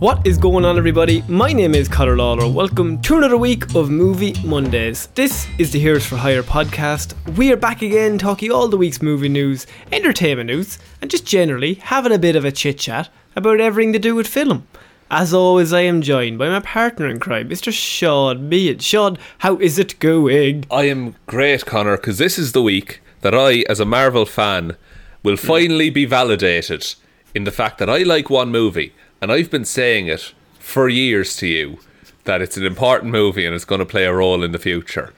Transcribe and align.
What 0.00 0.26
is 0.26 0.38
going 0.38 0.64
on, 0.64 0.78
everybody? 0.78 1.22
My 1.28 1.52
name 1.52 1.74
is 1.74 1.86
Conor 1.86 2.16
Lawler. 2.16 2.48
Welcome 2.48 3.02
to 3.02 3.18
another 3.18 3.36
week 3.36 3.74
of 3.74 3.90
Movie 3.90 4.32
Mondays. 4.42 5.08
This 5.08 5.46
is 5.58 5.72
the 5.72 5.78
Heroes 5.78 6.06
for 6.06 6.16
Hire 6.16 6.42
podcast. 6.42 7.12
We 7.36 7.52
are 7.52 7.56
back 7.58 7.82
again 7.82 8.16
talking 8.16 8.50
all 8.50 8.66
the 8.68 8.78
week's 8.78 9.02
movie 9.02 9.28
news, 9.28 9.66
entertainment 9.92 10.46
news, 10.46 10.78
and 11.02 11.10
just 11.10 11.26
generally 11.26 11.74
having 11.74 12.12
a 12.12 12.18
bit 12.18 12.34
of 12.34 12.46
a 12.46 12.50
chit 12.50 12.78
chat 12.78 13.10
about 13.36 13.60
everything 13.60 13.92
to 13.92 13.98
do 13.98 14.14
with 14.14 14.26
film. 14.26 14.66
As 15.10 15.34
always, 15.34 15.70
I 15.70 15.82
am 15.82 16.00
joined 16.00 16.38
by 16.38 16.48
my 16.48 16.60
partner 16.60 17.06
in 17.06 17.20
crime, 17.20 17.50
Mr. 17.50 17.70
Sean 17.70 18.48
Meighan. 18.50 18.80
Sean, 18.80 19.18
how 19.40 19.58
is 19.58 19.78
it 19.78 19.98
going? 19.98 20.64
I 20.70 20.84
am 20.84 21.14
great, 21.26 21.66
Connor, 21.66 21.98
because 21.98 22.16
this 22.16 22.38
is 22.38 22.52
the 22.52 22.62
week 22.62 23.02
that 23.20 23.34
I, 23.34 23.66
as 23.68 23.80
a 23.80 23.84
Marvel 23.84 24.24
fan, 24.24 24.78
will 25.22 25.36
finally 25.36 25.90
be 25.90 26.06
validated 26.06 26.94
in 27.34 27.44
the 27.44 27.52
fact 27.52 27.76
that 27.76 27.90
I 27.90 27.98
like 27.98 28.30
one 28.30 28.50
movie, 28.50 28.94
and 29.20 29.30
I've 29.32 29.50
been 29.50 29.64
saying 29.64 30.06
it 30.06 30.32
for 30.58 30.88
years 30.88 31.36
to 31.36 31.46
you 31.46 31.78
that 32.24 32.42
it's 32.42 32.56
an 32.56 32.64
important 32.66 33.10
movie 33.12 33.46
and 33.46 33.54
it's 33.54 33.64
going 33.64 33.78
to 33.80 33.84
play 33.86 34.04
a 34.04 34.12
role 34.12 34.42
in 34.44 34.52
the 34.52 34.58
future. 34.58 35.12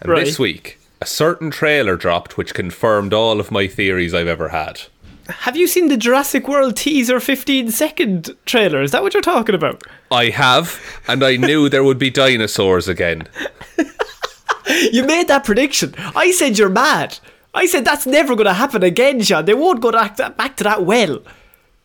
And 0.00 0.10
Right. 0.10 0.24
this 0.24 0.38
week, 0.38 0.78
a 1.00 1.06
certain 1.06 1.50
trailer 1.50 1.96
dropped 1.96 2.36
which 2.36 2.54
confirmed 2.54 3.12
all 3.12 3.38
of 3.40 3.50
my 3.50 3.66
theories 3.66 4.14
I've 4.14 4.26
ever 4.26 4.48
had. 4.48 4.82
Have 5.28 5.56
you 5.56 5.68
seen 5.68 5.88
the 5.88 5.96
Jurassic 5.96 6.48
World 6.48 6.76
teaser 6.76 7.20
15 7.20 7.70
second 7.70 8.34
trailer? 8.44 8.82
Is 8.82 8.90
that 8.90 9.02
what 9.02 9.14
you're 9.14 9.22
talking 9.22 9.54
about? 9.54 9.82
I 10.10 10.26
have, 10.30 10.80
and 11.06 11.22
I 11.22 11.36
knew 11.36 11.68
there 11.68 11.84
would 11.84 11.98
be 11.98 12.10
dinosaurs 12.10 12.88
again. 12.88 13.28
You 14.92 15.04
made 15.04 15.28
that 15.28 15.44
prediction. 15.44 15.94
I 15.98 16.30
said 16.30 16.56
you're 16.58 16.68
mad. 16.68 17.18
I 17.52 17.66
said 17.66 17.84
that's 17.84 18.06
never 18.06 18.34
going 18.34 18.46
to 18.46 18.54
happen 18.54 18.82
again, 18.82 19.20
Sean. 19.20 19.44
They 19.44 19.54
won't 19.54 19.80
go 19.80 19.90
back 19.92 20.16
back 20.16 20.56
to 20.56 20.64
that 20.64 20.84
well. 20.84 21.20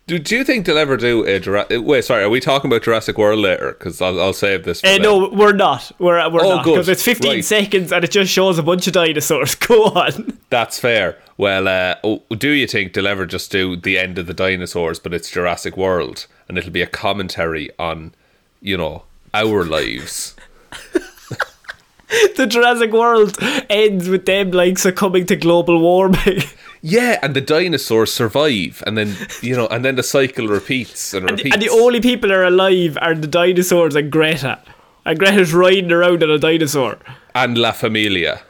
Do, 0.08 0.18
do 0.18 0.36
you 0.36 0.42
think 0.42 0.64
they'll 0.64 0.78
ever 0.78 0.96
do 0.96 1.22
a 1.26 1.38
Jurassic? 1.38 1.82
Wait, 1.84 2.02
sorry, 2.02 2.22
are 2.24 2.30
we 2.30 2.40
talking 2.40 2.70
about 2.70 2.82
Jurassic 2.82 3.18
World 3.18 3.40
later? 3.40 3.72
Because 3.78 4.00
I'll, 4.00 4.18
I'll 4.18 4.32
save 4.32 4.64
this. 4.64 4.80
For 4.80 4.86
Uh, 4.86 4.96
no, 4.96 5.28
we're 5.28 5.52
not. 5.52 5.92
We're, 5.98 6.16
we're 6.30 6.42
Oh, 6.42 6.56
not. 6.56 6.64
good. 6.64 6.72
Because 6.76 6.88
it's 6.88 7.02
15 7.02 7.30
Right. 7.30 7.44
seconds 7.44 7.92
and 7.92 8.02
it 8.02 8.10
just 8.10 8.32
shows 8.32 8.58
a 8.58 8.62
bunch 8.62 8.86
of 8.86 8.94
dinosaurs. 8.94 9.54
Go 9.68 9.84
on. 9.84 10.38
That's 10.48 10.80
fair. 10.80 11.18
Well, 11.36 11.68
uh, 11.68 11.96
oh, 12.02 12.22
do 12.34 12.48
you 12.48 12.66
think 12.66 12.94
they'll 12.94 13.06
ever 13.06 13.26
just 13.26 13.52
do 13.52 13.76
the 13.76 13.98
end 13.98 14.18
of 14.18 14.26
the 14.26 14.32
dinosaurs, 14.34 14.98
but 14.98 15.12
it's 15.12 15.30
Jurassic 15.30 15.76
World, 15.76 16.26
and 16.48 16.56
it'll 16.56 16.70
be 16.72 16.80
a 16.82 16.86
commentary 16.86 17.68
on, 17.78 18.14
you 18.62 18.78
know, 18.78 19.02
our 19.34 19.62
lives? 19.62 20.34
the 22.36 22.46
Jurassic 22.46 22.92
World 22.92 23.36
ends 23.68 24.08
with 24.08 24.24
them 24.24 24.52
like 24.52 24.78
succumbing 24.78 25.26
to 25.26 25.36
global 25.36 25.78
warming. 25.80 26.42
Yeah, 26.80 27.18
and 27.22 27.34
the 27.34 27.40
dinosaurs 27.40 28.12
survive, 28.12 28.82
and 28.86 28.96
then 28.96 29.16
you 29.42 29.56
know, 29.56 29.66
and 29.68 29.84
then 29.84 29.96
the 29.96 30.02
cycle 30.02 30.46
repeats 30.46 31.12
and 31.12 31.30
repeats. 31.30 31.54
and 31.54 31.62
the 31.62 31.70
only 31.70 32.00
people 32.00 32.28
that 32.28 32.36
are 32.36 32.44
alive 32.44 32.96
are 33.00 33.14
the 33.14 33.26
dinosaurs 33.26 33.96
and 33.96 34.10
Greta. 34.10 34.60
And 35.04 35.18
Greta's 35.18 35.54
riding 35.54 35.90
around 35.90 36.22
on 36.22 36.30
a 36.30 36.38
dinosaur. 36.38 36.98
and 37.34 37.56
La 37.56 37.72
Familia. 37.72 38.42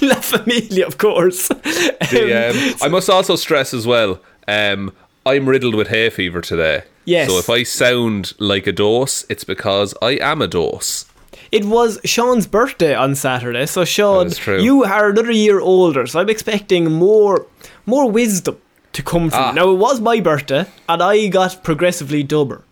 La 0.00 0.20
Familia, 0.20 0.86
of 0.86 0.98
course. 0.98 1.48
The, 1.48 2.74
um, 2.78 2.78
I 2.82 2.88
must 2.88 3.10
also 3.10 3.36
stress 3.36 3.74
as 3.74 3.86
well. 3.86 4.20
Um, 4.48 4.92
I'm 5.26 5.48
riddled 5.48 5.74
with 5.74 5.88
hay 5.88 6.10
fever 6.10 6.40
today. 6.40 6.84
Yes. 7.04 7.28
So 7.28 7.38
if 7.38 7.50
I 7.50 7.62
sound 7.62 8.32
like 8.38 8.66
a 8.66 8.72
dose, 8.72 9.24
it's 9.28 9.44
because 9.44 9.94
I 10.00 10.12
am 10.12 10.40
a 10.40 10.46
dose. 10.46 11.06
It 11.52 11.64
was 11.64 11.98
Sean's 12.04 12.46
birthday 12.46 12.94
on 12.94 13.14
Saturday, 13.14 13.66
so 13.66 13.84
Sean, 13.84 14.26
That 14.26 14.32
is 14.32 14.38
true. 14.38 14.60
you 14.60 14.84
are 14.84 15.10
another 15.10 15.30
year 15.32 15.60
older, 15.60 16.06
so 16.06 16.20
I'm 16.20 16.28
expecting 16.30 16.90
more 16.92 17.46
more 17.86 18.10
wisdom 18.10 18.56
to 18.92 19.02
come 19.02 19.30
from. 19.30 19.38
Ah. 19.40 19.48
you. 19.50 19.54
Now 19.56 19.70
it 19.70 19.76
was 19.78 20.00
my 20.00 20.20
birthday, 20.20 20.66
and 20.88 21.02
I 21.02 21.26
got 21.28 21.62
progressively 21.62 22.22
dumber. 22.22 22.62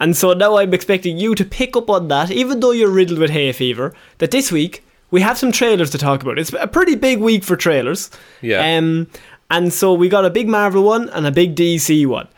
And 0.00 0.16
so 0.16 0.32
now 0.32 0.56
I'm 0.58 0.72
expecting 0.74 1.18
you 1.18 1.34
to 1.34 1.44
pick 1.44 1.76
up 1.76 1.90
on 1.90 2.08
that, 2.08 2.30
even 2.30 2.60
though 2.60 2.70
you're 2.70 2.90
riddled 2.90 3.18
with 3.18 3.30
hay 3.30 3.50
fever, 3.52 3.92
that 4.18 4.30
this 4.30 4.52
week 4.52 4.84
we 5.10 5.20
have 5.22 5.36
some 5.38 5.50
trailers 5.50 5.90
to 5.90 5.98
talk 5.98 6.22
about. 6.22 6.38
It's 6.38 6.52
a 6.52 6.66
pretty 6.68 6.94
big 6.94 7.18
week 7.20 7.42
for 7.42 7.56
trailers. 7.56 8.10
Yeah. 8.40 8.76
Um, 8.78 9.08
and 9.50 9.72
so 9.72 9.92
we 9.94 10.08
got 10.08 10.24
a 10.24 10.30
big 10.30 10.46
Marvel 10.48 10.84
one 10.84 11.08
and 11.08 11.26
a 11.26 11.32
big 11.32 11.56
DC 11.56 12.06
one. 12.06 12.28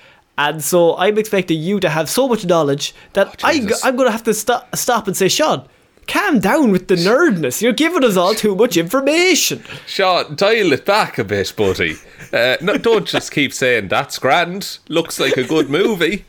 And 0.43 0.65
so 0.65 0.97
I'm 0.97 1.19
expecting 1.19 1.61
you 1.61 1.81
to 1.81 1.91
have 1.91 2.09
so 2.09 2.27
much 2.27 2.47
knowledge 2.47 2.95
that 3.12 3.45
I, 3.45 3.51
Oh, 3.51 3.61
Jesus. 3.61 3.84
I'm 3.84 3.95
going 3.97 4.06
to 4.06 4.12
have 4.12 4.25
to 4.25 4.33
stop, 4.33 4.75
stop 4.75 5.06
and 5.06 5.15
say, 5.15 5.28
Sean, 5.28 5.69
calm 6.06 6.39
down 6.41 6.71
with 6.71 6.89
the 6.89 6.95
nerdness. 6.95 7.61
You're 7.61 7.75
giving 7.75 8.05
us 8.05 8.17
all 8.17 8.34
too 8.34 8.55
much 8.55 8.79
information. 8.79 9.62
Sean, 9.87 10.34
dial 10.37 10.73
it 10.73 10.87
back 10.87 11.19
a 11.19 11.25
bit, 11.25 11.53
buddy. 11.55 11.97
Uh, 12.33 12.56
no, 12.62 12.79
don't 12.79 13.06
just 13.06 13.33
keep 13.33 13.53
saying 13.53 13.89
that's 13.89 14.19
grand. 14.19 14.79
Looks 14.89 15.21
like 15.21 15.37
a 15.37 15.45
good 15.45 15.69
movie. 15.69 16.25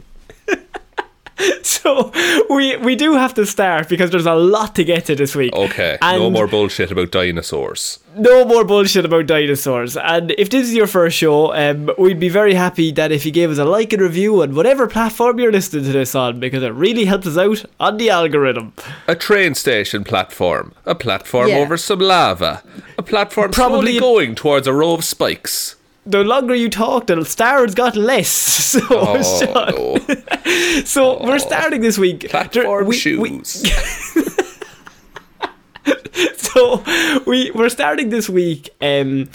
So 1.63 2.11
we 2.49 2.77
we 2.77 2.95
do 2.95 3.13
have 3.13 3.33
to 3.35 3.45
start 3.45 3.89
because 3.89 4.11
there's 4.11 4.25
a 4.25 4.35
lot 4.35 4.75
to 4.75 4.83
get 4.83 5.05
to 5.05 5.15
this 5.15 5.35
week. 5.35 5.53
Okay, 5.53 5.97
And 6.01 6.19
no 6.21 6.29
more 6.29 6.47
bullshit 6.47 6.91
about 6.91 7.11
dinosaurs. 7.11 7.99
no 8.15 8.45
more 8.45 8.63
bullshit 8.63 9.05
about 9.05 9.25
dinosaurs. 9.27 9.97
And 9.97 10.31
if 10.37 10.49
this 10.49 10.67
is 10.67 10.73
your 10.73 10.87
first 10.87 11.17
show, 11.17 11.53
um, 11.53 11.89
we'd 11.97 12.19
be 12.19 12.29
very 12.29 12.53
happy 12.53 12.91
that 12.93 13.11
if 13.11 13.25
you 13.25 13.31
gave 13.31 13.49
us 13.49 13.57
a 13.57 13.65
like 13.65 13.93
and 13.93 14.01
review 14.01 14.41
on 14.43 14.53
whatever 14.55 14.87
platform 14.87 15.39
you're 15.39 15.51
listening 15.51 15.85
to 15.85 15.91
this 15.91 16.13
on, 16.15 16.39
because 16.39 16.61
it 16.63 16.73
really 16.73 17.05
helps 17.05 17.25
us 17.27 17.37
out 17.37 17.65
on 17.79 17.97
the 17.97 18.09
algorithm. 18.09 18.73
A 19.07 19.15
train 19.15 19.55
station 19.55 20.03
platform. 20.03 20.73
A 20.85 20.93
platform 20.95 21.49
Yeah. 21.49 21.57
over 21.59 21.77
some 21.77 21.99
lava. 21.99 22.61
A 22.97 23.03
platform 23.03 23.51
Probably- 23.51 23.97
slowly 23.97 23.99
going 23.99 24.35
towards 24.35 24.67
a 24.67 24.73
row 24.73 24.93
of 24.93 25.03
spikes. 25.03 25.75
The 26.05 26.23
longer 26.23 26.55
you 26.55 26.67
talk, 26.69 27.07
the 27.07 27.23
stars 27.25 27.75
got 27.75 27.95
less. 27.95 28.29
So, 28.71 28.79
Oh, 28.89 29.97
no. 30.07 30.83
so 30.85 31.21
we're 31.23 31.39
starting 31.39 31.81
this 31.81 31.97
week. 31.97 32.29
Platform 32.29 32.85
we- 32.85 32.89
we- 32.89 32.95
shoes. 32.97 33.63
so 36.37 36.83
we 37.25 37.51
we're 37.51 37.69
starting 37.69 38.09
this 38.09 38.29
week. 38.29 38.69
Um, 38.81 39.29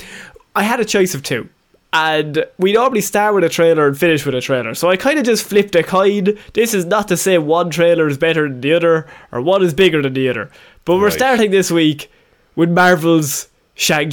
I 0.54 0.62
had 0.62 0.80
a 0.80 0.84
choice 0.84 1.14
of 1.14 1.22
two, 1.22 1.48
and 1.92 2.44
we 2.58 2.72
normally 2.72 3.00
start 3.02 3.34
with 3.34 3.44
a 3.44 3.48
trailer 3.48 3.86
and 3.86 3.98
finish 3.98 4.24
with 4.24 4.34
a 4.34 4.40
trailer. 4.40 4.74
So 4.74 4.88
I 4.88 4.96
kind 4.96 5.18
of 5.18 5.24
just 5.24 5.44
flipped 5.44 5.74
a 5.74 5.82
coin. 5.82 6.38
This 6.54 6.72
is 6.74 6.84
not 6.86 7.08
to 7.08 7.16
say 7.16 7.36
one 7.38 7.70
trailer 7.70 8.08
is 8.08 8.16
better 8.18 8.48
than 8.48 8.60
the 8.60 8.72
other 8.72 9.06
or 9.32 9.40
one 9.42 9.62
is 9.62 9.74
bigger 9.74 10.00
than 10.02 10.14
the 10.14 10.28
other, 10.28 10.50
but 10.84 10.96
we're 10.96 11.04
Right. 11.04 11.12
starting 11.12 11.50
this 11.50 11.70
week 11.70 12.10
with 12.54 12.70
Marvel's 12.70 13.48
Shang 13.74 14.10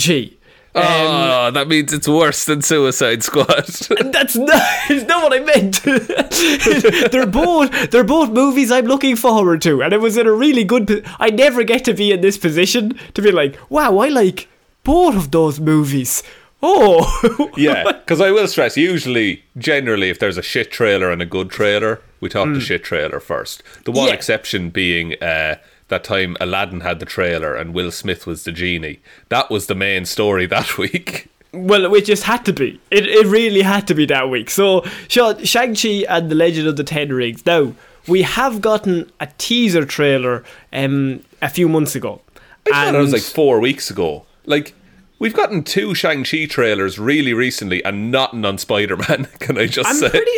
Chi. 0.73 1.47
oh, 1.47 1.51
that 1.51 1.67
means 1.67 1.93
it's 1.93 2.07
worse 2.07 2.45
than 2.45 2.61
Suicide 2.61 3.23
Squad. 3.23 3.65
That's 4.11 4.35
not, 4.35 4.63
not 4.89 5.23
what 5.23 5.33
I 5.33 5.39
meant. 5.39 5.83
they're 7.11 7.27
both 7.27 7.91
they're 7.91 8.03
both 8.03 8.31
movies 8.31 8.71
I'm 8.71 8.85
looking 8.85 9.15
forward 9.15 9.61
to, 9.63 9.83
and 9.83 9.93
it 9.93 10.01
was 10.01 10.17
in 10.17 10.25
a 10.25 10.31
really 10.31 10.63
good. 10.63 10.87
po- 10.87 11.01
I 11.19 11.29
never 11.29 11.63
get 11.63 11.85
to 11.85 11.93
be 11.93 12.11
in 12.11 12.21
this 12.21 12.37
position 12.37 12.99
to 13.13 13.21
be 13.21 13.31
like, 13.31 13.57
wow, 13.69 13.99
I 13.99 14.09
like 14.09 14.47
both 14.83 15.15
of 15.15 15.31
those 15.31 15.59
movies. 15.59 16.23
Oh, 16.65 17.51
yeah, 17.57 17.91
because 17.91 18.21
I 18.21 18.31
will 18.31 18.47
stress. 18.47 18.77
Usually, 18.77 19.43
generally, 19.57 20.09
if 20.09 20.17
there's 20.17 20.37
a 20.37 20.41
shit 20.41 20.71
trailer 20.71 21.11
and 21.11 21.21
a 21.21 21.25
good 21.25 21.49
trailer, 21.49 22.01
we 22.21 22.29
talk 22.29 22.47
the 22.47 22.53
hmm. 22.53 22.59
shit 22.59 22.83
trailer 22.83 23.19
first. 23.19 23.61
The 23.83 23.91
one. 23.91 24.07
Yeah. 24.07 24.13
exception 24.13 24.69
being 24.69 25.21
uh, 25.21 25.55
that 25.93 26.03
time 26.03 26.35
Aladdin 26.39 26.81
had 26.81 26.99
the 26.99 27.05
trailer 27.05 27.55
and 27.55 27.73
Will 27.73 27.91
Smith 27.91 28.25
was 28.25 28.43
the 28.43 28.51
genie. 28.51 28.99
That 29.29 29.49
was 29.49 29.67
the 29.67 29.75
main 29.75 30.05
story 30.05 30.45
that 30.55 30.77
week. 30.77 31.29
well, 31.53 31.93
it 31.93 32.05
just 32.05 32.23
had 32.23 32.43
to 32.45 32.53
be. 32.53 32.79
It 32.89 33.05
it 33.07 33.27
really 33.27 33.61
had 33.61 33.87
to 33.87 33.93
be 33.93 34.05
that 34.07 34.29
week. 34.29 34.49
So, 34.49 34.83
Shang 35.07 35.75
Chi 35.75 36.03
and 36.09 36.29
the 36.31 36.35
Legend 36.35 36.67
of 36.67 36.75
the 36.77 36.83
Ten 36.83 37.09
Rings. 37.13 37.45
Now 37.45 37.73
we 38.07 38.23
have 38.23 38.59
gotten 38.59 39.11
a 39.19 39.27
teaser 39.37 39.85
trailer 39.85 40.43
um 40.71 41.23
a 41.41 41.49
few 41.49 41.69
months 41.69 41.95
ago. 41.95 42.21
I 42.65 42.85
thought 42.85 42.95
it 42.95 42.97
was 42.99 43.13
like 43.13 43.21
four 43.21 43.59
weeks 43.59 43.89
ago. 43.91 44.25
Like. 44.45 44.73
We've 45.19 45.33
gotten 45.33 45.63
two 45.63 45.95
Shang-Chi 45.95 46.47
trailers 46.47 46.99
really 46.99 47.33
recently 47.33 47.81
and 47.85 48.11
nothing 48.11 48.43
on 48.43 48.57
Spider-Man, 48.57 49.25
can 49.39 49.57
I 49.57 49.67
just 49.67 49.87
I'm 49.87 49.95
say? 49.95 50.09
pretty. 50.09 50.37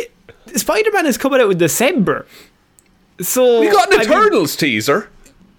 Spider 0.54 0.92
Man 0.92 1.06
is 1.06 1.18
coming 1.18 1.40
out 1.40 1.50
in 1.50 1.58
December. 1.58 2.24
So 3.20 3.60
we 3.60 3.68
got 3.68 3.92
an 3.92 4.00
I 4.08 4.30
mean- 4.30 4.46
teaser. 4.46 5.08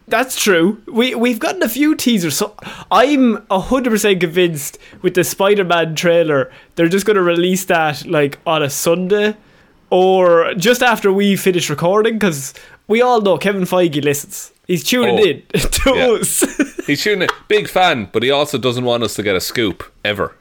That's 0.10 0.42
true. 0.42 0.82
We 0.88 1.16
we've 1.16 1.40
gotten 1.40 1.62
a 1.64 1.70
few 1.70 1.94
teasers, 1.96 2.38
so 2.38 2.56
I'm 2.90 3.46
hundred 3.52 3.90
percent 3.92 4.22
convinced 4.22 4.78
with 5.02 5.16
the 5.16 5.24
Spider-Man 5.24 5.96
trailer, 5.96 6.50
they're 6.76 6.88
just 6.88 7.06
going 7.06 7.16
to 7.18 7.22
release 7.24 7.66
that 7.66 8.06
like 8.06 8.40
on 8.48 8.64
a 8.64 8.70
Sunday 8.70 9.36
or 9.90 10.54
just 10.56 10.82
after 10.82 11.12
we 11.12 11.36
finish 11.36 11.70
recording, 11.70 12.14
because 12.14 12.54
we 12.88 13.02
all 13.02 13.22
know 13.22 13.38
Kevin 13.38 13.64
Feige 13.64 14.04
listens. 14.04 14.52
He's 14.66 14.84
tuning 14.84 15.18
Oh, 15.20 15.24
in 15.24 15.42
to 15.54 15.94
yeah. 15.96 16.08
us. 16.12 16.86
He's 16.88 17.04
tuning 17.04 17.24
in. 17.24 17.30
Big 17.48 17.68
fan, 17.70 18.10
but 18.12 18.22
he 18.24 18.32
also 18.32 18.58
doesn't 18.58 18.84
want 18.86 19.04
us 19.04 19.14
to 19.16 19.24
get 19.24 19.36
a 19.36 19.40
scoop, 19.42 19.84
ever. 20.04 20.36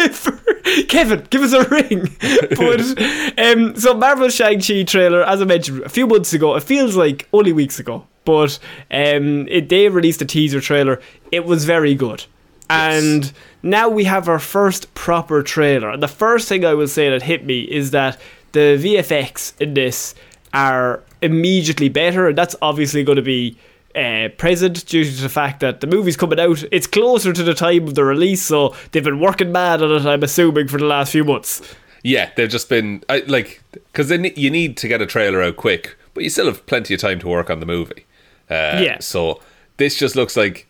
ever. 0.00 0.40
Kevin, 0.88 1.24
give 1.30 1.42
us 1.42 1.52
a 1.52 1.68
ring. 1.68 2.08
but 2.56 3.38
um, 3.40 3.76
so 3.76 3.94
Marvel 3.94 4.28
Shang 4.28 4.60
Chi 4.60 4.82
trailer, 4.82 5.22
as 5.24 5.40
I 5.40 5.44
mentioned 5.44 5.82
a 5.82 5.88
few 5.88 6.06
months 6.08 6.32
ago, 6.32 6.56
it 6.56 6.62
feels 6.64 6.96
like 6.96 7.28
only 7.32 7.52
weeks 7.52 7.78
ago, 7.78 8.06
but 8.24 8.58
um, 8.90 9.48
it, 9.48 9.68
they 9.68 9.88
released 9.88 10.22
a 10.22 10.24
teaser 10.24 10.60
trailer. 10.60 11.00
It 11.32 11.44
was 11.44 11.64
very 11.64 11.94
good, 11.94 12.24
and 12.68 13.32
now 13.62 13.88
we 13.88 14.04
have 14.04 14.28
our 14.28 14.38
first 14.38 14.92
proper 14.94 15.42
trailer. 15.42 15.96
The 15.96 16.08
first 16.08 16.48
thing 16.48 16.64
I 16.64 16.74
will 16.74 16.88
say 16.88 17.10
that 17.10 17.22
hit 17.22 17.44
me 17.44 17.62
is 17.62 17.90
that 17.92 18.20
the 18.52 18.78
VFX 18.80 19.60
in 19.60 19.74
this 19.74 20.14
are 20.52 21.02
immediately 21.20 21.88
better, 21.88 22.28
and 22.28 22.38
that's 22.38 22.56
obviously 22.62 23.02
going 23.02 23.16
to 23.16 23.22
be 23.22 23.56
uh, 23.94 24.28
present 24.36 24.86
due 24.86 25.04
to 25.04 25.22
the 25.22 25.28
fact 25.28 25.60
that 25.60 25.80
the 25.80 25.86
movie's 25.86 26.16
coming 26.16 26.40
out. 26.40 26.64
It's 26.72 26.86
closer 26.86 27.32
to 27.32 27.42
the 27.42 27.54
time 27.54 27.86
of 27.86 27.94
the 27.94 28.04
release, 28.04 28.42
so 28.42 28.74
they've 28.92 29.04
been 29.04 29.20
working 29.20 29.52
mad 29.52 29.82
on 29.82 29.92
it. 29.92 30.06
I'm 30.06 30.22
assuming 30.22 30.68
for 30.68 30.78
the 30.78 30.86
last 30.86 31.12
few 31.12 31.24
months. 31.24 31.62
Yeah, 32.02 32.30
they've 32.36 32.50
just 32.50 32.68
been 32.68 33.02
I, 33.08 33.20
like 33.26 33.62
because 33.72 34.10
you 34.10 34.50
need 34.50 34.76
to 34.78 34.88
get 34.88 35.00
a 35.00 35.06
trailer 35.06 35.42
out 35.42 35.56
quick, 35.56 35.96
but 36.12 36.22
you 36.22 36.30
still 36.30 36.46
have 36.46 36.66
plenty 36.66 36.94
of 36.94 37.00
time 37.00 37.18
to 37.20 37.28
work 37.28 37.50
on 37.50 37.60
the 37.60 37.66
movie. 37.66 38.04
Uh, 38.54 38.80
Yeah. 38.82 38.98
So 39.00 39.40
this 39.76 39.96
just 39.98 40.16
looks 40.16 40.36
like 40.36 40.66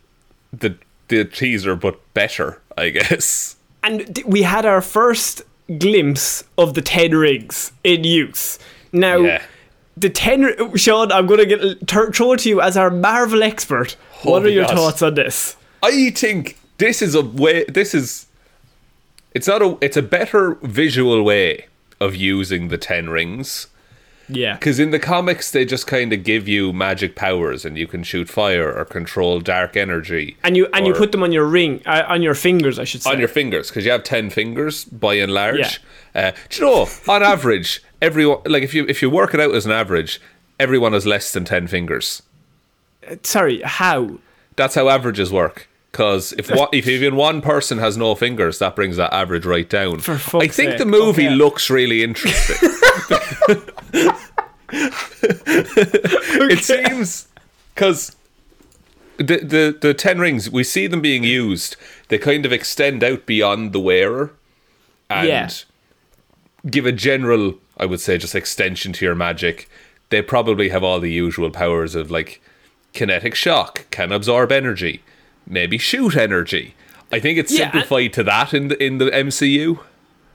the 0.52 0.74
the 1.08 1.24
teaser, 1.24 1.76
but 1.76 1.96
better, 2.14 2.60
I 2.78 2.88
guess. 2.98 3.56
And 3.82 4.22
we 4.26 4.42
had 4.42 4.64
our 4.64 4.80
first 4.80 5.42
glimpse 5.78 6.44
of 6.56 6.72
the 6.74 6.80
Ten 6.82 7.10
Rings 7.14 7.72
in 7.84 8.04
use. 8.04 8.58
Now, 8.92 9.18
Yeah. 9.18 9.42
the 9.96 10.08
Ten. 10.10 10.76
Sean, 10.76 11.12
I'm 11.12 11.26
going 11.26 11.40
to 11.40 11.46
get 11.46 11.86
tur- 11.86 12.10
throw 12.12 12.32
it 12.32 12.40
to 12.40 12.48
you 12.48 12.60
as 12.60 12.76
our 12.76 12.90
Marvel 12.90 13.42
expert. 13.42 13.96
Oh 14.24 14.30
what 14.30 14.44
are 14.44 14.48
your 14.50 14.64
God. 14.66 14.74
thoughts 14.76 15.02
on 15.02 15.14
this? 15.14 15.56
I 15.82 16.10
think 16.10 16.56
this 16.78 17.02
is 17.02 17.14
a 17.14 17.20
way. 17.22 17.64
This 17.68 17.94
is. 17.94 18.26
It's 19.34 19.46
not 19.46 19.60
a. 19.62 19.76
It's 19.82 19.96
a 19.98 20.02
better 20.02 20.54
visual 20.62 21.22
way 21.22 21.66
of 22.00 22.14
using 22.14 22.68
the 22.68 22.78
ten 22.78 23.10
rings. 23.10 23.66
Yeah. 24.28 24.54
Because 24.54 24.78
in 24.78 24.90
the 24.90 24.98
comics, 24.98 25.50
they 25.50 25.64
just 25.64 25.86
kind 25.86 26.12
of 26.12 26.24
give 26.24 26.48
you 26.48 26.72
magic 26.72 27.14
powers, 27.14 27.64
and 27.64 27.76
you 27.76 27.86
can 27.86 28.02
shoot 28.02 28.28
fire 28.28 28.72
or 28.72 28.84
control 28.84 29.40
dark 29.40 29.76
energy. 29.76 30.36
And 30.42 30.56
you 30.56 30.66
and 30.72 30.86
you 30.86 30.94
put 30.94 31.12
them 31.12 31.22
on 31.22 31.32
your 31.32 31.44
ring, 31.44 31.82
uh, 31.86 32.04
on 32.08 32.22
your 32.22 32.34
fingers, 32.34 32.78
I 32.78 32.84
should 32.84 33.02
say. 33.02 33.10
on 33.10 33.18
your 33.18 33.28
fingers 33.28 33.68
because 33.68 33.84
you 33.84 33.90
have 33.90 34.04
ten 34.04 34.30
fingers 34.30 34.84
by 34.84 35.14
and 35.14 35.32
large. 35.32 35.80
Uh, 36.14 36.32
do 36.48 36.56
you 36.56 36.70
know, 36.70 36.88
on 37.08 37.22
average, 37.22 37.82
everyone 38.00 38.38
like 38.46 38.62
if 38.62 38.74
you 38.74 38.86
if 38.88 39.02
you 39.02 39.10
work 39.10 39.34
it 39.34 39.40
out 39.40 39.54
as 39.54 39.66
an 39.66 39.72
average, 39.72 40.20
everyone 40.58 40.92
has 40.92 41.06
less 41.06 41.32
than 41.32 41.44
ten 41.44 41.66
fingers. 41.66 42.22
Sorry, 43.22 43.60
how? 43.62 44.18
That's 44.56 44.74
how 44.74 44.88
averages 44.88 45.32
work. 45.32 45.68
Because 45.94 46.32
if 46.32 46.50
one, 46.50 46.66
if 46.72 46.88
even 46.88 47.14
one 47.14 47.40
person 47.40 47.78
has 47.78 47.96
no 47.96 48.16
fingers, 48.16 48.58
that 48.58 48.74
brings 48.74 48.96
that 48.96 49.14
average 49.14 49.46
right 49.46 49.70
down. 49.70 50.00
For 50.00 50.18
fuck's 50.18 50.44
I 50.44 50.48
think 50.48 50.70
sake, 50.72 50.78
the 50.78 50.86
movie 50.86 51.28
okay. 51.28 51.36
looks 51.36 51.70
really 51.70 52.02
interesting. 52.02 52.68
It 55.26 56.64
seems 56.64 57.28
because 57.74 58.16
the, 59.18 59.38
the 59.38 59.78
the 59.80 59.94
ten 59.94 60.18
rings 60.18 60.50
we 60.50 60.64
see 60.64 60.88
them 60.88 61.00
being 61.00 61.22
used. 61.22 61.76
They 62.08 62.18
kind 62.18 62.44
of 62.44 62.52
extend 62.52 63.04
out 63.04 63.24
beyond 63.24 63.72
the 63.72 63.78
wearer, 63.78 64.32
and 65.08 65.28
Yeah. 65.28 65.48
give 66.68 66.86
a 66.86 66.92
general, 66.92 67.54
I 67.78 67.86
would 67.86 68.00
say, 68.00 68.18
just 68.18 68.34
extension 68.34 68.92
to 68.94 69.04
your 69.04 69.14
magic. 69.14 69.70
They 70.10 70.22
probably 70.22 70.70
have 70.70 70.82
all 70.82 70.98
the 70.98 71.12
usual 71.12 71.50
powers 71.50 71.94
of 71.94 72.10
like 72.10 72.42
kinetic 72.92 73.36
shock, 73.36 73.86
can 73.90 74.10
absorb 74.10 74.50
energy, 74.50 75.02
maybe 75.46 75.78
shoot 75.78 76.16
energy. 76.16 76.74
I 77.12 77.20
think 77.20 77.38
it's 77.38 77.52
Yeah, 77.52 77.70
simplified 77.70 78.12
to 78.14 78.22
that 78.24 78.52
in 78.54 78.68
the 78.68 78.82
in 78.82 78.98
the 78.98 79.06
MCU. 79.10 79.78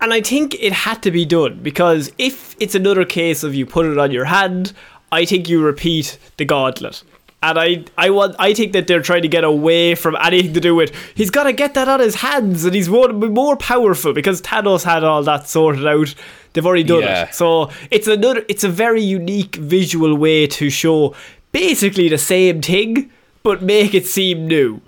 And 0.02 0.14
I 0.14 0.22
think 0.22 0.56
it 0.62 0.72
had 0.72 1.02
to 1.04 1.12
be 1.12 1.26
done 1.26 1.60
because 1.62 2.12
if 2.18 2.56
it's 2.60 2.74
another 2.76 3.04
case 3.04 3.44
of 3.44 3.54
you 3.54 3.66
put 3.66 3.86
it 3.86 3.98
on 3.98 4.12
your 4.12 4.26
hand, 4.26 4.72
I 5.12 5.26
think 5.26 5.50
you 5.50 5.62
repeat 5.62 6.18
the 6.38 6.46
gauntlet. 6.46 7.04
And 7.42 7.58
I, 7.58 7.86
I 7.98 8.10
want, 8.10 8.36
I 8.38 8.54
think 8.54 8.74
that 8.74 8.88
they're 8.88 9.02
trying 9.02 9.22
to 9.22 9.28
get 9.30 9.46
away 9.46 9.96
from 9.96 10.18
anything 10.22 10.54
to 10.54 10.60
do 10.60 10.76
with. 10.76 10.94
He's 11.16 11.30
got 11.30 11.44
to 11.44 11.54
get 11.54 11.74
that 11.74 11.88
on 11.88 12.02
his 12.02 12.16
hands, 12.16 12.66
and 12.66 12.76
he's 12.76 12.90
more, 12.90 13.08
more 13.14 13.56
powerful 13.56 14.12
because 14.12 14.42
Thanos 14.42 14.84
had 14.84 15.06
all 15.06 15.24
that 15.24 15.48
sorted 15.48 15.88
out. 15.88 16.14
They've 16.52 16.66
already 16.66 16.84
done 16.84 17.02
Yeah. 17.04 17.24
it, 17.28 17.34
so 17.36 17.70
it's 17.92 18.08
another. 18.08 18.44
It's 18.50 18.66
a 18.66 18.70
very 18.70 19.02
unique 19.02 19.56
visual 19.56 20.16
way 20.16 20.48
to 20.48 20.70
show 20.70 21.16
basically 21.54 22.10
the 22.10 22.18
same 22.18 22.62
thing, 22.62 23.10
but 23.44 23.62
make 23.62 23.94
it 23.94 24.06
seem 24.06 24.48
new. 24.48 24.82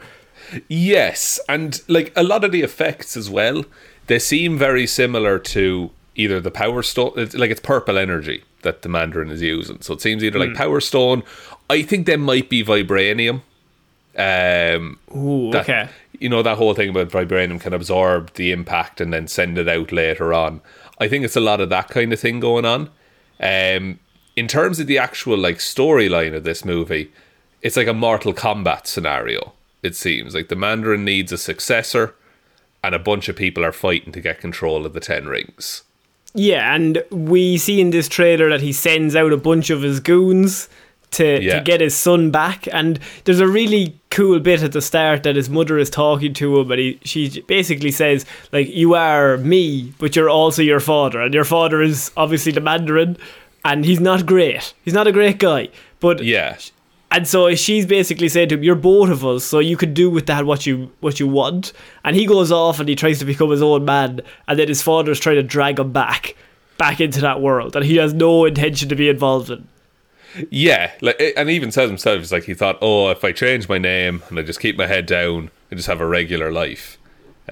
Yes, 0.68 1.40
and 1.48 1.82
like 1.88 2.12
a 2.16 2.24
lot 2.24 2.44
of 2.44 2.52
the 2.52 2.62
effects 2.62 3.16
as 3.16 3.30
well, 3.30 3.64
they 4.08 4.20
seem 4.20 4.58
very 4.58 4.86
similar 4.86 5.40
to 5.40 5.92
either 6.16 6.40
the 6.42 6.52
Power 6.52 6.84
Stone, 6.84 7.14
like 7.34 7.52
it's 7.52 7.62
purple 7.62 7.98
energy 7.98 8.44
that 8.64 8.82
the 8.82 8.90
Mandarin 8.90 9.30
is 9.32 9.42
using. 9.42 9.82
So 9.82 9.94
it 9.94 10.02
seems 10.02 10.24
either 10.24 10.40
like 10.40 10.54
Power 10.54 10.82
Stone. 10.82 11.24
I 11.70 11.82
think 11.84 12.06
there 12.06 12.18
might 12.18 12.50
be 12.50 12.64
vibranium. 12.64 13.42
Um, 14.18 15.00
Ooh, 15.16 15.52
that- 15.52 15.62
okay. 15.64 15.90
You 16.20 16.30
know 16.30 16.44
that 16.44 16.58
whole 16.58 16.76
thing 16.76 16.90
about 16.90 17.08
vibranium 17.10 17.60
can 17.60 17.74
absorb 17.74 18.34
the 18.34 18.52
impact 18.52 19.02
and 19.02 19.12
then 19.12 19.28
send 19.28 19.58
it 19.58 19.68
out 19.68 19.92
later 19.92 20.34
on. 20.36 20.62
I 21.00 21.08
think 21.08 21.26
it's 21.26 21.36
a 21.36 21.40
lot 21.40 21.60
of 21.62 21.70
that 21.70 21.88
kind 21.88 22.14
of 22.14 22.20
thing 22.20 22.40
going 22.40 22.64
on. 22.66 22.90
Um, 23.40 23.98
in 24.36 24.48
terms 24.48 24.80
of 24.80 24.86
the 24.86 25.00
actual 25.00 25.36
like 25.38 25.58
storyline 25.58 26.36
of 26.36 26.44
this 26.44 26.64
movie, 26.64 27.12
it's 27.62 27.78
like 27.78 27.88
a 27.88 27.94
Mortal 27.94 28.34
Kombat 28.34 28.88
scenario. 28.88 29.54
It 29.84 29.96
seems 29.96 30.36
like 30.36 30.50
the 30.50 30.56
Mandarin 30.56 31.04
needs 31.06 31.32
a 31.32 31.38
successor, 31.38 32.16
and 32.84 32.94
a 32.96 33.00
bunch 33.00 33.30
of 33.30 33.36
people 33.36 33.64
are 33.66 33.72
fighting 33.72 34.12
to 34.14 34.22
get 34.22 34.40
control 34.40 34.86
of 34.86 34.94
the 34.94 35.00
Ten 35.00 35.28
Rings. 35.28 35.84
Yeah, 36.34 36.74
and 36.74 37.04
we 37.12 37.58
see 37.58 37.82
in 37.82 37.90
this 37.90 38.08
trailer 38.08 38.50
that 38.50 38.62
he 38.62 38.72
sends 38.72 39.16
out 39.16 39.34
a 39.34 39.38
bunch 39.38 39.70
of 39.70 39.82
his 39.82 40.00
goons 40.00 40.70
to, 41.12 41.42
Yeah. 41.44 41.56
to 41.60 41.62
get 41.66 41.82
his 41.82 41.94
son 41.94 42.32
back. 42.32 42.68
And 42.72 43.00
there's 43.26 43.42
a 43.42 43.48
really 43.48 43.96
cool 44.12 44.40
bit 44.40 44.64
at 44.64 44.72
the 44.72 44.82
start 44.82 45.24
that 45.24 45.36
his 45.36 45.50
mother 45.50 45.78
is 45.78 45.90
talking 45.90 46.34
to 46.36 46.60
him, 46.60 46.72
and 46.72 46.80
he, 46.80 47.00
she 47.04 47.42
basically 47.42 47.92
says, 47.92 48.26
like, 48.54 48.70
you 48.70 48.94
are 48.94 49.38
me, 49.40 49.94
but 50.00 50.16
you're 50.16 50.30
also 50.30 50.62
your 50.62 50.80
father. 50.80 51.20
And 51.22 51.34
your 51.34 51.44
father 51.44 51.82
is 51.82 52.12
obviously 52.16 52.54
the 52.54 52.62
Mandarin, 52.62 53.18
and 53.66 53.84
he's 53.84 54.00
not 54.00 54.26
great. 54.26 54.74
He's 54.86 54.94
not 54.94 55.08
a 55.08 55.12
great 55.12 55.38
guy. 55.38 55.68
But 56.00 56.24
Yeah, 56.24 56.58
and 57.12 57.28
so 57.28 57.54
she's 57.56 57.86
basically 57.86 58.30
saying 58.30 58.50
to 58.50 58.56
him, 58.56 58.64
"You're 58.64 58.76
both 58.76 59.10
of 59.10 59.26
us, 59.26 59.44
so 59.44 59.60
you 59.60 59.78
can 59.78 59.94
do 59.94 60.10
with 60.10 60.26
that 60.28 60.46
what 60.46 60.66
you 60.66 60.92
what 61.02 61.20
you 61.20 61.28
want." 61.28 61.74
And 62.04 62.16
he 62.16 62.26
goes 62.26 62.52
off 62.52 62.80
and 62.80 62.88
he 62.88 62.96
tries 62.96 63.20
to 63.20 63.26
become 63.26 63.52
his 63.52 63.62
own 63.62 63.86
man, 63.86 64.22
and 64.48 64.58
then 64.58 64.68
his 64.68 64.82
father's 64.82 65.20
trying 65.20 65.36
to 65.36 65.44
drag 65.44 65.80
him 65.80 65.92
back, 65.92 66.36
back 66.78 67.02
into 67.02 67.22
that 67.22 67.42
world 67.42 67.74
that 67.74 67.84
he 67.84 67.98
has 67.98 68.14
no 68.14 68.46
intention 68.46 68.90
to 68.90 68.96
be 68.96 69.10
involved 69.10 69.50
in. 69.50 69.68
yeah, 70.50 70.92
like, 71.02 71.22
and 71.36 71.50
he 71.50 71.56
even 71.56 71.72
says 71.72 71.90
himself, 71.90 72.20
he's 72.20 72.32
like 72.32 72.46
he 72.46 72.54
thought, 72.54 72.78
oh, 72.82 73.10
if 73.10 73.24
I 73.24 73.32
change 73.32 73.68
my 73.68 73.78
name 73.78 74.24
and 74.30 74.40
I 74.40 74.44
just 74.44 74.62
keep 74.62 74.78
my 74.78 74.88
head 74.88 75.06
down 75.06 75.52
and 75.70 75.78
just 75.78 75.88
have 75.88 76.02
a 76.02 76.08
regular 76.08 76.52
life. 76.52 76.98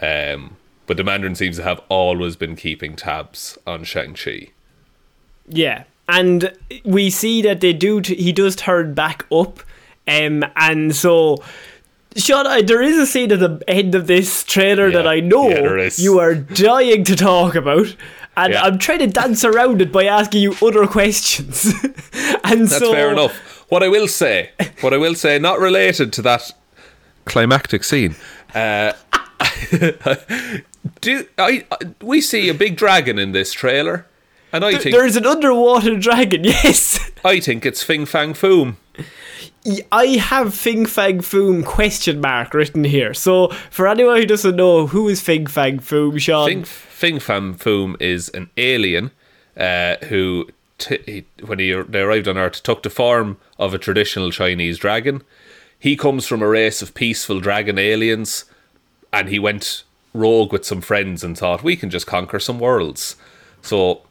Um, 0.01 0.56
but 0.88 0.97
the 0.97 1.03
Mandarin 1.03 1.35
seems 1.35 1.57
to 1.57 1.63
have 1.63 1.81
always 1.89 2.35
been 2.35 2.56
keeping 2.56 2.95
tabs 2.95 3.57
on 3.67 3.83
Shang 3.83 4.13
Chi. 4.13 4.49
Yeah, 5.47 5.83
and 6.09 6.51
we 6.83 7.09
see 7.09 7.42
that 7.44 7.61
they 7.61 7.71
do. 7.71 8.01
T- 8.01 8.16
he 8.16 8.33
does 8.33 8.56
turn 8.56 8.94
back 8.94 9.25
up, 9.31 9.59
um, 10.07 10.44
and 10.56 10.95
so. 10.95 11.44
Sean, 12.18 12.47
I, 12.47 12.63
there 12.63 12.81
is 12.81 12.97
a 12.97 13.06
scene 13.06 13.31
at 13.31 13.39
the 13.39 13.63
end 13.68 13.94
of 13.94 14.07
this 14.07 14.44
trailer 14.44 14.92
that 14.92 15.07
I 15.07 15.19
know 15.19 15.47
Yeah, 15.47 15.89
you 15.95 16.19
are 16.19 16.33
dying 16.33 17.04
to 17.04 17.16
talk 17.16 17.54
about, 17.54 17.95
and 18.35 18.54
Yeah. 18.54 18.63
I'm 18.63 18.80
trying 18.80 18.99
to 18.99 19.07
dance 19.07 19.45
around 19.45 19.80
it 19.80 19.92
by 19.92 20.06
asking 20.06 20.42
you 20.42 20.56
other 20.61 20.87
questions. 20.87 21.66
and 22.44 22.61
That's 22.61 22.80
so, 22.80 22.92
fair 22.92 23.11
enough. 23.11 23.33
What 23.69 23.83
I 23.83 23.89
will 23.89 24.07
say, 24.07 24.49
what 24.81 24.92
I 24.92 24.97
will 24.97 25.13
say, 25.13 25.37
not 25.37 25.59
related 25.59 26.11
to 26.13 26.23
that 26.23 26.51
climactic 27.25 27.83
scene. 27.83 28.16
Uh, 28.56 28.94
do 31.01 31.28
I? 31.37 31.66
We 32.01 32.21
see 32.21 32.49
a 32.49 32.54
big 32.56 32.75
dragon 32.75 33.19
in 33.19 33.31
this 33.33 33.54
trailer, 33.54 34.07
and 34.51 34.65
I 34.65 34.77
think 34.77 34.95
There's 34.95 35.15
an 35.15 35.25
underwater 35.25 35.97
dragon, 35.97 36.44
yes. 36.45 37.11
I 37.23 37.39
think 37.39 37.65
it's 37.65 37.83
Fing 37.83 38.06
Fang 38.06 38.33
Foom. 38.33 38.75
I 39.91 40.06
have 40.06 40.53
Fing 40.53 40.85
Fang 40.85 41.19
Foom 41.19 41.65
question 41.65 42.21
mark 42.21 42.53
written 42.53 42.85
here. 42.85 43.13
So 43.13 43.49
for 43.69 43.87
anyone 43.87 44.18
who 44.18 44.25
doesn't 44.25 44.56
know, 44.56 44.87
who 44.87 45.09
is 45.09 45.21
Fing 45.21 45.47
Fang 45.47 45.79
Foom, 45.79 46.19
Sean? 46.19 46.47
Fing, 46.47 46.63
Fing 46.63 47.19
Fang 47.19 47.53
Foom 47.56 48.01
is 48.01 48.29
an 48.29 48.49
alien 48.57 49.11
uh, 49.57 49.97
who, 50.06 50.47
t- 50.77 50.99
he, 51.06 51.25
when 51.45 51.59
he 51.59 51.73
they 51.73 52.01
arrived 52.01 52.27
on 52.27 52.37
Earth, 52.37 52.63
took 52.63 52.83
the 52.83 52.89
form 52.89 53.37
of 53.57 53.73
a 53.73 53.77
traditional 53.77 54.31
Chinese 54.31 54.77
dragon. 54.77 55.23
He 55.77 55.95
comes 55.95 56.25
from 56.25 56.41
a 56.41 56.47
race 56.47 56.81
of 56.81 56.94
peaceful 56.94 57.39
dragon 57.39 57.77
aliens, 57.77 58.45
and 59.11 59.29
he 59.29 59.39
went 59.39 59.83
rogue 60.13 60.51
with 60.51 60.65
some 60.65 60.81
friends 60.81 61.23
and 61.23 61.37
thought 61.37 61.63
we 61.63 61.75
can 61.75 61.89
just 61.89 62.07
conquer 62.07 62.39
some 62.39 62.59
worlds. 62.59 63.15
So 63.61 64.01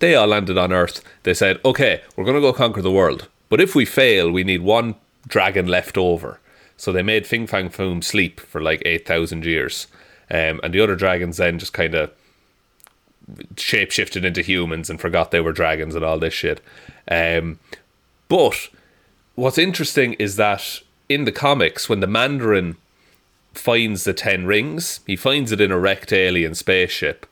they 0.00 0.14
all 0.14 0.26
landed 0.26 0.58
on 0.58 0.72
Earth. 0.72 1.02
They 1.22 1.34
said, 1.34 1.60
"Okay, 1.64 2.02
we're 2.16 2.24
going 2.24 2.36
to 2.36 2.40
go 2.40 2.52
conquer 2.52 2.82
the 2.82 2.90
world, 2.90 3.28
but 3.48 3.60
if 3.60 3.74
we 3.74 3.84
fail, 3.84 4.30
we 4.30 4.44
need 4.44 4.62
one 4.62 4.94
dragon 5.26 5.66
left 5.66 5.96
over." 5.96 6.40
So 6.76 6.92
they 6.92 7.02
made 7.02 7.26
Fing 7.26 7.46
Fang 7.46 7.70
Foom 7.70 8.02
sleep 8.02 8.40
for 8.40 8.60
like 8.60 8.82
eight 8.84 9.06
thousand 9.06 9.44
years, 9.44 9.86
um, 10.30 10.60
and 10.62 10.72
the 10.72 10.80
other 10.80 10.96
dragons 10.96 11.36
then 11.36 11.58
just 11.58 11.72
kind 11.72 11.94
of 11.94 12.10
shapeshifted 13.54 14.24
into 14.24 14.42
humans 14.42 14.90
and 14.90 15.00
forgot 15.00 15.30
they 15.30 15.40
were 15.40 15.52
dragons 15.52 15.94
and 15.94 16.04
all 16.04 16.18
this 16.18 16.34
shit. 16.34 16.60
Um, 17.10 17.58
but 18.28 18.68
what's 19.34 19.58
interesting 19.58 20.14
is 20.14 20.36
that 20.36 20.80
in 21.08 21.24
the 21.24 21.32
comics, 21.32 21.88
when 21.88 22.00
the 22.00 22.06
Mandarin 22.06 22.76
finds 23.52 24.04
the 24.04 24.12
Ten 24.12 24.46
Rings, 24.46 25.00
he 25.06 25.16
finds 25.16 25.52
it 25.52 25.60
in 25.60 25.70
a 25.70 25.78
wrecked 25.78 26.12
alien 26.12 26.54
spaceship, 26.54 27.26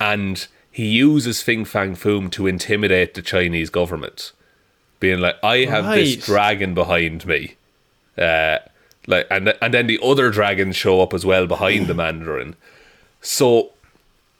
and 0.00 0.46
he 0.74 0.86
uses 0.88 1.40
Fing 1.40 1.64
Fang 1.64 1.94
Foom 1.94 2.28
to 2.32 2.48
intimidate 2.48 3.14
the 3.14 3.22
Chinese 3.22 3.70
government, 3.70 4.32
being 4.98 5.20
like, 5.20 5.36
"I 5.42 5.58
have 5.66 5.84
Right. 5.86 5.96
this 6.04 6.26
dragon 6.26 6.74
behind 6.74 7.24
me," 7.26 7.54
uh, 8.18 8.58
like, 9.06 9.26
and 9.30 9.54
and 9.62 9.72
then 9.72 9.86
the 9.86 10.00
other 10.02 10.30
dragons 10.30 10.74
show 10.76 11.00
up 11.00 11.14
as 11.14 11.24
well 11.24 11.46
behind 11.46 11.86
the 11.86 11.94
Mandarin. 12.02 12.56
So, 13.20 13.70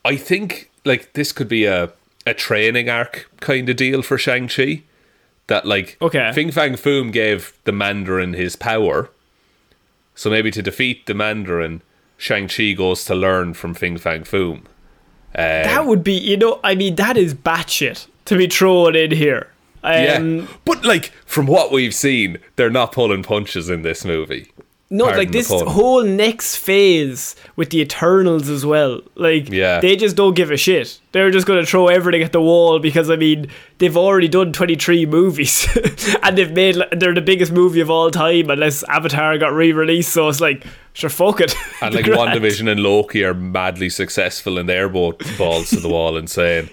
I 0.05 0.17
think 0.17 0.71
like 0.85 1.13
this 1.13 1.31
could 1.33 1.49
be 1.49 1.65
a 1.67 1.91
a 2.27 2.35
training 2.35 2.89
arc 2.89 3.31
kind 3.41 3.69
of 3.69 3.77
deal 3.77 4.03
for 4.03 4.19
Shang 4.19 4.49
Chi. 4.49 4.83
That 5.47 5.67
like 5.67 5.97
Okay. 6.03 6.33
Fing 6.35 6.51
Fang 6.51 6.73
Foom 6.75 7.13
gave 7.13 7.53
the 7.65 7.73
Mandarin 7.73 8.33
his 8.35 8.57
power, 8.57 9.11
so 10.17 10.31
maybe 10.31 10.51
to 10.51 10.63
defeat 10.63 11.07
the 11.07 11.15
Mandarin, 11.15 11.83
Shang 12.17 12.49
Chi 12.49 12.73
goes 12.73 13.05
to 13.05 13.15
learn 13.15 13.55
from 13.55 13.75
Fing 13.75 13.99
Fang 13.99 14.25
Foom. 14.25 14.63
Uh, 15.35 15.63
That 15.65 15.87
would 15.87 16.05
be, 16.05 16.15
you 16.15 16.37
know, 16.37 16.61
I 16.63 16.75
mean, 16.75 16.95
that 16.97 17.17
is 17.17 17.35
batshit 17.35 18.07
to 18.27 18.37
be 18.37 18.47
thrown 18.47 18.95
in 18.97 19.11
here. 19.11 19.49
yeah, 19.83 20.17
Um, 20.19 20.49
but 20.65 20.85
like 20.85 21.13
from 21.27 21.47
what 21.47 21.71
we've 21.73 21.95
seen, 21.95 22.39
they're 22.57 22.71
not 22.71 22.93
pulling 22.93 23.23
punches 23.23 23.69
in 23.69 23.83
this 23.83 24.05
movie. 24.05 24.51
No, 24.91 25.05
Pardon 25.05 25.19
like 25.19 25.33
this 25.33 25.49
whole 25.49 26.05
next 26.05 26.57
phase 26.57 27.35
with 27.57 27.71
the 27.71 27.81
Eternals 27.81 28.49
as 28.49 28.65
well. 28.67 29.01
Like, 29.15 29.49
Yeah. 29.51 29.81
they 29.81 29.97
just 29.97 30.15
don't 30.15 30.35
give 30.35 30.51
a 30.51 30.57
shit. 30.59 31.01
They're 31.13 31.31
just 31.31 31.47
going 31.47 31.59
to 31.59 31.67
throw 31.69 31.89
everything 31.89 32.23
at 32.23 32.33
the 32.33 32.41
wall 32.41 32.79
because, 32.79 33.09
I 33.11 33.17
mean, 33.17 33.49
they've 33.79 33.97
already 33.97 34.29
done 34.29 34.53
23 34.53 35.07
movies 35.07 35.67
and 36.23 36.37
they've 36.37 36.53
made, 36.53 36.77
like, 36.77 36.91
they're 37.01 37.15
the 37.15 37.23
biggest 37.23 37.51
movie 37.51 37.81
of 37.81 37.91
all 37.91 38.11
time 38.11 38.51
unless 38.51 38.83
Avatar 38.85 39.37
got 39.39 39.53
re 39.55 39.73
released. 39.73 40.13
So 40.13 40.29
it's 40.29 40.41
like, 40.41 40.65
sure, 40.93 41.11
fuck 41.11 41.41
it. 41.41 41.55
And 41.83 41.95
like 41.95 42.05
WandaVision 42.05 42.71
and 42.71 42.81
Loki 42.81 43.25
are 43.25 43.35
madly 43.35 43.89
successful, 43.89 44.59
and 44.59 44.69
they're 44.69 44.89
both 44.91 45.17
balls 45.39 45.71
to 45.71 45.81
the 45.81 45.89
wall 45.89 46.17
and 46.21 46.29
saying, 46.31 46.69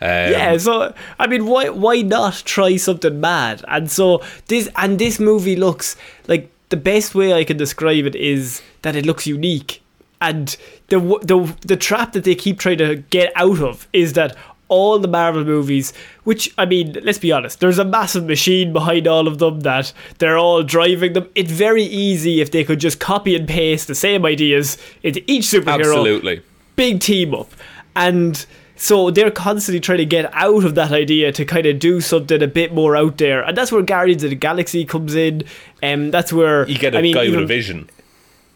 um, 0.00 0.08
Yeah, 0.32 0.56
so 0.56 0.94
I 1.18 1.26
mean, 1.26 1.46
why 1.46 1.68
why 1.70 2.02
not 2.02 2.42
try 2.44 2.76
something 2.76 3.20
mad? 3.20 3.64
And 3.68 3.90
so 3.90 4.22
this 4.46 4.68
and 4.76 4.98
this 4.98 5.18
movie 5.18 5.56
looks 5.56 5.96
like 6.28 6.50
the 6.68 6.76
best 6.76 7.14
way 7.14 7.32
I 7.32 7.44
can 7.44 7.56
describe 7.56 8.06
it 8.06 8.14
is 8.14 8.62
that 8.82 8.96
it 8.96 9.06
looks 9.06 9.26
unique, 9.26 9.82
and 10.20 10.56
the 10.88 10.98
the 11.22 11.56
the 11.66 11.76
trap 11.76 12.12
that 12.12 12.24
they 12.24 12.34
keep 12.34 12.58
trying 12.58 12.78
to 12.78 12.96
get 12.96 13.32
out 13.36 13.60
of 13.60 13.86
is 13.92 14.14
that 14.14 14.36
all 14.68 14.98
the 14.98 15.08
Marvel 15.08 15.44
movies, 15.44 15.92
which 16.24 16.52
I 16.58 16.64
mean, 16.64 16.96
let's 17.02 17.18
be 17.18 17.32
honest, 17.32 17.60
there's 17.60 17.78
a 17.78 17.84
massive 17.84 18.24
machine 18.24 18.72
behind 18.72 19.06
all 19.06 19.28
of 19.28 19.38
them 19.38 19.60
that 19.60 19.92
they're 20.18 20.38
all 20.38 20.62
driving 20.62 21.12
them. 21.12 21.28
It's 21.34 21.52
very 21.52 21.84
easy 21.84 22.40
if 22.40 22.50
they 22.50 22.64
could 22.64 22.80
just 22.80 22.98
copy 22.98 23.36
and 23.36 23.48
paste 23.48 23.86
the 23.86 23.94
same 23.94 24.24
ideas 24.26 24.78
into 25.02 25.22
each 25.30 25.44
superhero 25.44 25.98
absolutely. 25.98 26.42
big 26.74 27.00
team 27.00 27.34
up. 27.34 27.50
And 27.94 28.44
so 28.76 29.10
they're 29.10 29.30
constantly 29.30 29.80
trying 29.80 29.98
to 29.98 30.04
get 30.06 30.30
out 30.34 30.64
of 30.64 30.74
that 30.74 30.92
idea 30.92 31.32
to 31.32 31.44
kind 31.44 31.66
of 31.66 31.78
do 31.78 32.00
something 32.00 32.42
a 32.42 32.46
bit 32.46 32.72
more 32.74 32.96
out 32.96 33.18
there. 33.18 33.42
And 33.42 33.56
that's 33.56 33.72
where 33.72 33.82
Guardians 33.82 34.22
of 34.22 34.30
the 34.30 34.36
Galaxy 34.36 34.84
comes 34.84 35.14
in. 35.14 35.44
And 35.82 36.12
that's 36.12 36.32
where 36.32 36.68
You 36.68 36.78
get 36.78 36.94
a 36.94 36.98
I 36.98 37.02
mean, 37.02 37.14
guy 37.14 37.28
with 37.30 37.40
a 37.40 37.46
vision, 37.46 37.88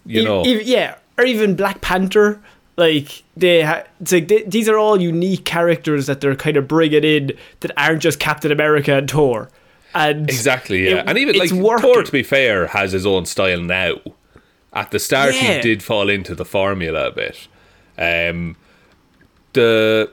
you 0.07 0.21
e- 0.21 0.25
know. 0.25 0.45
e- 0.47 0.63
yeah, 0.63 0.97
or 1.19 1.25
even 1.25 1.57
Black 1.57 1.81
Panther. 1.81 2.41
Like 2.77 3.23
they, 3.37 3.63
ha- 3.63 3.83
it's 4.01 4.13
like 4.13 4.29
they, 4.29 4.43
these 4.45 4.69
are 4.69 4.79
all 4.79 4.99
unique 5.01 5.45
characters 5.45 6.07
that 6.07 6.21
they're 6.23 6.37
kind 6.37 6.57
of 6.57 6.67
bringing 6.69 7.05
in 7.05 7.33
that 7.61 7.73
aren't 7.77 8.01
just 8.01 8.19
Captain 8.21 8.51
America 8.53 8.95
and 8.97 9.11
Thor. 9.11 9.51
And 9.95 10.31
Exactly, 10.31 10.85
yeah. 10.89 10.99
it- 10.99 11.05
and 11.09 11.19
even 11.19 11.37
like 11.37 11.51
working. 11.51 11.83
Thor, 11.93 12.03
to 12.03 12.13
be 12.13 12.23
fair, 12.23 12.69
has 12.69 12.93
his 12.93 13.05
own 13.05 13.27
style 13.27 13.61
now. 13.61 13.95
At 14.73 14.93
the 14.93 14.99
start, 14.99 15.35
Yeah. 15.35 15.57
he 15.57 15.61
did 15.61 15.83
fall 15.83 16.09
into 16.09 16.35
the 16.35 16.45
formula 16.45 17.09
a 17.09 17.11
bit. 17.11 17.49
Um, 17.99 18.57
the 19.53 20.11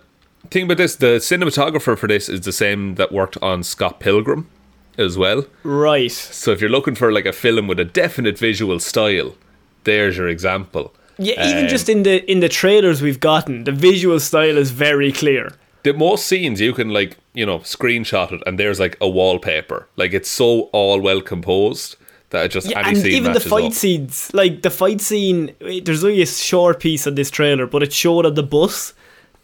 thing 0.50 0.64
about 0.66 0.78
this, 0.78 0.96
the 0.96 1.18
cinematographer 1.18 1.98
for 1.98 2.08
this 2.08 2.30
is 2.30 2.42
the 2.42 2.52
same 2.52 2.96
that 2.96 3.12
worked 3.12 3.38
on 3.42 3.64
Scott 3.64 4.00
Pilgrim 4.00 4.50
as 4.98 5.18
well. 5.18 5.46
right. 5.64 6.12
So 6.12 6.52
if 6.52 6.62
you're 6.62 6.70
looking 6.70 6.96
for 6.96 7.12
like 7.12 7.26
a 7.26 7.34
film 7.34 7.68
with 7.68 7.80
a 7.80 7.86
definite 7.86 8.38
visual 8.38 8.80
style, 8.80 9.36
there's 9.84 10.18
your 10.18 10.28
example. 10.28 10.94
Yeah, 11.20 11.48
even 11.50 11.64
Um, 11.64 11.70
just 11.70 11.90
in 11.90 12.04
the 12.04 12.24
in 12.32 12.40
the 12.42 12.50
trailers 12.50 13.02
we've 13.02 13.20
gotten, 13.20 13.64
the 13.64 13.72
visual 13.72 14.20
style 14.20 14.58
is 14.58 14.72
very 14.72 15.12
clear. 15.12 15.52
the 15.84 15.94
most 15.94 16.26
scenes 16.26 16.60
you 16.60 16.74
can 16.74 16.90
like 16.90 17.18
you 17.34 17.46
know 17.46 17.60
screenshot 17.60 18.32
it 18.34 18.42
and 18.46 18.60
there's 18.60 18.80
like 18.80 18.98
a 19.00 19.08
wallpaper 19.08 19.88
like 19.96 20.12
it's 20.14 20.28
so 20.30 20.48
all 20.74 21.00
well 21.00 21.22
composed 21.22 21.96
that 22.32 22.44
it 22.46 22.52
just 22.52 22.68
Yeah, 22.70 22.80
any 22.80 22.90
and 22.90 22.98
scene 22.98 23.14
even 23.20 23.32
the 23.34 23.40
fight 23.40 23.66
up. 23.72 23.74
scenes, 23.74 24.30
like 24.34 24.62
the 24.64 24.70
fight 24.70 25.00
scene, 25.02 25.56
there's 25.86 26.04
only 26.04 26.22
a 26.22 26.26
short 26.26 26.80
piece 26.82 27.08
of 27.08 27.16
this 27.16 27.30
trailer, 27.32 27.66
but 27.68 27.84
it's 27.84 27.96
showed 27.96 28.26
on 28.26 28.34
the 28.34 28.44
bus, 28.44 28.94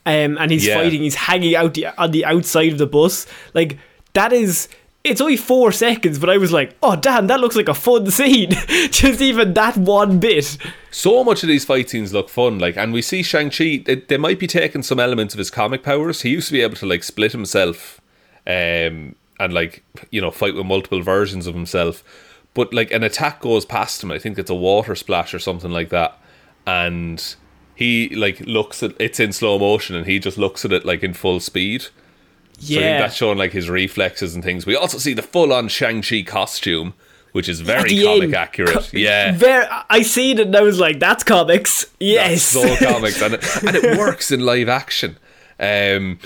um, 0.05 0.38
and 0.38 0.51
he's 0.51 0.65
Yeah. 0.65 0.75
fighting. 0.75 1.01
He's 1.01 1.15
hanging 1.15 1.55
out 1.55 1.74
the, 1.74 1.88
on 2.01 2.12
the 2.12 2.25
outside 2.25 2.72
of 2.74 2.77
the 2.77 2.88
bus. 2.88 3.25
Like 3.53 3.77
that 4.13 4.33
is, 4.33 4.67
it's 5.03 5.19
only 5.19 5.36
four 5.38 5.72
seconds, 5.72 6.17
but 6.19 6.29
I 6.29 6.38
was 6.38 6.51
like, 6.53 6.75
oh 6.81 6.95
damn, 6.95 7.27
that 7.27 7.39
looks 7.41 7.55
like 7.55 7.67
a 7.69 7.74
fun 7.74 8.10
scene. 8.12 8.51
Just 8.91 9.22
even 9.22 9.53
that 9.53 9.75
one 9.77 10.19
bit. 10.19 10.57
so 10.91 11.24
much 11.24 11.43
of 11.43 11.50
these 11.50 11.65
fight 11.65 11.89
scenes 11.89 12.13
look 12.13 12.29
fun 12.29 12.60
like 12.60 12.77
and 12.77 12.93
we 12.93 13.01
see 13.01 13.24
Shang-Chi 13.24 13.83
they, 13.86 13.95
they 13.95 14.17
might 14.17 14.38
be 14.39 14.45
taking 14.48 14.83
some 14.83 15.00
elements 15.00 15.33
of 15.33 15.39
his 15.39 15.50
comic 15.50 15.81
powers 15.81 16.22
he 16.22 16.29
used 16.29 16.48
to 16.48 16.53
be 16.53 16.62
able 16.62 16.75
to 16.75 16.86
like 16.86 17.03
split 17.03 17.31
himself 17.31 18.00
um 18.45 19.15
and 19.39 19.51
like 19.51 19.83
you 20.12 20.22
know 20.22 20.29
fight 20.29 20.53
with 20.53 20.65
multiple 20.67 21.01
versions 21.01 21.48
of 21.48 21.55
himself 21.55 22.03
but 22.53 22.72
like 22.75 22.91
an 22.91 23.01
attack 23.01 23.41
goes 23.41 23.65
past 23.65 24.03
him 24.03 24.12
I 24.12 24.19
think 24.19 24.38
it's 24.38 24.51
a 24.51 24.55
water 24.55 24.93
splash 24.93 25.33
or 25.33 25.39
something 25.39 25.72
like 25.72 25.89
that 25.89 26.15
and 26.67 27.36
he 27.75 28.10
like 28.15 28.39
looks 28.42 28.84
at 28.84 28.94
it's 29.00 29.20
in 29.20 29.34
slow 29.34 29.58
motion 29.60 29.96
and 29.96 30.06
he 30.06 30.20
just 30.20 30.38
looks 30.38 30.63
at 30.65 30.72
it 30.72 30.86
like 30.86 31.03
in 31.03 31.13
full 31.13 31.39
speed 31.39 31.82
So 31.82 31.88
I 31.89 32.60
think 32.60 32.82
Yeah, 32.82 33.00
that's 33.00 33.15
showing 33.15 33.38
like 33.38 33.51
his 33.51 33.70
reflexes 33.70 34.36
and 34.36 34.44
things. 34.44 34.65
We 34.65 34.75
also 34.75 34.98
see 34.98 35.13
the 35.13 35.22
full 35.24 35.51
on 35.51 35.68
Shang-Chi 35.70 36.22
costume, 36.24 36.94
which 37.32 37.50
is 37.50 37.62
very 37.62 38.01
comic 38.03 38.24
end. 38.25 38.36
accurate. 38.36 38.94
Yeah. 38.94 39.36
Ver- 39.36 39.68
I 39.89 40.03
seen 40.03 40.38
it 40.39 40.48
and 40.48 40.56
I 40.56 40.62
was 40.62 40.80
like, 40.80 41.00
that's 41.00 41.24
comics. 41.24 41.86
Yes. 42.00 42.44
so 42.44 42.75
comics 42.77 43.22
and 43.24 43.34
it, 43.36 43.63
and 43.63 43.75
it 43.75 43.98
works 43.98 44.32
in 44.32 44.42
live 44.42 44.70
action. 44.70 45.18
Um, 45.60 46.19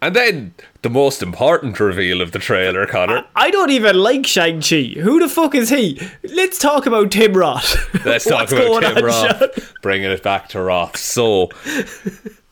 and 0.00 0.14
then 0.16 0.54
the 0.82 0.90
most 0.90 1.22
important 1.22 1.78
reveal 1.78 2.20
of 2.20 2.32
the 2.32 2.38
trailer, 2.38 2.86
Connor. 2.86 3.24
I 3.36 3.50
don't 3.50 3.70
even 3.70 3.96
like 3.96 4.26
Shang-Chi. 4.26 5.00
Who 5.00 5.20
the 5.20 5.28
fuck 5.28 5.54
is 5.54 5.70
he? 5.70 6.00
Let's 6.24 6.58
talk 6.58 6.86
about 6.86 7.12
Tim 7.12 7.32
Roth. 7.32 7.74
Let's 8.04 8.24
talk 8.24 8.50
about 8.50 8.82
Tim 8.82 8.96
on, 8.96 9.04
Roth, 9.04 9.38
Sean? 9.38 9.48
bringing 9.82 10.10
it 10.10 10.22
back 10.22 10.48
to 10.50 10.60
Roth. 10.60 10.96
So 10.96 11.50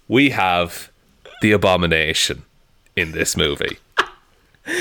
we 0.09 0.31
have 0.31 0.91
the 1.43 1.53
abomination 1.53 2.45
in 2.97 3.13
this 3.13 3.37
movie. 3.37 3.79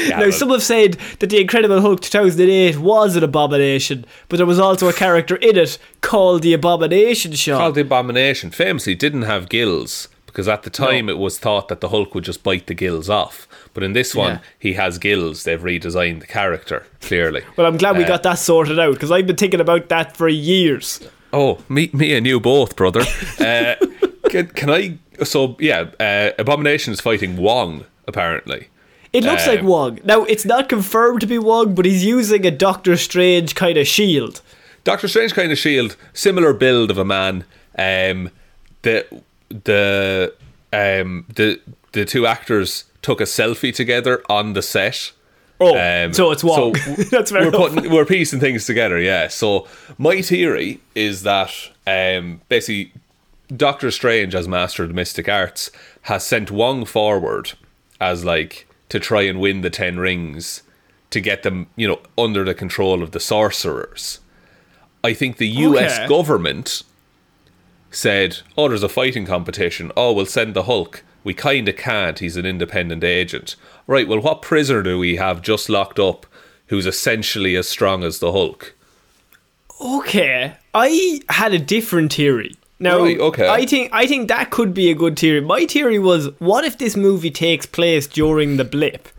Now, 0.10 0.29
some 0.29 0.50
have 0.50 0.62
said 0.62 0.98
that 1.20 1.32
the 1.32 1.39
Incredible 1.41 1.82
Hulk 1.82 2.01
2008 2.01 2.77
was 2.77 3.15
an 3.15 3.24
abomination, 3.24 4.06
but 4.27 4.38
there 4.38 4.46
was 4.46 4.60
also 4.60 4.88
a 4.88 4.94
character 4.94 5.38
in 5.38 5.58
it 5.58 5.79
called 6.01 6.44
the 6.44 6.53
Abomination. 6.53 7.32
Sean. 7.32 7.58
called 7.58 7.75
the 7.75 7.82
Abomination 7.82 8.51
famously 8.51 8.94
didn't 8.94 9.24
have 9.24 9.50
gills 9.50 10.08
because 10.30 10.48
at 10.48 10.64
the 10.64 10.70
time 10.70 11.10
it 11.10 11.18
was 11.18 11.38
thought 11.38 11.68
that 11.68 11.82
the 11.82 11.90
Hulk 11.90 12.16
would 12.16 12.24
just 12.24 12.44
bite 12.44 12.68
the 12.68 12.74
gills 12.74 13.10
off. 13.10 13.48
But 13.74 13.84
in 13.84 13.94
this 13.94 14.16
one, 14.16 14.34
Yeah. 14.36 14.40
he 14.58 14.74
has 14.74 14.98
gills. 14.98 15.44
They've 15.44 15.60
redesigned 15.62 16.22
the 16.22 16.28
character 16.28 16.86
clearly. 17.02 17.44
well, 17.58 17.68
I'm 17.68 17.78
glad 17.78 17.98
we 17.98 18.04
Uh, 18.04 18.08
got 18.08 18.24
that 18.24 18.40
sorted 18.40 18.80
out 18.80 18.94
because 18.94 19.12
I've 19.12 19.28
been 19.28 19.36
thinking 19.36 19.60
about 19.62 19.90
that 19.90 20.16
for 20.18 20.28
years. 20.30 21.00
Oh, 21.32 21.60
me, 21.70 21.90
me 21.94 22.16
and 22.16 22.26
you 22.26 22.40
both, 22.40 22.76
brother. 22.76 23.04
Uh, 23.40 23.76
can, 24.30 24.48
can 24.48 24.70
I? 24.70 24.98
So 25.24 25.56
yeah, 25.60 25.86
uh, 26.00 26.32
Abomination 26.40 26.94
is 26.94 27.02
fighting 27.02 27.36
Wong 27.38 27.86
apparently. 28.08 28.68
It 29.12 29.24
looks 29.24 29.48
Um, 29.48 29.56
like 29.56 29.64
Wong. 29.64 30.00
Now, 30.04 30.24
it's 30.26 30.46
not 30.46 30.70
confirmed 30.70 31.22
to 31.22 31.28
be 31.28 31.40
Wong, 31.40 31.74
but 31.74 31.86
he's 31.86 32.06
using 32.06 32.46
a 32.46 32.52
Doctor 32.52 32.96
Strange 32.96 33.56
kind 33.56 33.78
of 33.78 33.88
shield. 33.88 34.42
Doctor 34.84 35.08
Strange 35.08 35.34
kind 35.34 35.52
of 35.52 35.58
shield, 35.58 35.96
similar 36.14 36.54
build 36.54 36.92
of 36.92 36.98
a 37.00 37.06
man. 37.06 37.44
Um, 37.78 38.30
the 38.84 39.06
the 39.50 40.34
um 40.72 41.25
the 41.36 41.60
the 41.91 42.06
two 42.06 42.25
actors 42.25 42.86
took 43.01 43.22
a 43.22 43.25
selfie 43.25 43.74
together 43.74 44.24
on 44.29 44.53
the 44.53 44.62
set. 44.62 45.12
Oh, 45.62 45.75
Um, 45.77 46.13
so 46.13 46.32
it's 46.32 46.44
Wong. 46.44 46.75
so 46.75 46.96
That's 47.12 47.32
very 47.32 47.46
we're 47.46 47.51
putting 47.51 47.91
we're 47.91 48.06
piecing 48.06 48.39
things 48.39 48.65
together, 48.65 49.00
yeah. 49.00 49.27
So 49.27 49.68
my 49.98 50.22
theory 50.22 50.79
is 50.96 51.24
that 51.24 51.51
um, 51.86 52.41
basically 52.48 52.94
Doctor 53.56 53.91
Strange, 53.91 54.36
as 54.36 54.48
master 54.48 54.84
of 54.84 54.89
the 54.89 54.96
mystic 54.96 55.27
arts, 55.27 55.72
has 56.03 56.24
sent 56.25 56.51
Wong 56.51 56.86
forward 56.86 57.53
as 58.00 58.24
like 58.24 58.68
to 58.89 59.00
try 59.00 59.24
and 59.24 59.39
win 59.39 59.62
the 59.62 59.70
Ten 59.70 59.98
Rings 59.98 60.63
to 61.10 61.20
get 61.20 61.44
them, 61.44 61.68
you 61.75 61.88
know, 61.88 62.00
under 62.18 62.44
the 62.44 62.53
control 62.53 63.01
of 63.01 63.12
the 63.12 63.20
sorcerers. 63.20 64.20
I 65.03 65.13
think 65.13 65.38
the 65.38 65.48
U.S. 65.48 65.98
Okay. 65.98 66.08
government 66.08 66.84
said, 67.91 68.39
"Oh, 68.58 68.67
there's 68.67 68.84
a 68.84 68.89
fighting 68.89 69.25
competition. 69.25 69.91
Oh, 69.98 70.13
we'll 70.13 70.25
send 70.25 70.53
the 70.53 70.63
Hulk." 70.63 71.03
We 71.24 71.34
kind 71.34 71.67
of 71.67 71.75
can't. 71.75 72.19
He's 72.19 72.38
an 72.38 72.46
independent 72.46 73.03
agent. 73.03 73.55
Right. 73.88 74.08
Well, 74.08 74.22
what 74.22 74.41
prisoner 74.41 74.81
do 74.81 74.98
we 74.98 75.17
have 75.17 75.41
just 75.41 75.69
locked 75.69 76.00
up 76.00 76.25
who's 76.67 76.86
essentially 76.86 77.55
as 77.55 77.67
strong 77.67 78.03
as 78.03 78.19
the 78.19 78.31
Hulk? 78.31 78.74
Okay, 79.81 80.55
I 80.74 81.22
had 81.29 81.53
a 81.53 81.60
different 81.60 82.13
theory. 82.13 82.55
Now, 82.79 83.03
Right, 83.03 83.19
okay. 83.19 83.48
I 83.48 83.65
think 83.65 83.89
I 83.93 84.08
think 84.08 84.29
that 84.29 84.51
could 84.51 84.74
be 84.74 84.89
a 84.89 84.96
good 84.96 85.19
theory. 85.19 85.41
My 85.41 85.65
theory 85.65 86.00
was, 86.00 86.29
what 86.39 86.63
if 86.63 86.77
this 86.77 86.96
movie 86.96 87.31
takes 87.31 87.65
place 87.65 88.08
during 88.08 88.58
the 88.58 88.63
blip, 88.63 89.10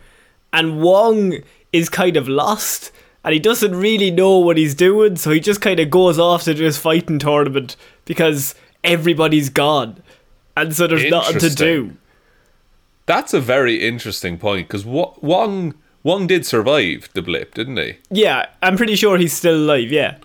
and 0.51 0.81
Wong 0.81 1.37
is 1.71 1.89
kind 1.89 2.17
of 2.17 2.27
lost, 2.27 2.91
and 3.23 3.33
he 3.33 3.39
doesn't 3.39 3.75
really 3.75 4.11
know 4.11 4.39
what 4.39 4.57
he's 4.57 4.73
doing, 4.75 5.15
so 5.15 5.29
he 5.31 5.39
just 5.39 5.61
kind 5.61 5.79
of 5.79 5.89
goes 5.91 6.17
off 6.17 6.43
to 6.43 6.53
this 6.53 6.77
fighting 6.77 7.19
tournament 7.19 7.75
because 8.05 8.55
everybody's 8.83 9.49
gone, 9.49 10.01
and 10.55 10.75
so 10.75 10.87
there's 10.87 11.09
nothing 11.09 11.39
to 11.39 11.49
do. 11.49 11.97
That's 13.05 13.33
a 13.33 13.41
very 13.41 13.75
interesting 13.87 14.37
point 14.37 14.67
because 14.67 14.85
Wong 14.85 15.73
Wong 16.03 16.27
did 16.27 16.45
survive 16.45 17.09
the 17.13 17.21
blip, 17.21 17.53
didn't 17.53 17.77
he? 17.77 17.97
Yeah, 18.09 18.45
I'm 18.61 18.77
pretty 18.77 18.95
sure 18.95 19.17
he's 19.17 19.33
still 19.33 19.55
alive. 19.55 19.91
Yeah. 19.91 20.17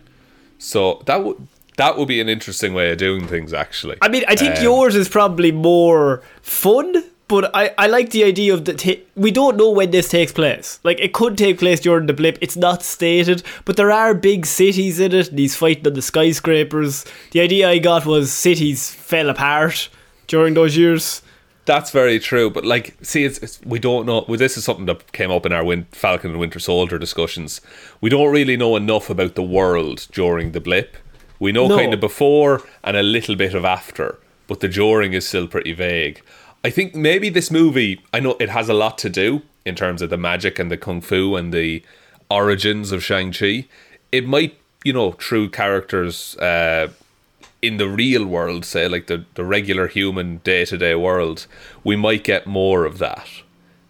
So 0.59 1.03
that 1.07 1.23
would 1.25 1.49
that 1.77 1.99
would 1.99 2.09
be 2.09 2.21
an 2.21 2.29
interesting 2.29 2.73
way 2.75 2.91
of 2.91 2.99
doing 2.99 3.27
things, 3.27 3.53
actually. 3.53 3.97
I 4.01 4.09
mean, 4.09 4.25
I 4.29 4.37
think 4.37 4.57
Um, 4.57 4.63
yours 4.63 4.95
is 4.95 5.09
probably 5.09 5.53
more 5.53 6.23
fun, 6.41 7.05
but 7.29 7.51
I, 7.55 7.73
I 7.77 7.87
like 7.89 8.11
the 8.11 8.23
idea 8.25 8.55
of 8.55 8.65
that 8.67 8.79
Ta- 8.79 9.03
we 9.17 9.31
don't 9.31 9.57
know 9.57 9.71
when 9.71 9.91
this 9.91 10.09
takes 10.09 10.33
place. 10.33 10.79
Like, 10.85 11.01
it 11.01 11.13
could 11.13 11.37
take 11.37 11.59
place 11.59 11.81
during 11.81 12.07
the 12.07 12.13
blip. 12.13 12.39
It's 12.41 12.57
not 12.57 12.83
stated, 12.83 13.43
but 13.65 13.77
there 13.77 13.91
are 13.91 14.15
big 14.15 14.47
cities 14.47 15.01
in 15.01 15.13
it, 15.13 15.31
and 15.31 15.39
he's 15.39 15.57
fighting 15.57 15.87
on 15.87 15.95
the 15.95 16.03
skyscrapers. 16.03 17.05
The 17.33 17.41
idea 17.41 17.69
I 17.69 17.79
got 17.79 18.07
was 18.07 18.33
cities 18.33 18.91
fell 18.95 19.29
apart 19.29 19.89
during 20.29 20.55
those 20.55 20.77
years. 20.77 21.23
That's 21.65 21.91
very 21.91 22.21
true, 22.21 22.49
but 22.49 22.65
like, 22.65 22.95
see, 23.03 23.25
it's, 23.25 23.39
it's 23.39 23.61
we 23.65 23.81
don't 23.81 24.07
know. 24.07 24.25
Well, 24.29 24.39
this 24.39 24.57
is 24.57 24.63
something 24.63 24.87
that 24.87 25.11
came 25.11 25.33
up 25.33 25.45
in 25.45 25.53
our 25.53 25.65
Win- 25.65 25.89
Falcon 25.91 26.31
and 26.31 26.39
Winter 26.39 26.61
Soldier 26.61 26.97
discussions. 26.97 27.61
We 28.01 28.09
don't 28.09 28.31
really 28.31 28.57
know 28.57 28.77
enough 28.77 29.11
about 29.11 29.35
the 29.35 29.43
world 29.43 30.07
during 30.13 30.53
the 30.53 30.61
blip. 30.61 30.97
We 31.41 31.51
know 31.51 31.67
No. 31.67 31.77
kind 31.77 31.93
of 31.93 31.99
before 31.99 32.63
and 32.85 32.97
a 32.97 33.03
little 33.03 33.35
bit 33.35 33.53
of 33.53 33.65
after, 33.65 34.17
but 34.47 34.61
the 34.61 34.69
during 34.69 35.13
is 35.13 35.27
still 35.27 35.49
pretty 35.49 35.73
vague. 35.73 36.23
I 36.67 36.71
think 36.71 36.97
maybe 36.97 37.29
this 37.29 37.49
movie. 37.49 38.01
I 38.13 38.19
know 38.19 38.37
it 38.41 38.49
has 38.49 38.69
a 38.69 38.75
lot 38.75 38.99
to 38.99 39.09
do 39.09 39.43
in 39.65 39.77
terms 39.77 40.03
of 40.03 40.11
the 40.11 40.17
magic 40.17 40.59
and 40.59 40.69
the 40.69 40.77
kung 40.77 41.01
fu 41.01 41.37
and 41.37 41.55
the 41.55 41.81
origins 42.29 42.91
of 42.91 43.05
Shang 43.05 43.31
Chi. 43.31 43.69
It 44.11 44.27
might, 44.27 44.59
you 44.83 44.93
know, 44.93 45.13
true 45.13 45.49
characters. 45.49 46.37
Uh, 46.39 46.89
in 47.63 47.77
the 47.77 47.89
real 47.89 48.27
world, 48.27 48.65
say 48.65 48.89
like 48.89 49.07
the, 49.07 49.25
the 49.35 49.45
regular 49.45 49.87
human 49.87 50.39
day 50.39 50.65
to 50.65 50.77
day 50.77 50.97
world, 50.97 51.47
we 51.85 51.95
might 51.95 52.25
get 52.25 52.49
more 52.49 52.85
of 52.85 52.99
that. 52.99 53.29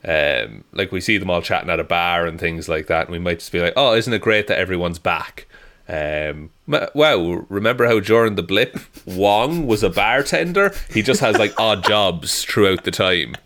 Um, 0.05 0.65
like 0.73 0.93
we 0.93 1.01
see 1.01 1.17
them 1.17 1.31
all 1.31 1.41
chatting 1.41 1.71
at 1.71 1.81
a 1.81 1.85
bar 1.85 2.27
and 2.27 2.39
things 2.39 2.69
like 2.69 2.89
that, 2.89 3.07
and 3.07 3.11
we 3.11 3.19
might 3.19 3.39
just 3.39 3.53
be 3.53 3.61
like, 3.63 3.73
"Oh, 3.75 3.95
isn't 3.95 4.13
it 4.13 4.21
great 4.21 4.49
that 4.49 4.59
everyone's 4.59 4.99
back?" 4.99 5.47
Um, 5.89 6.51
wow, 6.67 7.45
remember 7.49 7.87
how 7.87 8.01
during 8.01 8.35
the 8.35 8.43
blip, 8.43 8.79
Wong 9.05 9.67
was 9.67 9.83
a 9.83 9.91
bartender? 9.91 10.75
He 10.91 11.03
just 11.03 11.21
has 11.21 11.39
like 11.39 11.59
odd 11.59 11.85
jobs 11.85 12.45
throughout 12.45 12.85
the 12.85 12.91
time, 12.91 13.37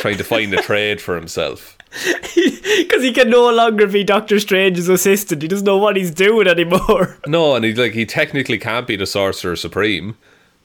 trying 0.00 0.16
to 0.16 0.24
find 0.24 0.52
a 0.54 0.62
trade 0.62 1.00
for 1.00 1.14
himself. 1.16 1.76
Because 2.76 3.04
he 3.04 3.12
can 3.12 3.30
no 3.30 3.48
longer 3.50 3.86
be 3.86 4.02
Doctor 4.02 4.40
Strange's 4.40 4.88
assistant. 4.88 5.42
He 5.42 5.48
doesn't 5.48 5.64
know 5.64 5.78
what 5.78 5.96
he's 5.96 6.10
doing 6.10 6.48
anymore. 6.48 7.18
No, 7.26 7.54
and 7.54 7.64
he 7.64 7.72
like 7.72 7.92
he 7.92 8.04
technically 8.04 8.58
can't 8.58 8.86
be 8.86 8.96
the 8.96 9.06
Sorcerer 9.06 9.54
Supreme 9.54 10.16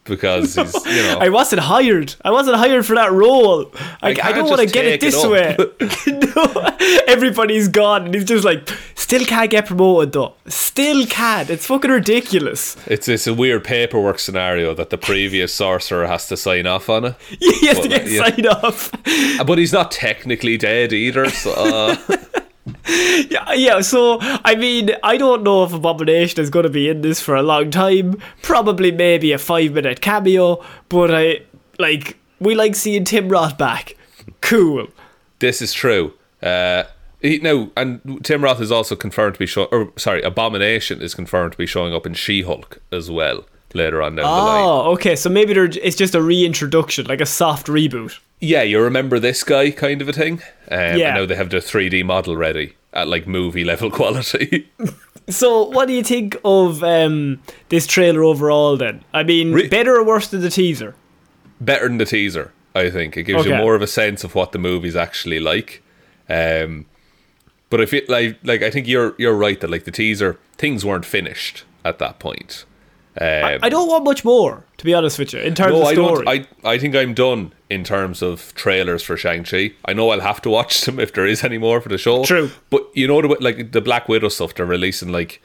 because 0.09 0.55
he's 0.55 0.73
you 0.85 1.03
know 1.03 1.19
I 1.19 1.29
wasn't 1.29 1.61
hired. 1.61 2.15
I 2.25 2.31
wasn't 2.31 2.57
hired 2.57 2.85
for 2.85 2.95
that 2.95 3.11
role. 3.11 3.71
I, 4.01 4.09
I, 4.09 4.13
can't 4.13 4.35
don't 4.35 4.49
want 4.49 4.59
to 4.59 4.67
get 4.67 4.85
it 4.85 4.99
take 4.99 5.03
it 5.03 5.11
this 5.11 5.25
way. 5.25 5.55
no, 6.35 6.77
everybody's 7.07 7.67
gone, 7.67 8.05
and 8.05 8.15
he's 8.15 8.25
just 8.25 8.43
like, 8.43 8.67
still 8.95 9.23
can't 9.25 9.49
get 9.49 9.67
promoted 9.67 10.11
though. 10.11 10.33
Still 10.47 11.05
can't. 11.05 11.49
It's 11.49 11.67
fucking 11.67 11.91
ridiculous. 11.91 12.75
It's 12.87 13.07
it's 13.07 13.27
a 13.27 13.33
weird 13.33 13.63
paperwork 13.63 14.19
scenario 14.19 14.73
that 14.73 14.89
the 14.89 14.97
previous 14.97 15.53
sorcerer 15.53 16.07
has 16.07 16.27
to 16.27 16.37
sign 16.37 16.67
off 16.67 16.89
on 16.89 17.05
it. 17.05 17.15
He 17.39 17.67
has 17.67 17.79
to 17.79 17.87
Well, 17.87 17.99
get 17.99 18.07
signed 18.07 18.47
off. 18.47 18.91
But 19.45 19.57
he's 19.57 19.73
not 19.73 19.91
technically 19.91 20.57
dead 20.57 20.91
either. 20.91 21.29
So 21.29 21.53
uh, 21.53 21.95
Yeah, 23.29 23.53
yeah. 23.53 23.81
So 23.81 24.17
I 24.21 24.55
mean, 24.55 24.91
I 25.03 25.17
don't 25.17 25.43
know 25.43 25.63
if 25.63 25.73
Abomination 25.73 26.41
is 26.41 26.49
going 26.49 26.63
to 26.63 26.69
be 26.69 26.89
in 26.89 27.01
this 27.01 27.19
for 27.21 27.35
a 27.35 27.43
long 27.43 27.69
time. 27.69 28.17
Probably, 28.41 28.91
maybe 28.91 29.31
a 29.33 29.37
five-minute 29.37 30.01
cameo. 30.01 30.63
But 30.89 31.13
I 31.13 31.41
like 31.77 32.17
we 32.39 32.55
like 32.55 32.75
seeing 32.75 33.03
Tim 33.03 33.29
Roth 33.29 33.57
back. 33.57 33.95
Cool. 34.41 34.87
this 35.39 35.61
is 35.61 35.73
true. 35.73 36.13
Uh, 36.41 36.83
he, 37.21 37.37
no, 37.39 37.71
and 37.75 38.23
Tim 38.23 38.43
Roth 38.43 38.61
is 38.61 38.71
also 38.71 38.95
confirmed 38.95 39.33
to 39.35 39.39
be 39.39 39.45
show- 39.45 39.65
or 39.65 39.91
sorry, 39.97 40.21
Abomination 40.23 41.01
is 41.01 41.13
confirmed 41.13 41.51
to 41.51 41.57
be 41.57 41.65
showing 41.65 41.93
up 41.93 42.05
in 42.05 42.13
She-Hulk 42.13 42.81
as 42.93 43.11
well 43.11 43.45
later 43.73 44.01
on 44.01 44.15
down 44.15 44.23
the 44.23 44.29
line. 44.31 44.63
Oh, 44.63 44.91
okay. 44.93 45.15
So 45.17 45.29
maybe 45.29 45.51
it's 45.53 45.97
just 45.97 46.15
a 46.15 46.21
reintroduction, 46.21 47.05
like 47.07 47.19
a 47.21 47.25
soft 47.25 47.67
reboot. 47.67 48.17
Yeah, 48.39 48.61
you 48.63 48.81
remember 48.81 49.19
this 49.19 49.43
guy 49.43 49.69
kind 49.71 50.01
of 50.01 50.07
a 50.07 50.13
thing. 50.13 50.41
Um, 50.71 50.97
Yeah. 50.97 51.11
I 51.11 51.15
know 51.17 51.25
they 51.25 51.35
have 51.35 51.49
the 51.49 51.57
3D 51.57 52.05
model 52.05 52.37
ready 52.37 52.75
at 52.93 53.07
like 53.07 53.27
movie 53.27 53.63
level 53.63 53.89
quality. 53.99 54.69
So, 55.29 55.63
what 55.63 55.87
do 55.87 55.93
you 55.93 56.03
think 56.03 56.35
of 56.43 56.83
um, 56.83 57.39
this 57.69 57.85
trailer 57.85 58.23
overall? 58.23 58.77
Then, 58.77 59.03
I 59.13 59.23
mean, 59.23 59.51
Re- 59.53 59.67
better 59.67 59.95
or 59.95 60.03
worse 60.03 60.27
than 60.27 60.41
the 60.41 60.49
teaser? 60.49 60.95
better 61.61 61.87
than 61.87 61.97
the 61.97 62.05
teaser. 62.05 62.51
I 62.73 62.89
think 62.89 63.17
it 63.17 63.23
gives 63.23 63.45
you 63.45 63.55
more 63.55 63.75
of 63.75 63.81
a 63.81 63.87
sense 63.87 64.23
of 64.23 64.33
what 64.35 64.51
the 64.53 64.59
movie's 64.59 64.95
actually 64.95 65.39
like. 65.39 65.83
Um, 66.29 66.85
but 67.69 67.81
I 67.81 67.85
feel 67.85 68.03
like 68.07 68.37
like 68.43 68.61
I 68.61 68.69
think 68.71 68.87
you're 68.87 69.15
you're 69.17 69.33
right 69.35 69.59
that 69.59 69.69
like 69.69 69.83
the 69.83 69.91
teaser 69.91 70.39
things 70.57 70.85
weren't 70.85 71.05
finished 71.05 71.63
at 71.83 71.99
that 71.99 72.19
point. 72.19 72.65
Um, 73.21 73.59
I 73.61 73.67
don't 73.67 73.89
want 73.89 74.05
much 74.05 74.23
more, 74.23 74.63
to 74.77 74.85
be 74.85 74.93
honest 74.93 75.19
with 75.19 75.33
you, 75.33 75.39
in 75.41 75.53
terms 75.53 75.73
no, 75.73 75.81
of 75.81 75.87
I 75.87 75.93
story. 75.93 76.25
don't. 76.25 76.47
I 76.63 76.69
I 76.71 76.77
think 76.79 76.95
I'm 76.95 77.13
done 77.13 77.51
in 77.69 77.83
terms 77.83 78.21
of 78.21 78.53
trailers 78.55 79.03
for 79.03 79.17
Shang 79.17 79.43
Chi. 79.43 79.71
I 79.83 79.91
know 79.91 80.09
I'll 80.11 80.21
have 80.21 80.41
to 80.43 80.49
watch 80.49 80.81
them 80.85 80.99
if 80.99 81.13
there 81.13 81.25
is 81.25 81.43
any 81.43 81.57
more 81.57 81.81
for 81.81 81.89
the 81.89 81.97
show. 81.97 82.23
True. 82.23 82.49
but 82.69 82.87
you 82.93 83.07
know 83.07 83.21
the 83.21 83.27
like 83.41 83.73
the 83.73 83.81
Black 83.81 84.07
Widow 84.07 84.29
stuff. 84.29 84.55
They're 84.55 84.65
releasing 84.65 85.11
like 85.11 85.41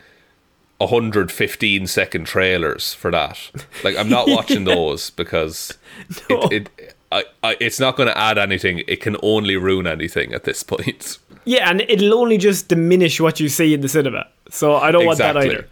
115 0.78 1.86
second 1.86 2.24
trailers 2.26 2.94
for 2.94 3.10
that. 3.10 3.50
Like 3.82 3.96
I'm 3.96 4.08
not 4.08 4.28
watching 4.28 4.64
those 4.64 5.10
because 5.10 5.76
No. 6.30 6.42
it, 6.50 6.70
it 6.78 6.94
I, 7.12 7.24
I 7.42 7.56
it's 7.60 7.78
not 7.80 7.96
going 7.96 8.08
to 8.08 8.16
add 8.18 8.38
anything. 8.38 8.82
It 8.86 9.00
can 9.00 9.16
only 9.22 9.56
ruin 9.56 9.86
anything 9.86 10.32
at 10.32 10.44
this 10.44 10.62
point. 10.62 11.18
yeah, 11.44 11.68
and 11.70 11.80
it'll 11.82 12.14
only 12.14 12.38
just 12.38 12.68
diminish 12.68 13.20
what 13.20 13.38
you 13.40 13.48
see 13.48 13.72
in 13.74 13.80
the 13.82 13.88
cinema. 13.88 14.26
So 14.50 14.76
I 14.76 14.90
don't 14.90 15.06
want 15.06 15.18
that 15.18 15.36
either. 15.36 15.68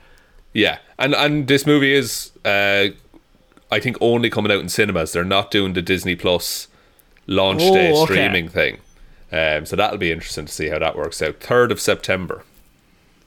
Yeah, 0.52 0.78
and 0.98 1.14
and 1.14 1.48
this 1.48 1.66
movie 1.66 1.94
is, 1.94 2.32
uh, 2.44 2.88
I 3.70 3.80
think, 3.80 3.96
only 4.00 4.28
coming 4.30 4.52
out 4.52 4.60
in 4.60 4.68
cinemas. 4.68 5.12
They're 5.12 5.24
not 5.24 5.50
doing 5.50 5.72
the 5.72 5.82
Disney 5.82 6.14
Plus 6.16 6.68
launch 7.26 7.62
Oh, 7.62 7.74
day 7.74 7.92
okay. 7.92 8.04
streaming 8.04 8.48
thing. 8.48 8.78
Um, 9.30 9.64
so 9.64 9.76
that'll 9.76 9.98
be 9.98 10.12
interesting 10.12 10.44
to 10.44 10.52
see 10.52 10.68
how 10.68 10.78
that 10.78 10.94
works 10.96 11.22
out. 11.22 11.40
Third 11.40 11.72
of 11.72 11.80
September. 11.80 12.42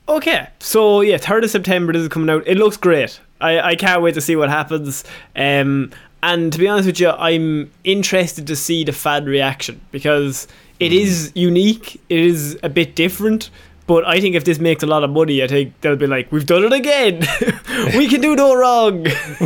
Okay, 0.07 0.47
so 0.59 1.01
yeah, 1.01 1.17
third 1.17 1.43
of 1.43 1.49
September. 1.49 1.91
This 1.93 2.03
is 2.03 2.09
coming 2.09 2.29
out. 2.29 2.43
It 2.45 2.57
looks 2.57 2.77
great. 2.77 3.19
I, 3.41 3.59
I 3.71 3.75
can't 3.75 4.03
wait 4.03 4.13
to 4.13 4.21
see 4.21 4.35
what 4.35 4.49
happens. 4.49 5.03
Um, 5.35 5.91
and 6.21 6.53
to 6.53 6.59
be 6.59 6.67
honest 6.67 6.85
with 6.85 6.99
you, 6.99 7.09
I'm 7.09 7.71
interested 7.83 8.45
to 8.47 8.55
see 8.55 8.83
the 8.83 8.91
fan 8.91 9.25
reaction 9.25 9.81
because 9.91 10.47
it 10.79 10.93
is 10.93 11.31
unique. 11.35 11.99
It 12.09 12.19
is 12.19 12.59
a 12.61 12.69
bit 12.69 12.95
different. 12.95 13.49
But 13.87 14.07
I 14.07 14.19
think 14.19 14.35
if 14.35 14.45
this 14.45 14.57
makes 14.57 14.81
a 14.81 14.87
lot 14.87 15.03
of 15.03 15.11
money, 15.11 15.43
I 15.43 15.47
think 15.47 15.79
they'll 15.81 15.95
be 15.95 16.07
like, 16.07 16.31
"We've 16.31 16.45
done 16.45 16.63
it 16.63 16.73
again. 16.73 17.19
we 17.95 18.07
can 18.07 18.19
do 18.19 18.35
no 18.35 18.55
wrong." 18.55 19.05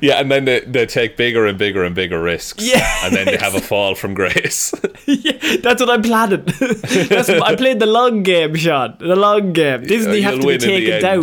yeah, 0.00 0.20
and 0.20 0.30
then 0.30 0.44
they, 0.44 0.60
they 0.60 0.86
take 0.86 1.16
bigger 1.16 1.46
and 1.46 1.56
bigger 1.56 1.84
and 1.84 1.94
bigger 1.94 2.20
risks. 2.20 2.64
Yes. 2.64 3.04
and 3.04 3.14
then 3.14 3.26
they 3.26 3.36
have 3.36 3.54
a 3.54 3.60
fall 3.70 3.94
from 3.94 4.14
grace. 4.14 4.74
yeah, 5.06 5.56
that's 5.62 5.80
what 5.80 5.88
I'm 5.88 6.02
planning. 6.02 6.44
that's, 6.44 7.30
I 7.30 7.54
played 7.54 7.78
the 7.78 7.86
long 7.86 8.24
game, 8.24 8.56
Sean. 8.56 8.96
The 8.98 9.14
long 9.14 9.52
game. 9.52 9.84
Disney 9.84 10.18
You'll 10.18 10.32
have 10.32 10.40
to 10.40 10.46
be 10.46 10.58
taken 10.58 11.00
down. 11.00 11.22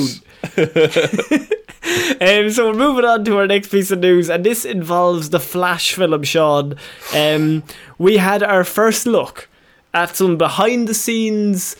Um, 2.19 2.49
so 2.49 2.67
we're 2.69 2.77
moving 2.77 3.05
on 3.05 3.23
to 3.25 3.37
our 3.37 3.47
next 3.47 3.69
piece 3.69 3.91
of 3.91 3.99
news, 3.99 4.29
and 4.29 4.45
this 4.45 4.65
involves 4.65 5.29
the 5.29 5.39
Flash 5.39 5.93
film, 5.93 6.23
Sean. 6.23 6.75
Um, 7.13 7.63
we 7.97 8.17
had 8.17 8.43
our 8.43 8.63
first 8.63 9.05
look 9.05 9.47
at 9.93 10.15
some 10.15 10.37
behind 10.37 10.87
the 10.87 10.93
scenes 10.93 11.75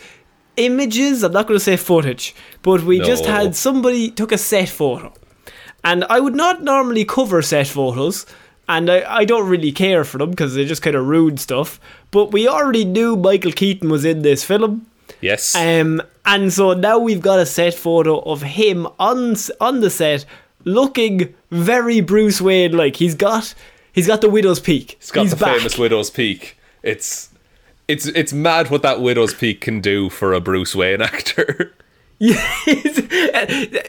images. 0.58 1.22
I'm 1.22 1.32
not 1.32 1.46
going 1.46 1.58
to 1.58 1.64
say 1.64 1.76
footage, 1.76 2.34
but 2.62 2.82
we 2.82 3.00
just 3.00 3.24
had 3.24 3.54
somebody 3.56 4.10
took 4.10 4.32
a 4.32 4.38
set 4.38 4.68
photo. 4.68 5.12
And 5.84 6.04
I 6.04 6.20
would 6.20 6.34
not 6.34 6.62
normally 6.62 7.04
cover 7.04 7.40
set 7.40 7.68
photos, 7.68 8.26
and 8.68 8.90
I, 8.90 9.20
I 9.20 9.24
don't 9.24 9.48
really 9.48 9.72
care 9.72 10.04
for 10.04 10.18
them 10.18 10.30
because 10.30 10.54
they're 10.54 10.64
just 10.64 10.82
kind 10.82 10.96
of 10.96 11.06
rude 11.06 11.38
stuff. 11.40 11.80
But 12.10 12.32
we 12.32 12.48
already 12.48 12.84
knew 12.84 13.16
Michael 13.16 13.52
Keaton 13.52 13.88
was 13.88 14.04
in 14.04 14.22
this 14.22 14.44
film. 14.44 14.86
yes. 15.20 15.54
Um, 15.54 16.02
and 16.26 16.52
so 16.52 16.74
now 16.74 16.98
we've 16.98 17.22
got 17.22 17.38
a 17.38 17.46
set 17.46 17.74
photo 17.74 18.18
of 18.20 18.42
him 18.42 18.86
on 18.98 19.36
on 19.60 19.80
the 19.80 19.88
set, 19.88 20.26
looking 20.64 21.32
very 21.50 22.00
Bruce 22.00 22.40
Wayne 22.40 22.72
like. 22.76 22.96
He's 22.96 23.14
got 23.14 23.54
he's 23.92 24.06
got 24.06 24.20
the 24.20 24.28
widow's 24.28 24.60
peak. 24.60 24.94
It's 25.00 25.10
got 25.10 25.22
he's 25.22 25.30
the 25.30 25.36
back. 25.36 25.56
famous 25.56 25.78
widow's 25.78 26.10
peak. 26.10 26.58
It's 26.82 27.30
it's 27.88 28.06
it's 28.06 28.32
mad 28.32 28.70
what 28.70 28.82
that 28.82 29.00
widow's 29.00 29.34
peak 29.34 29.60
can 29.60 29.80
do 29.80 30.08
for 30.10 30.32
a 30.32 30.40
Bruce 30.40 30.74
Wayne 30.76 31.02
actor. 31.02 31.74
Yeah, 32.20 32.34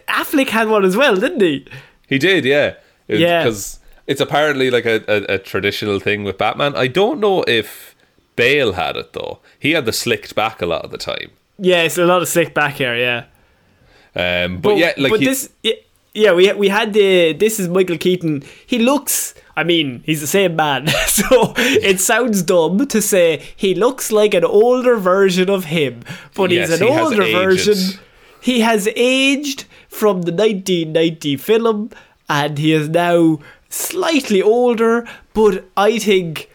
Affleck 0.07 0.49
had 0.49 0.67
one 0.67 0.85
as 0.85 0.95
well, 0.95 1.15
didn't 1.15 1.41
he? 1.41 1.65
he 2.07 2.17
did, 2.19 2.45
yeah. 2.45 2.75
Yeah. 3.07 3.43
because 3.43 3.79
it's 4.05 4.21
apparently 4.21 4.69
like 4.69 4.85
a, 4.85 5.01
a, 5.07 5.35
a 5.35 5.38
traditional 5.39 5.99
thing 5.99 6.23
with 6.23 6.38
Batman. 6.38 6.75
I 6.75 6.85
don't 6.88 7.19
know 7.19 7.43
if 7.47 7.95
Bale 8.35 8.73
had 8.73 8.95
it 8.97 9.13
though. 9.13 9.39
He 9.57 9.71
had 9.71 9.85
the 9.85 9.93
slicked 9.93 10.35
back 10.35 10.62
a 10.62 10.67
lot 10.67 10.85
of 10.85 10.91
the 10.91 10.97
time. 10.99 11.31
Yeah, 11.57 11.81
it's 11.81 11.97
a 11.97 12.05
lot 12.05 12.21
of 12.21 12.27
slick 12.27 12.53
back 12.53 12.75
here. 12.75 12.95
Yeah, 12.95 13.25
Um, 14.15 14.59
but, 14.62 14.77
yeah, 14.77 14.93
like 14.97 15.09
but 15.12 15.19
he- 15.21 15.25
this, 15.25 15.49
yeah, 15.63 15.73
yeah, 16.19 16.34
we 16.34 16.51
we 16.53 16.69
had 16.69 16.93
the 16.93 17.34
this 17.34 17.60
is 17.60 17.67
Michael 17.67 17.97
Keaton. 17.97 18.43
He 18.65 18.79
looks. 18.79 19.34
I 19.55 19.63
mean, 19.63 20.03
he's 20.05 20.21
the 20.21 20.27
same 20.27 20.55
man, 20.55 20.88
so 21.08 21.53
it 21.58 21.99
sounds 21.99 22.43
dumb 22.43 22.88
to 22.88 23.01
say 23.01 23.43
he 23.55 23.75
looks 23.75 24.12
like 24.12 24.34
an 24.34 24.45
older 24.45 24.95
version 24.95 25.49
of 25.49 25.65
him, 25.65 26.03
but 26.34 26.49
Yes, 26.51 26.69
he's 26.69 26.82
an 26.82 26.88
he 26.88 26.93
older 26.93 27.23
version. 27.23 27.99
He 28.41 28.62
has 28.62 28.88
aged 28.95 29.65
from 29.89 30.21
the 30.21 30.32
1990 30.32 31.36
film, 31.38 31.89
and 32.29 32.58
he 32.58 32.71
is 32.71 32.88
now 32.88 33.39
slightly 33.69 34.41
older. 34.41 35.05
But 35.34 35.65
I 35.75 35.99
think, 35.99 36.49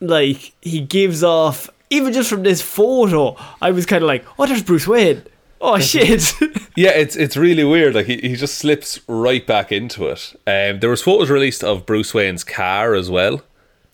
like, 0.00 0.52
he 0.60 0.80
gives 0.80 1.22
off 1.22 1.70
even 1.90 2.12
just 2.12 2.28
from 2.28 2.42
this 2.42 2.60
photo. 2.60 3.36
I 3.62 3.70
was 3.70 3.86
kind 3.86 4.02
of 4.02 4.08
like, 4.08 4.24
oh, 4.38 4.46
there's 4.46 4.64
Bruce 4.64 4.88
Wayne. 4.88 5.22
Oh 5.60 5.78
shit. 5.78 6.32
Yeah, 6.76 6.90
it's 6.90 7.16
it's 7.16 7.36
really 7.36 7.64
weird. 7.64 7.96
Like 7.96 8.06
he, 8.06 8.18
he 8.18 8.36
just 8.36 8.56
slips 8.56 9.00
right 9.08 9.44
back 9.44 9.72
into 9.72 10.06
it. 10.06 10.32
Um, 10.46 10.78
there 10.78 10.90
was 10.90 11.02
photos 11.02 11.28
released 11.28 11.64
of 11.64 11.84
Bruce 11.86 12.14
Wayne's 12.14 12.44
car 12.44 12.94
as 12.94 13.10
well, 13.10 13.42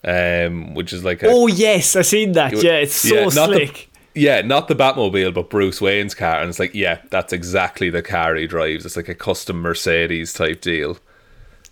um, 0.05 0.75
which 0.75 0.93
is 0.93 1.03
like 1.03 1.23
a, 1.23 1.29
Oh 1.29 1.47
yes, 1.47 1.97
I 1.97 2.03
seen 2.03 2.33
that. 2.33 2.53
Yeah, 2.63 2.73
it's 2.73 2.93
so 2.95 3.15
yeah, 3.15 3.23
not 3.23 3.49
slick. 3.49 3.89
The, 4.13 4.21
yeah, 4.21 4.43
not 4.43 4.69
the 4.69 4.75
Batmobile, 4.75 5.33
but 5.33 5.49
Bruce 5.49 5.81
Wayne's 5.81 6.15
car, 6.15 6.41
and 6.41 6.51
it's 6.51 6.59
like, 6.59 6.75
yeah, 6.75 6.99
that's 7.09 7.33
exactly 7.33 7.89
the 7.89 8.03
car 8.03 8.35
he 8.35 8.47
drives. 8.47 8.85
It's 8.85 8.97
like 8.97 9.09
a 9.09 9.15
custom 9.15 9.63
Mercedes 9.63 10.35
type 10.35 10.61
deal. 10.61 10.99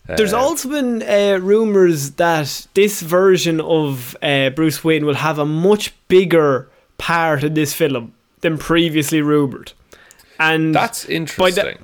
There's 0.07 0.33
also 0.33 0.69
been 0.71 1.03
uh, 1.03 1.39
rumors 1.41 2.13
that 2.13 2.67
this 2.75 3.03
version 3.03 3.61
of 3.61 4.17
uh, 4.23 4.51
Bruce 4.51 4.83
Wayne 4.83 5.05
will 5.05 5.15
have 5.15 5.39
a 5.39 5.45
much 5.47 5.95
bigger 6.09 6.69
part 6.97 7.45
in 7.45 7.55
this 7.55 7.73
film 7.73 8.15
than 8.41 8.57
previously 8.59 9.21
rumored. 9.21 9.73
And 10.39 10.75
That's 10.75 11.05
by 11.07 11.13
interesting. 11.13 11.65
that, 11.65 11.79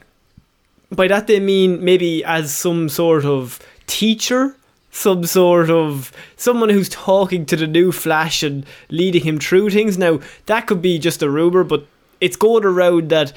by 0.96 1.08
that 1.08 1.26
they 1.26 1.40
mean 1.40 1.84
maybe 1.84 2.24
as 2.24 2.54
some 2.54 2.88
sort 2.88 3.24
of 3.24 3.60
teacher, 3.86 4.56
some 4.90 5.24
sort 5.24 5.70
of 5.70 6.12
someone 6.36 6.68
who's 6.68 6.88
talking 6.88 7.46
to 7.46 7.56
the 7.56 7.66
new 7.66 7.92
Flash 7.92 8.42
and 8.42 8.64
leading 8.88 9.24
him 9.24 9.38
through 9.38 9.70
things. 9.70 9.98
Now 9.98 10.20
that 10.46 10.66
could 10.66 10.82
be 10.82 10.98
just 10.98 11.22
a 11.22 11.30
rumor, 11.30 11.64
but 11.64 11.86
it's 12.20 12.36
going 12.36 12.64
around 12.64 13.10
that 13.10 13.32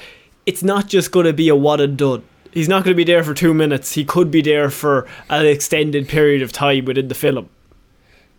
it's 0.46 0.62
not 0.62 0.88
just 0.88 1.12
going 1.12 1.26
to 1.26 1.32
be 1.32 1.48
a 1.48 1.56
one 1.56 1.80
and 1.80 1.96
done. 1.96 2.24
He's 2.52 2.68
not 2.68 2.84
going 2.84 2.94
to 2.94 2.96
be 2.96 3.04
there 3.04 3.24
for 3.24 3.32
two 3.32 3.54
minutes. 3.54 3.92
He 3.92 4.04
could 4.04 4.30
be 4.30 4.42
there 4.42 4.68
for 4.68 5.06
an 5.30 5.46
extended 5.46 6.08
period 6.08 6.42
of 6.42 6.52
time 6.52 6.84
within 6.84 7.08
the 7.08 7.14
film. 7.14 7.48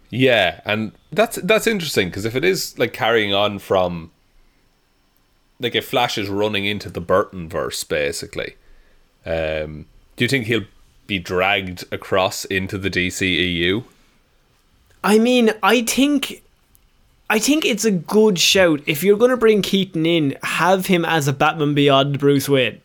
Yeah, 0.09 0.61
and 0.65 0.91
that's 1.11 1.37
that's 1.37 1.65
interesting 1.65 2.09
because 2.09 2.25
if 2.25 2.35
it 2.35 2.45
is 2.45 2.77
like 2.77 2.93
carrying 2.93 3.33
on 3.33 3.57
from 3.57 4.11
like 5.63 5.75
if 5.75 5.87
Flash 5.87 6.17
is 6.17 6.29
running 6.29 6.65
into 6.65 6.89
the 6.89 7.01
Burton 7.01 7.49
verse 7.49 7.83
basically, 7.83 8.55
um, 9.25 9.85
do 10.15 10.25
you 10.25 10.27
think 10.27 10.45
he'll 10.45 10.65
be 11.07 11.19
dragged 11.19 11.85
across 11.91 12.45
into 12.45 12.77
the 12.77 12.89
DCEU? 12.89 13.83
I 15.03 15.17
mean, 15.19 15.51
I 15.61 15.81
think 15.81 16.43
I 17.29 17.39
think 17.39 17.65
it's 17.65 17.85
a 17.85 17.91
good 17.91 18.37
shout. 18.37 18.81
If 18.85 19.03
you're 19.03 19.17
going 19.17 19.31
to 19.31 19.37
bring 19.37 19.61
Keaton 19.61 20.05
in, 20.05 20.37
have 20.43 20.85
him 20.85 21.03
as 21.05 21.27
a 21.27 21.33
Batman 21.33 21.73
Beyond 21.73 22.19
Bruce 22.19 22.47
Wayne. 22.47 22.81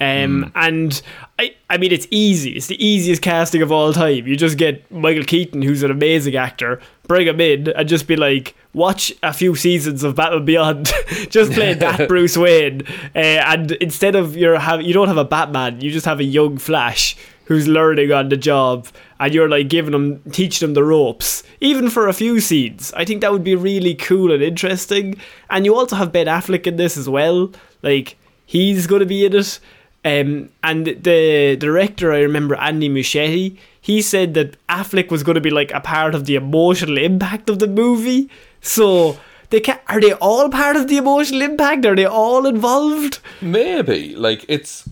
Um, 0.00 0.50
and 0.54 1.00
I, 1.38 1.54
I 1.70 1.78
mean, 1.78 1.92
it's 1.92 2.06
easy. 2.10 2.50
It's 2.50 2.66
the 2.66 2.84
easiest 2.84 3.22
casting 3.22 3.62
of 3.62 3.70
all 3.70 3.92
time. 3.92 4.26
You 4.26 4.36
just 4.36 4.58
get 4.58 4.90
Michael 4.90 5.24
Keaton, 5.24 5.62
who's 5.62 5.82
an 5.82 5.90
amazing 5.90 6.36
actor, 6.36 6.80
bring 7.06 7.26
him 7.26 7.40
in, 7.40 7.68
and 7.68 7.88
just 7.88 8.06
be 8.06 8.16
like, 8.16 8.54
watch 8.72 9.12
a 9.22 9.32
few 9.32 9.54
seasons 9.54 10.02
of 10.02 10.16
Batman 10.16 10.44
Beyond, 10.44 10.86
just 11.30 11.52
play 11.52 11.74
that 11.74 12.08
Bruce 12.08 12.36
Wayne. 12.36 12.82
Uh, 13.14 13.18
and 13.18 13.72
instead 13.72 14.16
of 14.16 14.36
your 14.36 14.58
have, 14.58 14.82
you 14.82 14.92
don't 14.92 15.08
have 15.08 15.16
a 15.16 15.24
Batman, 15.24 15.80
you 15.80 15.90
just 15.90 16.06
have 16.06 16.20
a 16.20 16.24
young 16.24 16.58
Flash 16.58 17.16
who's 17.46 17.68
learning 17.68 18.10
on 18.10 18.30
the 18.30 18.36
job, 18.36 18.88
and 19.20 19.32
you're 19.32 19.48
like 19.48 19.68
giving 19.68 19.92
them, 19.92 20.20
teaching 20.32 20.66
them 20.66 20.74
the 20.74 20.82
ropes, 20.82 21.42
even 21.60 21.88
for 21.88 22.08
a 22.08 22.12
few 22.12 22.40
scenes. 22.40 22.92
I 22.94 23.04
think 23.04 23.20
that 23.20 23.32
would 23.32 23.44
be 23.44 23.54
really 23.54 23.94
cool 23.94 24.32
and 24.32 24.42
interesting. 24.42 25.16
And 25.50 25.64
you 25.64 25.76
also 25.76 25.96
have 25.96 26.12
Ben 26.12 26.26
Affleck 26.26 26.66
in 26.66 26.76
this 26.76 26.96
as 26.96 27.08
well. 27.08 27.52
Like 27.82 28.16
he's 28.46 28.86
going 28.86 29.00
to 29.00 29.06
be 29.06 29.24
in 29.24 29.34
it. 29.34 29.60
Um, 30.04 30.50
and 30.62 30.86
the 30.86 31.56
director, 31.58 32.12
I 32.12 32.18
remember 32.18 32.56
Andy 32.56 32.90
Muschietti, 32.90 33.56
he 33.80 34.02
said 34.02 34.34
that 34.34 34.56
Affleck 34.68 35.10
was 35.10 35.22
going 35.22 35.34
to 35.34 35.40
be 35.40 35.50
like 35.50 35.72
a 35.72 35.80
part 35.80 36.14
of 36.14 36.26
the 36.26 36.34
emotional 36.34 36.98
impact 36.98 37.48
of 37.48 37.58
the 37.58 37.66
movie. 37.66 38.28
So 38.60 39.18
they 39.50 39.60
can 39.60 39.78
are 39.88 40.00
they 40.00 40.12
all 40.14 40.48
part 40.50 40.76
of 40.76 40.88
the 40.88 40.96
emotional 40.96 41.42
impact? 41.42 41.86
Are 41.86 41.96
they 41.96 42.04
all 42.04 42.46
involved? 42.46 43.18
Maybe 43.40 44.14
like 44.16 44.44
it's 44.48 44.88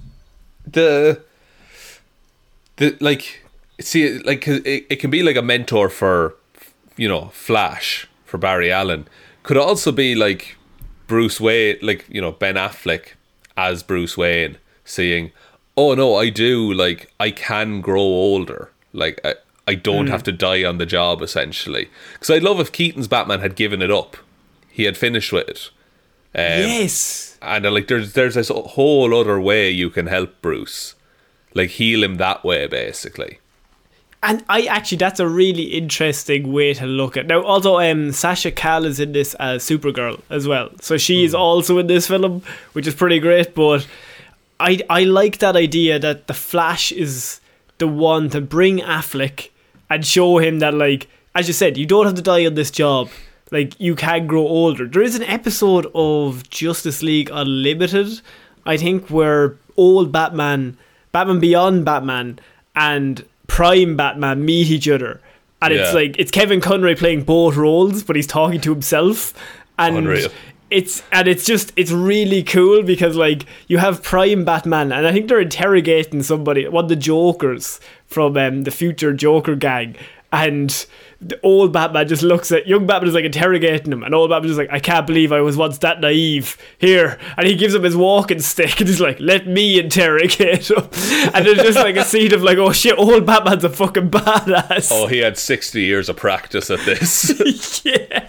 the 0.66 1.22
the 2.76 2.96
like 3.00 3.44
see 3.80 4.18
like 4.20 4.46
it, 4.46 4.86
it 4.88 4.96
can 4.96 5.10
be 5.10 5.22
like 5.22 5.36
a 5.36 5.42
mentor 5.42 5.88
for 5.88 6.36
you 6.96 7.08
know 7.08 7.28
Flash 7.28 8.08
for 8.24 8.38
Barry 8.38 8.70
Allen 8.72 9.08
could 9.42 9.56
also 9.56 9.92
be 9.92 10.14
like 10.14 10.56
Bruce 11.06 11.40
Wayne 11.40 11.76
like 11.82 12.06
you 12.08 12.20
know 12.20 12.32
Ben 12.32 12.54
Affleck 12.54 13.14
as 13.56 13.82
Bruce 13.82 14.16
Wayne 14.16 14.58
saying 14.84 15.32
oh 15.76 15.94
no 15.94 16.16
I 16.16 16.28
do 16.28 16.72
like 16.72 17.12
I 17.18 17.30
can 17.30 17.80
grow 17.80 18.00
older 18.00 18.70
like 18.92 19.20
I, 19.24 19.34
I 19.66 19.74
don't 19.74 20.08
have 20.08 20.22
to 20.24 20.32
die 20.32 20.64
on 20.64 20.78
the 20.78 20.86
job 20.86 21.22
essentially 21.22 21.88
because 22.14 22.30
I'd 22.30 22.42
love 22.42 22.60
if 22.60 22.72
Keaton's 22.72 23.08
Batman 23.08 23.40
had 23.40 23.56
given 23.56 23.80
it 23.80 23.90
up 23.90 24.16
he 24.70 24.84
had 24.84 24.96
finished 24.96 25.32
with 25.32 25.48
it 25.48 25.70
um, 26.34 26.44
yes. 26.44 27.36
and 27.42 27.66
uh, 27.66 27.70
like 27.70 27.88
there's 27.88 28.14
there's 28.14 28.36
this 28.36 28.48
whole 28.48 29.14
other 29.14 29.38
way 29.38 29.68
you 29.70 29.90
can 29.90 30.06
help 30.06 30.40
Bruce, 30.40 30.94
like 31.54 31.70
heal 31.70 32.02
him 32.02 32.16
that 32.16 32.42
way, 32.42 32.66
basically. 32.66 33.38
And 34.22 34.42
I 34.48 34.62
actually, 34.62 34.98
that's 34.98 35.20
a 35.20 35.26
really 35.26 35.64
interesting 35.64 36.50
way 36.52 36.74
to 36.74 36.86
look 36.86 37.16
at. 37.16 37.26
Now, 37.26 37.42
although 37.42 37.80
um, 37.80 38.12
Sasha 38.12 38.52
Calle 38.52 38.86
is 38.86 39.00
in 39.00 39.12
this 39.12 39.34
as 39.34 39.64
Supergirl 39.64 40.22
as 40.30 40.48
well, 40.48 40.70
so 40.80 40.96
she 40.96 41.24
is 41.24 41.34
also 41.34 41.76
in 41.78 41.86
this 41.86 42.06
film, 42.06 42.42
which 42.72 42.86
is 42.86 42.94
pretty 42.94 43.18
great. 43.18 43.54
But 43.54 43.86
I, 44.60 44.80
I 44.88 45.04
like 45.04 45.38
that 45.38 45.56
idea 45.56 45.98
that 45.98 46.26
the 46.26 46.34
Flash 46.34 46.92
is 46.92 47.40
the 47.78 47.88
one 47.88 48.30
to 48.30 48.40
bring 48.40 48.78
Affleck 48.78 49.50
and 49.90 50.06
show 50.06 50.38
him 50.38 50.60
that, 50.60 50.74
like, 50.74 51.08
as 51.34 51.48
you 51.48 51.54
said, 51.54 51.76
you 51.76 51.86
don't 51.86 52.06
have 52.06 52.14
to 52.14 52.22
die 52.22 52.46
on 52.46 52.54
this 52.54 52.70
job. 52.70 53.08
Like, 53.50 53.78
you 53.80 53.94
can 53.94 54.26
grow 54.26 54.42
older. 54.42 54.86
There 54.86 55.02
is 55.02 55.14
an 55.14 55.24
episode 55.24 55.86
of 55.94 56.48
Justice 56.48 57.02
League 57.02 57.30
Unlimited, 57.32 58.20
I 58.64 58.76
think, 58.76 59.10
where 59.10 59.56
old 59.76 60.12
Batman, 60.12 60.78
Batman 61.10 61.40
Beyond 61.40 61.84
Batman, 61.84 62.38
and 62.74 63.26
Prime 63.48 63.96
Batman 63.96 64.44
meet 64.44 64.70
each 64.70 64.88
other. 64.88 65.20
And 65.60 65.74
it's 65.74 65.94
like, 65.94 66.18
it's 66.18 66.30
Kevin 66.30 66.60
Conroy 66.60 66.96
playing 66.96 67.22
both 67.24 67.56
roles, 67.56 68.02
but 68.02 68.16
he's 68.16 68.26
talking 68.26 68.60
to 68.62 68.70
himself. 68.72 69.34
And 69.78 69.96
Unreal. 69.96 70.30
It's 70.72 71.02
and 71.12 71.28
it's 71.28 71.44
just 71.44 71.72
it's 71.76 71.90
really 71.90 72.42
cool 72.42 72.82
because 72.82 73.14
like 73.14 73.44
you 73.68 73.78
have 73.78 74.02
Prime 74.02 74.44
Batman 74.44 74.90
and 74.90 75.06
I 75.06 75.12
think 75.12 75.28
they're 75.28 75.40
interrogating 75.40 76.22
somebody, 76.22 76.66
one 76.66 76.86
of 76.86 76.88
the 76.88 76.96
Jokers 76.96 77.78
from 78.06 78.36
um, 78.36 78.62
the 78.64 78.70
future 78.70 79.12
Joker 79.12 79.54
gang, 79.54 79.96
and 80.32 80.86
the 81.22 81.38
old 81.42 81.72
Batman 81.72 82.08
just 82.08 82.22
looks 82.22 82.50
at 82.50 82.66
young 82.66 82.86
Batman 82.86 83.08
is 83.08 83.14
like 83.14 83.24
interrogating 83.24 83.92
him, 83.92 84.02
and 84.02 84.14
old 84.14 84.30
Batman 84.30 84.50
is 84.50 84.58
like, 84.58 84.72
I 84.72 84.80
can't 84.80 85.06
believe 85.06 85.32
I 85.32 85.40
was 85.40 85.56
once 85.56 85.78
that 85.78 86.00
naive. 86.00 86.56
Here, 86.78 87.18
and 87.36 87.46
he 87.46 87.54
gives 87.54 87.74
him 87.74 87.84
his 87.84 87.96
walking 87.96 88.40
stick, 88.40 88.78
and 88.80 88.88
he's 88.88 89.00
like, 89.00 89.20
Let 89.20 89.46
me 89.46 89.78
interrogate 89.78 90.70
him. 90.70 90.88
And 91.34 91.46
there's 91.46 91.58
just 91.58 91.78
like 91.78 91.96
a 91.96 92.04
scene 92.04 92.34
of 92.34 92.42
like, 92.42 92.58
Oh 92.58 92.72
shit, 92.72 92.98
old 92.98 93.24
Batman's 93.24 93.64
a 93.64 93.70
fucking 93.70 94.10
badass. 94.10 94.90
Oh, 94.92 95.06
he 95.06 95.18
had 95.18 95.38
sixty 95.38 95.82
years 95.82 96.08
of 96.08 96.16
practice 96.16 96.70
at 96.70 96.80
this. 96.80 97.82
yeah. 97.84 98.26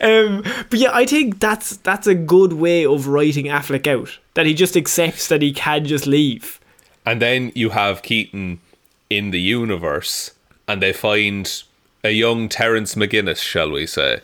Um, 0.00 0.42
but 0.70 0.78
yeah, 0.78 0.90
I 0.92 1.04
think 1.06 1.40
that's 1.40 1.76
that's 1.78 2.06
a 2.06 2.14
good 2.14 2.52
way 2.52 2.86
of 2.86 3.08
writing 3.08 3.46
Affleck 3.46 3.86
out. 3.86 4.18
That 4.34 4.46
he 4.46 4.54
just 4.54 4.76
accepts 4.76 5.28
that 5.28 5.42
he 5.42 5.52
can 5.52 5.84
just 5.84 6.06
leave. 6.06 6.60
and 7.04 7.20
then 7.22 7.52
you 7.54 7.70
have 7.70 8.02
Keaton 8.02 8.60
in 9.08 9.30
the 9.30 9.40
universe, 9.40 10.32
and 10.68 10.82
they 10.82 10.92
find 10.92 11.62
a 12.06 12.12
young 12.12 12.48
Terrence 12.48 12.94
McGinnis, 12.94 13.38
shall 13.42 13.70
we 13.70 13.86
say, 13.86 14.20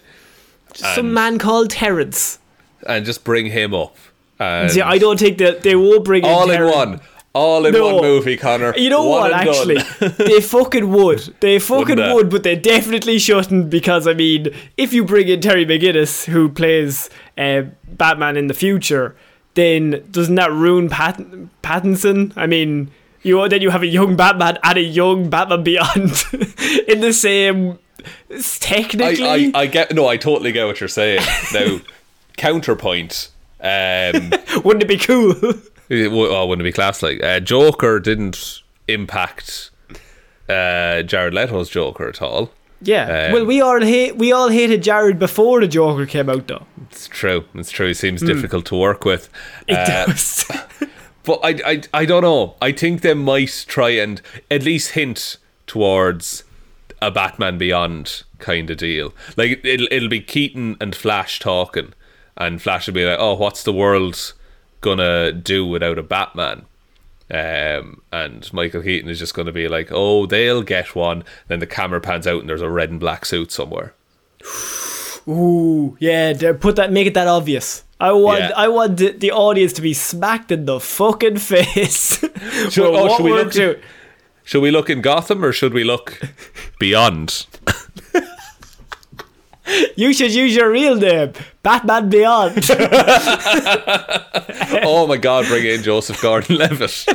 Some 0.75 1.07
And- 1.07 1.15
man 1.15 1.39
called 1.39 1.71
Terrence. 1.71 2.39
and 2.87 3.05
just 3.05 3.25
bring 3.25 3.47
him 3.47 3.75
up. 3.75 3.97
And 4.39 4.71
See, 4.71 4.81
I 4.81 4.99
don't 4.99 5.19
think 5.21 5.39
that 5.39 5.63
they 5.63 5.77
will 5.77 6.01
bring 6.01 6.25
all 6.25 6.51
in 6.51 6.57
Terrence. 6.57 6.75
one, 6.77 7.01
all 7.33 7.65
in 7.67 7.73
No. 7.75 7.95
one 7.97 8.03
movie, 8.03 8.37
Connor. 8.37 8.75
You 8.77 8.91
know 8.91 9.07
One 9.07 9.31
what? 9.31 9.33
Actually, 9.33 9.79
they 10.19 10.41
fucking 10.41 10.91
would. 10.91 11.35
They 11.41 11.59
fucking 11.59 11.97
they? 11.97 12.13
would, 12.13 12.29
but 12.31 12.43
they 12.43 12.57
definitely 12.57 13.19
shouldn't 13.19 13.71
because 13.71 14.07
I 14.09 14.15
mean, 14.15 14.49
if 14.77 14.93
you 14.93 15.05
bring 15.05 15.29
in 15.29 15.41
Terry 15.41 15.65
McGinnis, 15.67 16.25
who 16.25 16.49
plays 16.49 17.09
uh, 17.39 17.63
Batman 17.87 18.37
in 18.37 18.47
the 18.49 18.55
future, 18.55 19.15
then 19.55 20.03
doesn't 20.11 20.35
that 20.37 20.51
ruin 20.53 20.89
Pat- 20.89 21.21
Pattinson? 21.63 22.33
I 22.37 22.47
mean, 22.47 22.91
You 23.23 23.49
then 23.49 23.63
you 23.63 23.71
have 23.71 23.83
a 23.83 23.87
young 23.87 24.17
Batman 24.17 24.59
and 24.63 24.79
a 24.79 24.83
young 24.83 25.31
Batman 25.31 25.63
Beyond 25.63 26.25
in 26.89 27.01
the 27.01 27.13
same. 27.13 27.79
Technically, 28.59 29.25
I, 29.25 29.51
I, 29.55 29.63
I 29.63 29.67
get 29.67 29.95
no, 29.95 30.09
I 30.09 30.17
totally 30.17 30.53
get 30.53 30.67
what 30.67 30.81
you're 30.81 30.89
saying. 30.89 31.21
Now, 31.55 31.81
counterpoint. 32.37 33.31
Um, 33.61 34.33
wouldn't 34.65 34.83
it 34.83 34.89
be 34.89 34.97
cool? 34.99 35.33
it, 35.89 36.05
w- 36.09 36.29
oh, 36.29 36.47
wouldn't 36.47 36.67
it 36.67 36.71
be 36.71 36.73
class? 36.73 37.03
Like 37.03 37.23
uh, 37.23 37.39
Joker 37.41 38.01
didn't 38.01 38.63
impact 38.89 39.71
uh, 40.49 41.03
Jared 41.03 41.33
Leto's 41.35 41.69
Joker 41.69 42.09
at 42.09 42.21
all. 42.21 42.51
yeah. 42.81 43.27
Um, 43.29 43.33
well, 43.35 43.45
we 43.47 43.61
all 43.61 43.81
hate 43.81 44.17
we 44.17 44.33
all 44.33 44.49
hated 44.49 44.83
Jared 44.83 45.21
before 45.21 45.61
the 45.61 45.69
Joker 45.69 46.07
came 46.07 46.29
out, 46.29 46.49
though. 46.49 46.67
It's 46.91 47.07
true. 47.07 47.45
It's 47.55 47.71
true. 47.71 47.87
He 47.89 47.95
seems 47.95 48.21
difficult 48.21 48.67
to 48.67 48.75
work 48.77 49.05
with. 49.05 49.29
It 49.69 49.79
Uh, 49.79 50.07
does. 50.07 50.45
But 51.25 51.41
I, 51.43 51.61
I, 51.65 51.83
I 51.95 52.05
don't 52.05 52.23
know. 52.23 52.57
I 52.61 52.73
think 52.73 53.01
they 53.01 53.15
might 53.15 53.65
try 53.69 53.91
and 53.91 54.21
at 54.51 54.65
least 54.65 54.93
hint 54.93 55.37
towards 55.67 56.45
a 57.01 57.11
Batman 57.11 57.59
Beyond 57.59 58.23
kind 58.39 58.71
of 58.71 58.77
deal. 58.77 59.15
Like 59.37 59.65
it'll 59.65 59.89
it'll 59.91 60.09
be 60.09 60.21
Keaton 60.21 60.77
and 60.81 60.95
Flash 60.95 61.39
talking, 61.39 61.95
and 62.37 62.61
Flash 62.61 62.87
will 62.87 62.95
be 62.95 63.07
like, 63.07 63.19
"Oh, 63.19 63.35
what's 63.35 63.63
the 63.63 63.73
world 63.73 64.33
gonna 64.81 65.33
do 65.33 65.67
without 65.67 65.99
a 65.99 66.03
Batman?" 66.03 66.67
Um, 67.31 68.03
and 68.13 68.53
Michael 68.53 68.83
Keaton 68.83 69.09
is 69.09 69.19
just 69.19 69.35
to 69.35 69.53
be 69.53 69.69
like, 69.69 69.89
"Oh, 69.91 70.27
they'll 70.27 70.63
get 70.63 70.95
one." 70.95 71.25
Then 71.49 71.61
the 71.61 71.67
camera 71.67 72.01
pans 72.01 72.27
out, 72.27 72.41
and 72.41 72.49
there's 72.49 72.63
a 72.63 72.71
red 72.71 72.91
and 72.91 73.01
black 73.01 73.25
suit 73.25 73.51
somewhere. 73.51 73.95
Ooh, 75.29 75.97
yeah. 76.01 76.53
Put 76.53 76.77
that, 76.77 76.93
make 76.93 77.07
it 77.07 77.15
that 77.15 77.29
obvious. 77.29 77.85
I 78.03 78.11
want, 78.13 78.41
Yeah. 78.41 78.53
I 78.57 78.69
want 78.69 78.97
the, 78.97 79.13
the 79.13 79.31
audience 79.31 79.73
to 79.75 79.83
be 79.83 79.95
smacked 79.95 80.51
in 80.51 80.65
the 80.65 80.81
fucking 80.81 81.37
face. 81.39 82.19
Should- 82.71 82.85
oh, 82.87 82.91
what 83.05 83.17
should 83.17 83.25
we 83.25 83.33
look- 83.33 83.53
doing. 83.53 83.77
Should 84.45 84.61
we 84.63 84.73
look 84.73 84.91
in 84.91 85.03
Gotham 85.03 85.45
or 85.45 85.53
should 85.53 85.73
we 85.73 85.85
look 85.85 86.21
beyond? 86.81 87.47
You 89.97 90.13
should 90.13 90.35
use 90.35 90.57
your 90.57 90.69
real 90.71 90.97
name, 90.97 91.33
Batman 91.63 92.09
Beyond. 92.11 92.57
oh 94.85 95.07
my 95.09 95.17
God! 95.17 95.47
Bring 95.47 95.65
in 95.65 95.83
Joseph 95.85 96.21
Gordon-Levitt. 96.21 97.07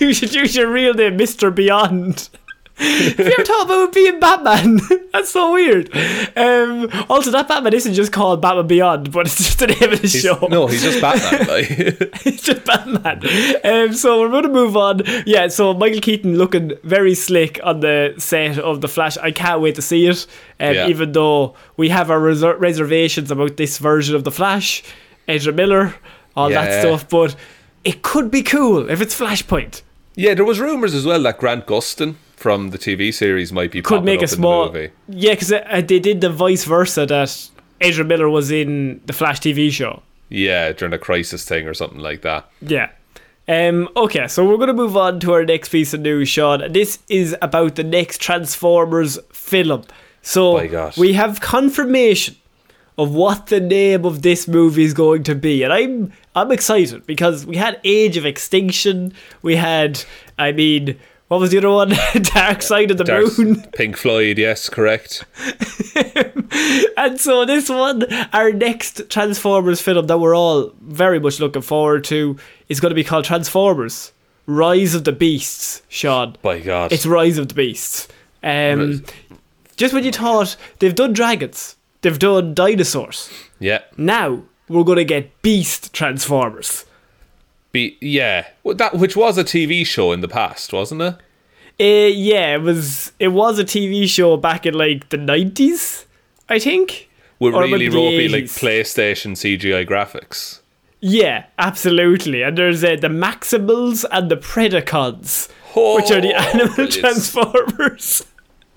you 0.00 0.14
should 0.14 0.32
use 0.32 0.54
your 0.54 0.70
real 0.70 0.94
name, 0.94 1.16
Mister 1.16 1.50
Beyond. 1.50 2.28
Have 2.78 3.18
you 3.18 3.24
ever 3.32 3.44
thought 3.44 3.64
about 3.66 3.92
being 3.92 4.20
Batman? 4.20 4.80
That's 5.12 5.30
so 5.30 5.52
weird. 5.52 5.90
Um, 6.36 6.88
also, 7.10 7.30
that 7.32 7.48
Batman 7.48 7.74
isn't 7.74 7.94
just 7.94 8.12
called 8.12 8.40
Batman 8.40 8.66
Beyond, 8.68 9.10
but 9.12 9.26
it's 9.26 9.36
just 9.36 9.58
the 9.58 9.66
name 9.66 9.92
of 9.92 10.00
the 10.02 10.08
He's- 10.08 10.22
show. 10.22 10.46
No, 10.48 10.66
he's 10.68 10.82
just 10.82 11.00
Batman. 11.00 12.10
He's 12.22 12.42
just 12.42 12.64
Batman. 12.64 13.20
Um, 13.64 13.92
so 13.94 14.20
we're 14.20 14.28
going 14.30 14.44
to 14.44 14.48
move 14.48 14.76
on. 14.76 15.02
Yeah, 15.26 15.48
so 15.48 15.74
Michael 15.74 16.00
Keaton 16.00 16.36
looking 16.38 16.72
very 16.84 17.14
slick 17.14 17.58
on 17.64 17.80
the 17.80 18.14
set 18.18 18.58
of 18.58 18.80
The 18.80 18.88
Flash. 18.88 19.16
I 19.18 19.32
can't 19.32 19.60
wait 19.60 19.74
to 19.74 19.82
see 19.82 20.06
it. 20.06 20.26
Um, 20.60 20.74
Yeah. 20.74 20.86
Even 20.88 21.12
though 21.12 21.54
we 21.76 21.88
have 21.88 22.10
our 22.10 22.20
reser- 22.20 22.58
reservations 22.60 23.30
about 23.30 23.56
this 23.56 23.78
version 23.78 24.14
of 24.14 24.22
The 24.24 24.30
Flash, 24.30 24.82
Ezra 25.26 25.52
Miller, 25.52 25.94
all 26.36 26.48
that 26.50 26.80
stuff, 26.80 27.08
but 27.08 27.34
it 27.84 28.02
could 28.02 28.30
be 28.30 28.42
cool 28.42 28.88
if 28.88 29.00
it's 29.00 29.18
Flashpoint. 29.18 29.82
yeah, 30.14 30.34
there 30.34 30.44
was 30.44 30.60
rumors 30.60 30.94
as 30.94 31.04
well 31.06 31.22
that 31.22 31.38
Grant 31.38 31.66
Gustin 31.66 32.14
from 32.38 32.70
the 32.70 32.78
TV 32.78 33.12
series 33.12 33.52
might 33.52 33.72
be 33.72 33.82
Could 33.82 34.04
make 34.04 34.22
a 34.22 34.28
small. 34.28 34.66
movie. 34.66 34.90
Yeah, 35.08 35.32
because 35.32 35.52
uh, 35.52 35.82
they 35.84 35.98
did 35.98 36.20
the 36.20 36.30
vice 36.30 36.64
versa 36.64 37.04
that 37.06 37.50
Ezra 37.80 38.04
Miller 38.04 38.28
was 38.30 38.50
in 38.50 39.00
the 39.06 39.12
Flash 39.12 39.40
TV 39.40 39.70
show. 39.70 40.02
Yeah, 40.28 40.72
during 40.72 40.94
a 40.94 40.98
crisis 40.98 41.44
thing 41.44 41.66
or 41.66 41.74
something 41.74 42.00
like 42.00 42.22
that. 42.22 42.48
Yeah. 42.60 42.90
Um, 43.48 43.88
okay, 43.96 44.28
so 44.28 44.46
we're 44.46 44.56
going 44.56 44.68
to 44.68 44.74
move 44.74 44.96
on 44.96 45.20
to 45.20 45.32
our 45.32 45.44
next 45.44 45.70
piece 45.70 45.94
of 45.94 46.00
news, 46.00 46.28
Sean. 46.28 46.70
This 46.70 46.98
is 47.08 47.34
about 47.40 47.76
the 47.76 47.84
next 47.84 48.20
Transformers 48.20 49.18
film. 49.32 49.84
So 50.22 50.54
My 50.58 50.92
we 50.98 51.14
have 51.14 51.40
confirmation 51.40 52.36
of 52.98 53.14
what 53.14 53.46
the 53.46 53.60
name 53.60 54.04
of 54.04 54.22
this 54.22 54.46
movie 54.46 54.84
is 54.84 54.92
going 54.92 55.22
to 55.22 55.34
be, 55.34 55.62
and 55.62 55.72
I'm 55.72 56.12
I'm 56.34 56.52
excited 56.52 57.06
because 57.06 57.46
we 57.46 57.56
had 57.56 57.80
Age 57.84 58.16
of 58.16 58.26
Extinction, 58.26 59.14
we 59.40 59.56
had, 59.56 60.04
I 60.38 60.52
mean, 60.52 60.98
what 61.28 61.40
was 61.40 61.50
the 61.50 61.58
other 61.58 61.70
one? 61.70 61.90
Dark 62.22 62.62
Side 62.62 62.90
of 62.90 62.98
the 62.98 63.04
Dark- 63.04 63.38
Moon. 63.38 63.62
Pink 63.72 63.96
Floyd, 63.96 64.38
yes, 64.38 64.68
correct. 64.68 65.24
And 66.96 67.20
so 67.20 67.44
this 67.44 67.68
one, 67.68 68.04
our 68.32 68.50
next 68.52 69.08
Transformers 69.08 69.80
film 69.80 70.06
that 70.08 70.18
we're 70.18 70.34
all 70.34 70.72
very 70.80 71.20
much 71.20 71.38
looking 71.38 71.62
forward 71.62 72.02
to, 72.04 72.36
is 72.68 72.80
going 72.80 72.90
to 72.90 72.94
be 72.96 73.04
called 73.04 73.24
Transformers: 73.24 74.12
Rise 74.46 74.94
of 74.94 75.04
the 75.04 75.12
Beasts. 75.12 75.82
Sean, 75.88 76.36
By 76.42 76.58
God. 76.60 76.92
it's 76.92 77.06
Rise 77.06 77.38
of 77.38 77.48
the 77.48 77.54
Beasts. 77.54 78.08
Um, 78.42 79.04
just 79.76 79.94
when 79.94 80.02
you 80.04 80.10
thought 80.10 80.56
they've 80.80 80.94
done 80.94 81.12
dragons, 81.12 81.76
they've 82.02 82.18
done 82.18 82.54
dinosaurs. 82.54 83.30
yeah. 83.60 83.82
Now 83.96 84.42
we're 84.68 84.84
going 84.84 84.96
to 84.98 85.04
get 85.04 85.40
Beast 85.42 85.92
Transformers. 85.92 86.84
Be, 87.72 87.96
yeah. 88.00 88.48
Well, 88.62 88.74
that 88.76 88.94
which 88.94 89.16
was 89.16 89.36
a 89.38 89.44
TV 89.44 89.84
show 89.86 90.12
in 90.12 90.20
the 90.20 90.28
past, 90.28 90.72
wasn't 90.72 91.02
it? 91.02 91.14
Uh, 91.80 92.10
yeah, 92.12 92.54
it 92.54 92.62
was. 92.62 93.12
It 93.18 93.28
was 93.28 93.58
a 93.58 93.64
TV 93.64 94.08
show 94.08 94.36
back 94.36 94.66
in 94.66 94.74
like 94.74 95.10
the 95.10 95.16
nineties, 95.16 96.06
I 96.48 96.58
think. 96.58 97.08
With 97.38 97.54
Or 97.54 97.62
really 97.62 97.88
ropey, 97.88 98.28
like 98.28 98.44
PlayStation 98.44 99.32
CGI 99.36 99.86
graphics. 99.88 100.60
Yeah, 101.00 101.44
absolutely. 101.58 102.42
And 102.42 102.58
there's 102.58 102.82
uh, 102.82 102.96
the 102.96 103.06
Maximals 103.08 104.04
and 104.10 104.28
the 104.28 104.36
Predacons, 104.36 105.48
which 105.76 106.10
are 106.10 106.20
the 106.20 106.34
Oh, 106.34 106.38
animal 106.38 106.74
brilliant. 106.74 106.94
transformers. 106.94 108.24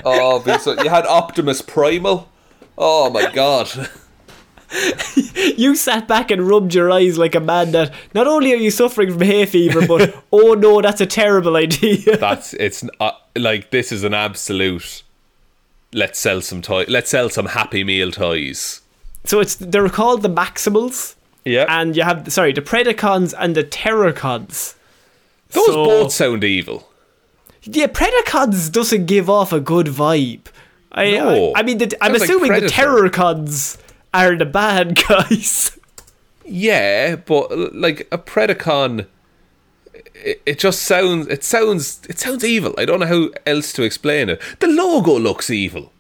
Oh, 0.06 0.43
so 0.60 0.80
you 0.84 0.89
had 0.91 1.08
Optimus 1.08 1.62
Primal. 1.63 2.30
Oh 2.77 3.10
my 3.10 3.32
God. 3.32 3.67
You 5.57 5.75
sat 5.75 6.07
back 6.07 6.31
and 6.31 6.47
rubbed 6.47 6.73
your 6.73 6.91
eyes 6.91 7.17
like 7.17 7.36
a 7.36 7.39
man 7.39 7.71
that 7.71 7.93
not 8.13 8.27
only 8.27 8.53
are 8.53 8.57
you 8.57 8.71
suffering 8.71 9.12
from 9.12 9.21
hay 9.21 9.45
fever, 9.45 9.86
but 9.86 10.15
oh 10.31 10.53
no, 10.53 10.81
that's 10.81 11.01
a 11.01 11.05
terrible 11.05 11.55
idea. 11.55 12.17
That's 12.17 12.53
it's 12.53 12.84
uh, 12.99 13.12
like 13.36 13.71
this 13.71 13.91
is 13.91 14.03
an 14.03 14.13
absolute. 14.13 15.03
Let's 15.93 16.19
sell 16.19 16.41
some 16.41 16.62
toy. 16.62 16.86
Let's 16.88 17.10
sell 17.10 17.29
some 17.29 17.47
Happy 17.47 17.84
Meal 17.84 18.12
toys. 18.12 18.81
So 19.25 19.39
it's 19.39 19.55
they're 19.55 19.89
called 19.89 20.21
the 20.21 20.29
Maximals, 20.29 21.15
Yeah, 21.43 21.65
and 21.67 21.95
you 21.95 22.03
have 22.03 22.31
sorry 22.31 22.53
the 22.53 22.62
Predacons 22.62 23.34
and 23.38 23.55
the 23.55 23.63
Terrorcons. 23.63 24.75
those 25.49 25.65
so- 25.65 25.86
both 25.86 26.12
sound 26.13 26.43
evil. 26.43 26.88
Yeah, 27.63 27.88
Predacons 27.88 28.71
doesn't 28.71 29.05
give 29.05 29.29
off 29.29 29.53
a 29.53 29.60
good 29.60 29.88
vibe. 29.88 30.45
I 30.91 31.12
No. 31.12 31.53
I, 31.53 31.60
I 31.60 31.63
mean, 31.63 31.77
the, 31.77 31.95
I'm 32.01 32.12
Sounds 32.12 32.21
like 32.21 32.29
assuming 32.29 32.51
the. 32.53 32.67
Terrorcons 32.67 33.77
are 34.13 34.36
the 34.36 34.45
bad 34.45 34.95
guys. 35.08 35.78
Yeah, 36.45 37.15
but 37.15 37.74
like 37.74 38.08
a 38.12 38.17
Predacon, 38.17 39.08
it, 39.93 40.41
it 40.45 40.60
just 40.60 40.82
sounds. 40.82 41.28
It 41.28 41.43
sounds. 41.43 42.02
It 42.10 42.19
sounds 42.19 42.43
evil. 42.43 42.74
I 42.78 42.86
don't 42.86 43.00
know 43.00 43.06
how 43.06 43.30
else 43.45 43.71
to 43.74 43.84
explain 43.84 44.30
it. 44.30 44.41
The 44.60 44.67
logo 44.67 45.17
looks 45.17 45.50
evil. 45.50 45.91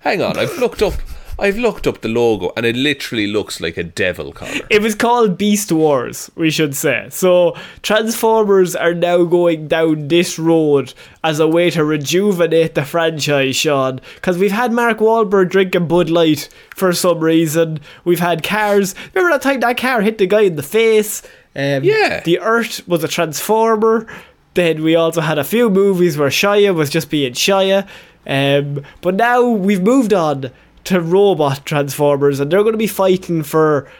Hang 0.00 0.22
on, 0.22 0.38
I've 0.38 0.58
looked 0.58 0.82
up. 0.82 0.94
I've 1.40 1.56
looked 1.58 1.86
up 1.86 2.02
the 2.02 2.08
logo, 2.08 2.52
and 2.56 2.64
it 2.66 2.76
literally 2.76 3.26
looks 3.26 3.60
like 3.60 3.76
a 3.76 3.82
devil 3.82 4.32
collar. 4.32 4.60
It 4.70 4.82
was 4.82 4.94
called 4.94 5.38
Beast 5.38 5.72
Wars, 5.72 6.30
we 6.36 6.50
should 6.50 6.76
say. 6.76 7.06
So 7.10 7.56
Transformers 7.82 8.76
are 8.76 8.94
now 8.94 9.24
going 9.24 9.68
down 9.68 10.08
this 10.08 10.38
road 10.38 10.94
as 11.24 11.40
a 11.40 11.48
way 11.48 11.70
to 11.70 11.84
rejuvenate 11.84 12.74
the 12.74 12.84
franchise, 12.84 13.56
Sean. 13.56 14.00
Because 14.14 14.38
we've 14.38 14.52
had 14.52 14.72
Mark 14.72 14.98
Wahlberg 14.98 15.50
drinking 15.50 15.88
Bud 15.88 16.10
Light 16.10 16.48
for 16.74 16.92
some 16.92 17.20
reason. 17.20 17.80
We've 18.04 18.20
had 18.20 18.42
cars. 18.42 18.94
Remember 19.14 19.34
that 19.34 19.42
time 19.42 19.60
that 19.60 19.76
car 19.76 20.00
hit 20.02 20.18
the 20.18 20.26
guy 20.26 20.42
in 20.42 20.56
the 20.56 20.62
face? 20.62 21.22
Um, 21.56 21.82
Yeah. 21.84 22.20
The 22.20 22.38
Earth 22.40 22.86
was 22.86 23.02
a 23.02 23.08
transformer. 23.08 24.06
Then 24.54 24.82
we 24.82 24.94
also 24.96 25.20
had 25.20 25.38
a 25.38 25.44
few 25.44 25.70
movies 25.70 26.16
where 26.18 26.28
Shia 26.30 26.74
was 26.74 26.90
just 26.90 27.10
being 27.10 27.32
Shia. 27.32 27.88
Um, 28.26 28.84
but 29.00 29.14
now 29.14 29.48
we've 29.48 29.82
moved 29.82 30.12
on 30.12 30.50
to 30.84 31.00
robot 31.00 31.64
transformers, 31.66 32.40
and 32.40 32.50
they're 32.50 32.62
going 32.62 32.72
to 32.72 32.78
be 32.78 32.86
fighting 32.86 33.42
for 33.42 33.90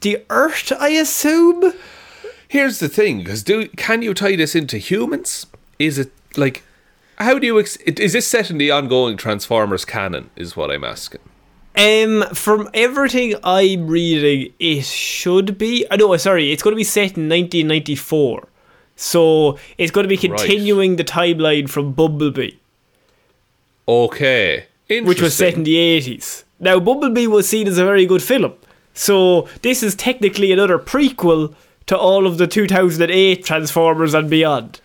the 0.00 0.24
Earth, 0.30 0.72
I 0.78 0.88
assume. 0.90 1.72
Here's 2.48 2.78
the 2.80 2.88
thing, 2.88 3.18
because 3.18 3.42
do 3.42 3.68
can 3.68 4.02
you 4.02 4.14
tie 4.14 4.36
this 4.36 4.54
into 4.54 4.78
humans? 4.78 5.46
Is 5.78 5.98
it 5.98 6.12
like 6.36 6.62
how 7.16 7.38
do 7.38 7.46
you 7.46 7.58
ex- 7.58 7.76
is 7.76 8.12
this 8.12 8.26
set 8.26 8.50
in 8.50 8.58
the 8.58 8.70
ongoing 8.70 9.16
Transformers 9.16 9.84
canon? 9.84 10.30
Is 10.36 10.56
what 10.56 10.70
I'm 10.70 10.84
asking. 10.84 11.20
Um, 11.74 12.24
from 12.34 12.68
everything 12.74 13.34
I'm 13.42 13.86
reading, 13.86 14.52
it 14.58 14.84
should 14.84 15.56
be. 15.56 15.86
I 15.90 15.96
know, 15.96 16.14
sorry, 16.18 16.52
it's 16.52 16.62
going 16.62 16.72
to 16.72 16.76
be 16.76 16.84
set 16.84 17.16
in 17.16 17.30
1994, 17.30 18.46
so 18.94 19.58
it's 19.78 19.90
going 19.90 20.04
to 20.04 20.08
be 20.08 20.18
continuing 20.18 20.96
the 20.96 21.04
timeline 21.04 21.70
from 21.70 21.92
Bumblebee, 21.92 22.56
Okay, 23.88 24.66
which 25.00 25.20
was 25.22 25.34
set 25.36 25.54
in 25.54 25.64
the 25.64 25.76
80s. 25.76 26.44
Now, 26.60 26.78
Bumblebee 26.80 27.26
was 27.26 27.48
seen 27.48 27.66
as 27.66 27.78
a 27.78 27.84
very 27.84 28.06
good 28.06 28.22
film, 28.22 28.54
so 28.94 29.48
this 29.62 29.82
is 29.82 29.94
technically 29.94 30.52
another 30.52 30.78
prequel 30.78 31.54
to 31.86 31.98
all 31.98 32.26
of 32.26 32.38
the 32.38 32.46
2008 32.46 33.44
Transformers 33.44 34.14
and 34.14 34.30
beyond. 34.30 34.80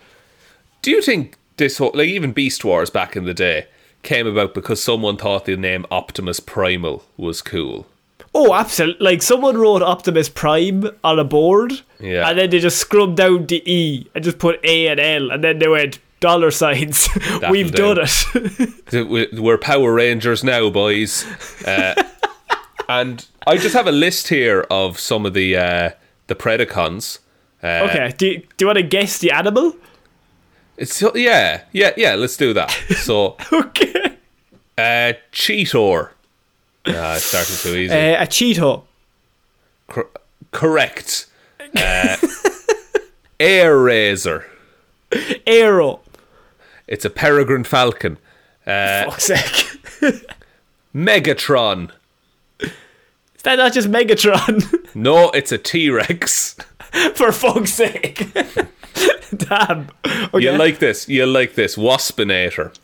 Do 0.82 0.90
you 0.90 1.00
think 1.02 1.36
this 1.56 1.78
whole, 1.78 1.92
like 1.94 2.08
even 2.08 2.32
Beast 2.32 2.64
Wars 2.64 2.90
back 2.90 3.16
in 3.16 3.24
the 3.24 3.34
day 3.34 3.66
came 4.02 4.26
about 4.26 4.54
because 4.54 4.82
someone 4.82 5.16
thought 5.16 5.44
the 5.44 5.56
name 5.56 5.86
Optimus 5.90 6.40
Primal 6.40 7.04
was 7.16 7.42
cool? 7.42 7.86
Oh, 8.34 8.54
absolutely. 8.54 9.04
Like 9.04 9.22
someone 9.22 9.56
wrote 9.56 9.82
Optimus 9.82 10.28
Prime 10.28 10.90
on 11.02 11.18
a 11.18 11.24
board, 11.24 11.80
Yeah. 12.00 12.28
and 12.28 12.38
then 12.38 12.50
they 12.50 12.58
just 12.60 12.78
scrubbed 12.78 13.16
down 13.16 13.46
the 13.46 13.62
E 13.70 14.06
and 14.14 14.22
just 14.24 14.38
put 14.38 14.60
A 14.64 14.88
and 14.88 15.00
L, 15.00 15.30
and 15.30 15.42
then 15.42 15.58
they 15.60 15.68
went 15.68 15.98
dollar 16.20 16.50
signs. 16.50 17.08
We've 17.50 17.72
do. 17.72 17.94
done 17.94 18.06
it. 18.92 19.08
We- 19.08 19.28
We're 19.40 19.58
Power 19.58 19.92
Rangers 19.92 20.42
now, 20.44 20.70
boys. 20.70 21.24
Uh, 21.66 21.94
and 22.88 23.26
I 23.46 23.56
just 23.56 23.74
have 23.74 23.86
a 23.86 23.92
list 23.92 24.28
here 24.28 24.66
of 24.70 24.98
some 24.98 25.26
of 25.26 25.34
the 25.34 25.56
uh, 25.56 25.90
the 26.26 26.34
Predacons. 26.34 27.18
Uh, 27.62 27.88
okay, 27.90 28.14
do 28.16 28.26
you, 28.26 28.38
do 28.38 28.46
you 28.60 28.66
want 28.66 28.76
to 28.78 28.82
guess 28.84 29.18
the 29.18 29.30
animal? 29.32 29.74
It's 30.76 31.02
yeah, 31.14 31.62
yeah, 31.72 31.90
yeah. 31.96 32.14
Let's 32.14 32.36
do 32.36 32.52
that. 32.54 32.70
So, 32.98 33.36
Okay. 33.52 34.16
uh, 34.78 35.12
Cheetor. 35.32 36.10
Ah, 36.86 37.16
it 37.16 37.20
started 37.20 37.56
too 37.58 37.74
easy. 37.76 37.92
Uh, 37.92 38.22
a 38.22 38.26
Cheeto. 38.26 38.84
Cor- 39.88 40.08
correct. 40.52 41.26
Uh, 41.76 42.16
Air 43.40 43.76
Razor. 43.78 44.46
Aero. 45.46 46.00
It's 46.88 47.04
a 47.04 47.10
peregrine 47.10 47.64
falcon. 47.64 48.18
Uh, 48.66 49.04
Fuck's 49.04 49.24
sake. 49.24 49.80
Megatron. 50.94 51.90
Is 52.60 53.42
that 53.42 53.56
not 53.56 53.72
just 53.72 53.88
Megatron? 53.90 54.74
No, 54.94 55.30
it's 55.30 55.52
a 55.52 55.58
T 55.58 55.90
Rex. 55.90 56.56
For 57.14 57.30
fuck's 57.30 57.74
sake. 57.74 58.26
Damn. 59.36 59.88
Okay. 60.04 60.40
You 60.40 60.52
like 60.52 60.78
this? 60.80 61.08
You 61.08 61.24
like 61.26 61.54
this? 61.54 61.76
Waspinator. 61.76 62.74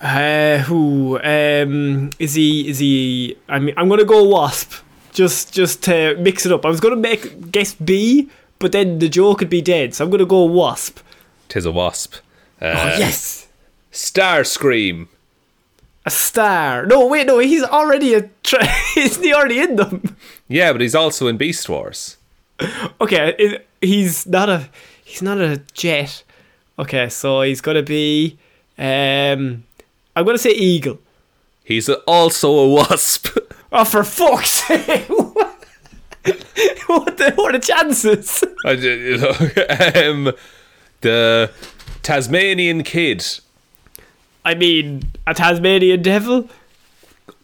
Uh, 0.00 0.58
who 0.64 1.18
um 1.22 2.10
is 2.18 2.34
he? 2.34 2.68
Is 2.68 2.78
he? 2.78 3.36
I 3.48 3.58
mean, 3.58 3.74
I'm 3.76 3.88
gonna 3.90 4.04
go 4.04 4.22
Wasp. 4.24 4.72
Just, 5.12 5.52
just 5.52 5.82
to 5.84 6.16
mix 6.16 6.46
it 6.46 6.52
up. 6.52 6.64
I 6.64 6.68
was 6.68 6.80
gonna 6.80 6.96
make 6.96 7.50
guess 7.52 7.74
B, 7.74 8.30
but 8.58 8.72
then 8.72 8.98
the 9.00 9.08
joke 9.08 9.40
could 9.40 9.50
be 9.50 9.60
dead. 9.60 9.94
So 9.94 10.04
I'm 10.04 10.10
gonna 10.10 10.24
go 10.24 10.44
Wasp. 10.44 10.98
Tis 11.52 11.66
a 11.66 11.70
wasp. 11.70 12.14
Uh, 12.62 12.72
oh 12.74 12.96
yes, 12.98 13.46
Starscream. 13.92 15.08
a 16.06 16.10
star. 16.10 16.86
No, 16.86 17.06
wait, 17.06 17.26
no, 17.26 17.40
he's 17.40 17.62
already 17.62 18.14
a. 18.14 18.30
Tra- 18.42 18.66
isn't 18.96 19.22
he 19.22 19.34
already 19.34 19.60
in 19.60 19.76
them? 19.76 20.16
Yeah, 20.48 20.72
but 20.72 20.80
he's 20.80 20.94
also 20.94 21.26
in 21.26 21.36
Beast 21.36 21.68
Wars. 21.68 22.16
Okay, 23.02 23.34
it, 23.38 23.66
he's 23.82 24.26
not 24.26 24.48
a. 24.48 24.70
He's 25.04 25.20
not 25.20 25.42
a 25.42 25.58
jet. 25.74 26.22
Okay, 26.78 27.10
so 27.10 27.42
he's 27.42 27.60
gonna 27.60 27.82
be. 27.82 28.38
Um, 28.78 29.64
I'm 30.16 30.24
gonna 30.24 30.38
say 30.38 30.52
eagle. 30.52 31.00
He's 31.64 31.86
a, 31.90 31.96
also 32.06 32.50
a 32.50 32.68
wasp. 32.70 33.28
Oh, 33.74 33.86
for 33.86 34.04
fuck's 34.04 34.50
sake! 34.50 35.08
what 35.08 35.56
the 37.16 37.32
what 37.36 37.54
are 37.54 37.58
the 37.58 37.60
chances? 37.66 38.44
I 38.66 38.72
you 38.72 39.16
know, 39.16 40.10
um, 40.10 40.34
the 41.02 41.50
Tasmanian 42.02 42.82
Kid. 42.82 43.24
I 44.44 44.54
mean, 44.54 45.04
a 45.26 45.34
Tasmanian 45.34 46.02
devil. 46.02 46.48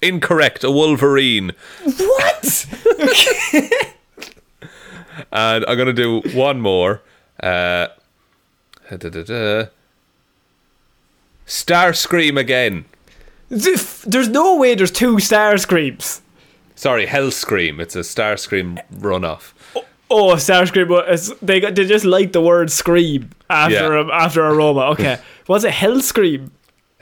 Incorrect. 0.03 0.65
A 0.65 0.71
Wolverine. 0.71 1.53
What? 1.85 2.67
And 5.31 5.65
I'm 5.67 5.77
gonna 5.77 5.93
do 5.93 6.21
one 6.33 6.61
more. 6.61 7.03
Uh, 7.43 7.89
da-da-da-da. 8.89 9.67
Starscream 11.47 12.39
again. 12.39 12.85
There's 13.49 14.29
no 14.29 14.57
way 14.57 14.75
there's 14.75 14.91
two 14.91 15.19
star 15.21 15.57
screams. 15.59 16.23
Sorry, 16.75 17.07
Hellscream. 17.07 17.81
It's 17.81 17.97
a 17.97 18.01
Starscream 18.01 18.81
runoff. 18.95 19.53
Oh, 20.11 20.37
star 20.37 20.65
scream! 20.67 20.89
They 21.43 21.61
got, 21.61 21.75
they 21.75 21.85
just 21.87 22.05
like 22.05 22.33
the 22.33 22.41
word 22.41 22.71
scream 22.71 23.31
after 23.51 23.75
Yeah. 23.99 24.07
a, 24.09 24.13
after 24.13 24.45
a 24.45 24.55
robot. 24.55 24.93
Okay, 24.93 25.19
was 25.49 25.65
it 25.65 25.73
hell 25.73 26.01
scream? 26.01 26.51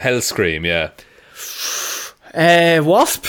Hellscream, 0.01 0.65
yeah. 0.67 0.91
Uh, 2.35 2.83
wasp. 2.85 3.27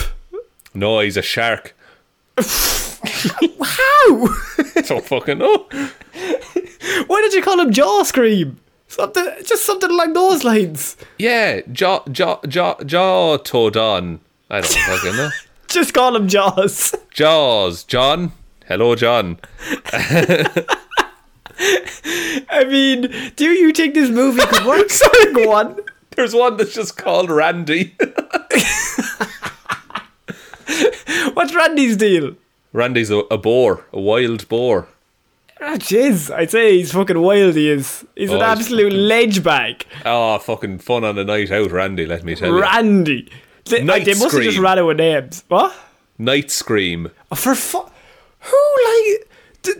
No, 0.74 1.00
he's 1.00 1.16
a 1.18 1.22
shark. 1.22 1.76
How? 2.38 4.28
Don't 4.86 5.06
fucking 5.06 5.38
know. 5.38 5.68
Why 7.08 7.22
did 7.22 7.34
you 7.34 7.42
call 7.42 7.60
him 7.60 7.72
jaw 7.72 8.04
scream? 8.04 8.60
Something, 8.90 9.26
just 9.46 9.66
something 9.66 9.90
along 9.90 10.14
those 10.14 10.44
lines. 10.44 10.98
Yeah, 11.18 11.62
jaw, 11.72 12.04
jaw, 12.12 12.40
jaw, 12.48 12.76
jaw, 12.84 13.38
Todon. 13.38 14.20
I 14.50 14.62
don't 14.62 14.72
fucking 14.74 15.16
know. 15.18 15.30
Just 15.68 15.94
call 15.94 16.16
him 16.16 16.28
Jaws. 16.30 16.96
Jaws, 17.12 17.84
John. 17.84 18.32
Hello, 18.68 18.96
John. 18.96 19.40
I 22.50 22.66
mean, 22.68 23.12
do 23.36 23.46
you 23.46 23.72
think 23.72 23.94
this 23.94 24.10
movie 24.10 24.42
could 24.46 24.66
work? 24.66 24.90
Sorry, 24.92 25.34
go 25.34 25.52
on. 25.54 25.80
There's 26.16 26.34
one 26.34 26.58
that's 26.58 26.74
just 26.74 26.98
called 26.98 27.30
Randy. 27.30 27.96
What's 31.34 31.54
Randy's 31.56 31.96
deal? 31.98 32.36
Randy's 32.74 33.10
a, 33.12 33.18
a 33.32 33.38
boar, 33.38 33.86
a 33.94 34.00
wild 34.00 34.48
boar. 34.50 34.88
Ah, 35.62 35.76
jeez, 35.78 36.34
I'd 36.34 36.52
say 36.52 36.78
he's 36.78 36.92
fucking 36.92 37.20
wild. 37.20 37.56
He 37.56 37.70
is. 37.70 38.06
He's 38.16 38.30
an 38.30 38.36
Oh, 38.38 38.40
he's 38.40 38.60
absolute 38.60 38.94
ledge 38.94 39.44
bag. 39.44 39.86
Oh, 40.06 40.38
fucking 40.40 40.80
fun 40.80 41.04
on 41.04 41.18
a 41.18 41.24
night 41.24 41.50
out, 41.52 41.72
Randy. 41.72 42.06
Let 42.06 42.24
me 42.24 42.36
tell 42.36 42.50
you. 42.50 42.62
Randy. 42.62 43.32
They, 43.66 43.84
Night 43.84 44.06
they 44.06 44.14
must 44.14 44.34
have 44.36 44.44
just 44.44 44.60
ran 44.60 44.80
out 44.80 44.90
of 44.90 44.98
names. 44.98 45.44
What? 45.48 45.76
Night 46.18 46.52
Scream. 46.52 47.12
Oh, 47.32 47.36
for 47.36 47.54
fu- 47.56 47.90
Who 48.40 48.58
like? 48.86 49.30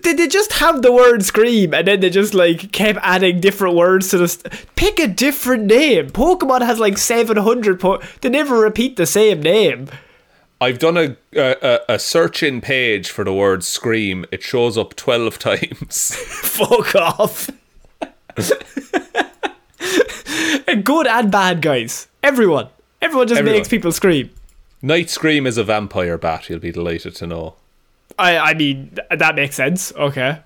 Did 0.02 0.18
they 0.18 0.28
just 0.28 0.54
have 0.54 0.82
the 0.82 0.92
word 0.92 1.24
scream 1.24 1.74
and 1.74 1.88
then 1.88 2.02
they 2.02 2.10
just 2.10 2.34
like 2.34 2.72
kept 2.74 3.00
adding 3.02 3.40
different 3.40 3.76
words 3.76 4.10
to 4.10 4.18
the? 4.18 4.28
St- 4.28 4.66
Pick 4.76 5.00
a 5.00 5.08
different 5.08 5.66
name. 5.66 6.10
Pokemon 6.10 6.66
has 6.66 6.80
like 6.80 6.98
seven 6.98 7.38
hundred. 7.38 7.80
Po- 7.80 8.02
they 8.22 8.30
never 8.30 8.60
repeat 8.60 8.98
the 8.98 9.06
same 9.06 9.42
name. 9.42 9.88
I've 10.60 10.80
done 10.80 10.98
a, 10.98 11.16
a 11.36 11.80
a 11.88 12.00
search 12.00 12.42
in 12.44 12.60
page 12.62 13.10
for 13.12 13.24
the 13.24 13.34
word 13.34 13.64
scream. 13.64 14.26
It 14.32 14.42
shows 14.44 14.78
up 14.78 14.96
twelve 14.96 15.40
times. 15.40 16.16
Fuck 16.16 16.96
off. 16.96 17.50
Good 20.84 21.08
and 21.08 21.32
bad 21.32 21.62
guys. 21.62 22.08
Everyone. 22.24 22.68
Everyone 23.02 23.28
just 23.28 23.40
Everyone. 23.40 23.60
makes 23.60 23.68
people 23.70 23.92
scream. 23.92 24.30
Night 24.82 25.10
Scream 25.10 25.48
is 25.48 25.58
a 25.58 25.64
vampire 25.64 26.18
bat. 26.18 26.50
You'll 26.50 26.60
be 26.60 26.72
delighted 26.72 27.16
to 27.16 27.28
know. 27.28 27.56
I 28.18 28.38
I 28.38 28.54
mean 28.54 28.98
that 29.10 29.36
makes 29.36 29.56
sense. 29.56 29.94
Okay. 29.96 30.40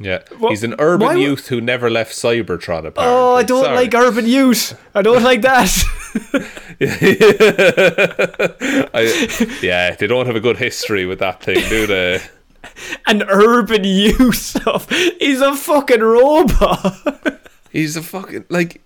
Yeah, 0.00 0.22
Wha- 0.40 0.48
he's 0.50 0.64
an 0.64 0.74
urban 0.80 1.06
why 1.06 1.14
youth 1.14 1.46
who 1.48 1.60
never 1.60 1.88
left 1.88 2.12
Cybertron. 2.12 2.84
Apparently. 2.84 3.04
Oh, 3.04 3.34
I 3.36 3.44
don't 3.44 3.62
Sorry. 3.64 3.76
like 3.76 3.94
urban 3.94 4.26
youth. 4.26 4.76
I 4.92 5.02
don't 5.02 5.22
like 5.22 5.42
that. 5.42 5.70
I, 8.94 9.58
yeah, 9.62 9.94
they 9.94 10.06
don't 10.06 10.26
have 10.26 10.36
a 10.36 10.40
good 10.40 10.56
history 10.58 11.06
with 11.06 11.18
that 11.20 11.42
thing, 11.42 11.60
do 11.68 11.86
they? 11.86 12.20
An 13.06 13.22
urban 13.28 13.84
youth 13.84 14.34
stuff. 14.36 14.88
He's 14.90 15.40
a 15.40 15.54
fucking 15.54 16.00
robot. 16.00 17.40
He's 17.70 17.96
a 17.96 18.02
fucking 18.02 18.46
like, 18.48 18.80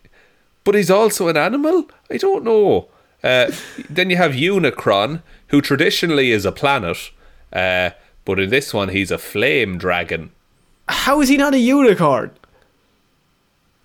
but 0.64 0.74
he's 0.74 0.90
also 0.90 1.28
an 1.28 1.36
animal. 1.36 1.90
I 2.10 2.16
don't 2.16 2.42
know. 2.42 2.88
Uh, 3.22 3.50
then 3.90 4.08
you 4.10 4.16
have 4.16 4.32
Unicron, 4.32 5.22
who 5.48 5.60
traditionally 5.60 6.32
is 6.32 6.44
a 6.46 6.52
planet, 6.52 7.10
uh, 7.52 7.90
but 8.28 8.38
in 8.38 8.50
this 8.50 8.74
one 8.74 8.90
he's 8.90 9.10
a 9.10 9.16
flame 9.16 9.78
dragon. 9.78 10.30
How 10.86 11.22
is 11.22 11.30
he 11.30 11.38
not 11.38 11.54
a 11.54 11.58
unicorn? 11.58 12.30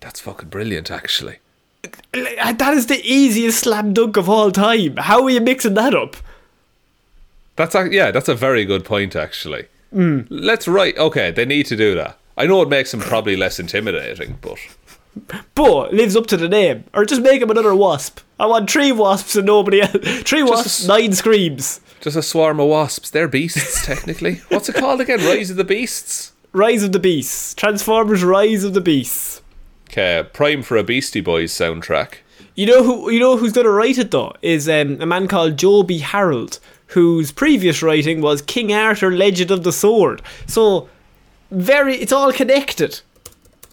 That's 0.00 0.20
fucking 0.20 0.50
brilliant, 0.50 0.90
actually. 0.90 1.38
That 2.12 2.74
is 2.74 2.88
the 2.88 3.00
easiest 3.02 3.60
slam 3.60 3.94
dunk 3.94 4.18
of 4.18 4.28
all 4.28 4.52
time. 4.52 4.98
How 4.98 5.22
are 5.22 5.30
you 5.30 5.40
mixing 5.40 5.72
that 5.74 5.94
up? 5.94 6.18
That's 7.56 7.74
a, 7.74 7.90
yeah, 7.90 8.10
that's 8.10 8.28
a 8.28 8.34
very 8.34 8.66
good 8.66 8.84
point, 8.84 9.16
actually. 9.16 9.64
Hmm. 9.90 10.20
Let's 10.28 10.68
write. 10.68 10.98
Okay, 10.98 11.30
they 11.30 11.46
need 11.46 11.64
to 11.66 11.76
do 11.76 11.94
that. 11.94 12.18
I 12.36 12.44
know 12.44 12.60
it 12.60 12.68
makes 12.68 12.92
him 12.92 13.00
probably 13.00 13.36
less 13.36 13.58
intimidating, 13.58 14.36
but 14.42 14.58
But 15.54 15.92
lives 15.92 16.16
up 16.16 16.26
to 16.28 16.36
the 16.36 16.48
name. 16.48 16.84
Or 16.92 17.04
just 17.04 17.22
make 17.22 17.40
him 17.40 17.50
another 17.50 17.74
wasp. 17.74 18.20
I 18.38 18.46
want 18.46 18.70
three 18.70 18.92
wasps 18.92 19.36
and 19.36 19.46
nobody 19.46 19.80
else. 19.80 19.92
Three 20.22 20.42
wasps, 20.42 20.86
nine 20.86 21.12
screams. 21.12 21.80
just 22.00 22.16
a 22.16 22.22
swarm 22.22 22.58
of 22.58 22.68
wasps. 22.68 23.10
They're 23.10 23.28
beasts, 23.28 23.86
technically. 23.86 24.36
What's 24.48 24.68
it 24.68 24.74
called 24.74 25.00
again? 25.00 25.20
Rise 25.20 25.50
of 25.50 25.56
the 25.56 25.64
Beasts. 25.64 26.32
Rise 26.52 26.82
of 26.82 26.92
the 26.92 26.98
Beasts. 26.98 27.54
Transformers 27.54 28.24
Rise 28.24 28.64
of 28.64 28.74
the 28.74 28.80
Beasts. 28.80 29.40
Okay, 29.88 30.26
prime 30.32 30.62
for 30.62 30.76
a 30.76 30.82
Beastie 30.82 31.20
Boys 31.20 31.52
soundtrack. 31.52 32.16
You 32.56 32.66
know 32.66 32.82
who 32.82 33.10
you 33.10 33.20
know 33.20 33.36
who's 33.36 33.52
gonna 33.52 33.70
write 33.70 33.98
it 33.98 34.10
though? 34.10 34.32
Is 34.42 34.68
um, 34.68 35.00
a 35.00 35.06
man 35.06 35.28
called 35.28 35.56
Joby 35.56 35.98
Harold, 35.98 36.58
whose 36.88 37.30
previous 37.30 37.82
writing 37.82 38.20
was 38.20 38.42
King 38.42 38.72
Arthur 38.72 39.12
Legend 39.12 39.50
of 39.52 39.62
the 39.62 39.72
Sword. 39.72 40.22
So 40.46 40.88
very 41.50 41.96
it's 41.96 42.12
all 42.12 42.32
connected. 42.32 43.00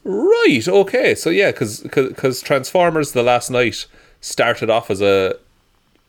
Right. 0.04 0.68
Okay. 0.68 1.16
So 1.16 1.30
yeah, 1.30 1.52
because 1.52 2.42
Transformers: 2.42 3.12
The 3.12 3.24
Last 3.24 3.50
Knight 3.50 3.86
started 4.20 4.70
off 4.70 4.90
as 4.90 5.02
a, 5.02 5.36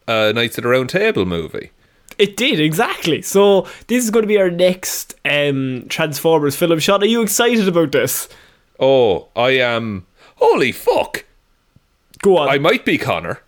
a 0.09 0.33
Knights 0.33 0.59
at 0.59 0.65
the 0.65 0.71
Round 0.71 0.89
Table 0.89 1.27
movie. 1.27 1.71
It 2.19 2.37
did 2.37 2.61
exactly. 2.61 3.23
So 3.23 3.67
this 3.87 4.05
is 4.05 4.11
going 4.11 4.23
to 4.23 4.29
be 4.29 4.39
our 4.39 4.51
next 4.51 5.15
um, 5.25 5.87
Transformers 5.89 6.57
film. 6.57 6.79
Sean, 6.79 7.03
are 7.03 7.07
you 7.07 7.23
excited 7.23 7.67
about 7.67 7.93
this? 7.93 8.29
Oh, 8.79 9.29
I 9.35 9.51
am. 9.51 10.07
Holy 10.37 10.73
fuck! 10.73 11.25
Go 12.23 12.39
on. 12.39 12.49
I 12.49 12.59
might 12.59 12.85
be 12.85 12.99
Connor. 12.99 13.41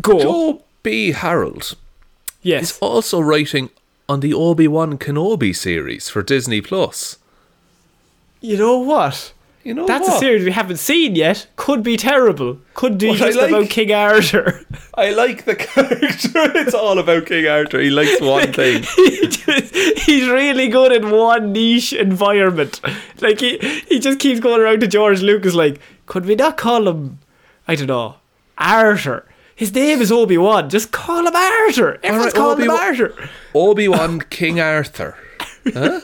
Go. 0.00 0.18
Joe 0.18 0.64
B. 0.82 1.12
Harold 1.12 1.76
yes. 2.42 2.62
is 2.62 2.78
also 2.78 3.20
writing 3.20 3.70
on 4.08 4.20
the 4.20 4.34
Obi 4.34 4.66
Wan 4.66 4.98
Kenobi 4.98 5.54
series 5.54 6.08
for 6.08 6.22
Disney 6.22 6.60
Plus. 6.60 7.18
You 8.40 8.56
know 8.56 8.78
what? 8.78 9.32
You 9.62 9.74
know 9.74 9.86
That's 9.86 10.08
what? 10.08 10.16
a 10.16 10.18
series 10.20 10.44
we 10.44 10.52
haven't 10.52 10.78
seen 10.78 11.14
yet. 11.16 11.46
Could 11.56 11.82
be 11.82 11.98
terrible. 11.98 12.58
Could 12.72 12.96
be 12.96 13.14
just 13.14 13.36
like- 13.36 13.50
about 13.50 13.68
King 13.68 13.92
Arthur. 13.92 14.64
I 14.94 15.10
like 15.10 15.44
the 15.44 15.54
character. 15.54 15.98
it's 16.58 16.72
all 16.74 16.98
about 16.98 17.26
King 17.26 17.46
Arthur. 17.46 17.78
He 17.80 17.90
likes 17.90 18.20
one 18.22 18.52
thing. 18.54 18.82
he 18.96 19.26
just, 19.28 19.74
he's 20.06 20.28
really 20.28 20.68
good 20.68 20.92
in 20.92 21.10
one 21.10 21.52
niche 21.52 21.92
environment. 21.92 22.80
Like 23.20 23.40
he, 23.40 23.58
he 23.86 23.98
just 23.98 24.18
keeps 24.18 24.40
going 24.40 24.60
around 24.62 24.80
to 24.80 24.86
George 24.86 25.20
Lucas 25.20 25.54
like, 25.54 25.78
could 26.06 26.24
we 26.24 26.34
not 26.36 26.56
call 26.56 26.88
him, 26.88 27.18
I 27.68 27.74
don't 27.74 27.86
know, 27.88 28.16
Arthur? 28.56 29.26
His 29.54 29.74
name 29.74 30.00
is 30.00 30.10
Obi 30.10 30.38
Wan. 30.38 30.70
Just 30.70 30.90
call 30.90 31.26
him 31.26 31.36
Arthur. 31.36 31.98
Everyone's 32.02 32.32
Alright, 32.32 32.34
calling 32.34 32.62
him 32.64 32.70
Obi-Wan- 32.70 32.80
Arthur. 32.80 33.28
Obi 33.54 33.88
Wan 33.88 34.20
King 34.22 34.58
Arthur. 34.58 35.18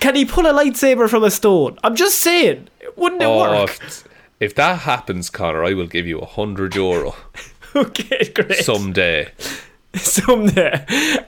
Can 0.00 0.14
he 0.14 0.24
pull 0.24 0.46
a 0.46 0.52
lightsaber 0.52 1.08
from 1.08 1.24
a 1.24 1.30
stone? 1.30 1.78
I'm 1.82 1.96
just 1.96 2.18
saying. 2.18 2.68
Wouldn't 2.96 3.20
it 3.22 3.24
Oh, 3.26 3.38
work? 3.38 3.70
if, 3.82 4.04
if 4.38 4.54
that 4.54 4.80
happens, 4.80 5.28
Connor, 5.30 5.64
I 5.64 5.74
will 5.74 5.86
give 5.86 6.06
you 6.06 6.18
a 6.20 6.26
hundred 6.26 6.74
euro 6.74 7.14
Okay, 7.76 8.30
great. 8.34 8.64
someday. 8.64 9.30
someday. 9.94 10.72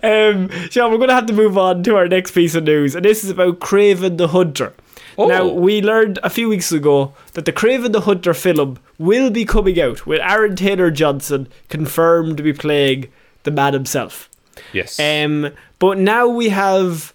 Um, 0.02 0.48
Sean, 0.70 0.90
we're 0.90 0.98
going 0.98 1.08
to 1.08 1.14
have 1.14 1.26
to 1.26 1.32
move 1.32 1.58
on 1.58 1.82
to 1.84 1.96
our 1.96 2.08
next 2.08 2.30
piece 2.32 2.54
of 2.54 2.64
news, 2.64 2.94
and 2.94 3.04
this 3.04 3.24
is 3.24 3.30
about 3.30 3.58
Kraven 3.60 4.16
the 4.18 4.28
Hunter. 4.28 4.72
Oh. 5.18 5.26
Now, 5.26 5.46
we 5.46 5.82
learned 5.82 6.18
a 6.22 6.30
few 6.30 6.48
weeks 6.48 6.72
ago 6.72 7.12
that 7.34 7.44
the 7.44 7.52
Kraven 7.52 7.92
the 7.92 8.02
Hunter 8.02 8.32
film 8.34 8.78
will 8.98 9.30
be 9.30 9.44
coming 9.44 9.78
out 9.80 10.06
with 10.06 10.20
Aaron 10.20 10.56
Taylor 10.56 10.90
Johnson 10.90 11.48
confirmed 11.68 12.36
to 12.38 12.42
be 12.42 12.52
playing 12.54 13.08
the 13.42 13.50
man 13.50 13.74
himself. 13.74 14.30
Yes. 14.72 14.98
Um, 14.98 15.50
but 15.78 15.98
now 15.98 16.28
we 16.28 16.48
have 16.48 17.12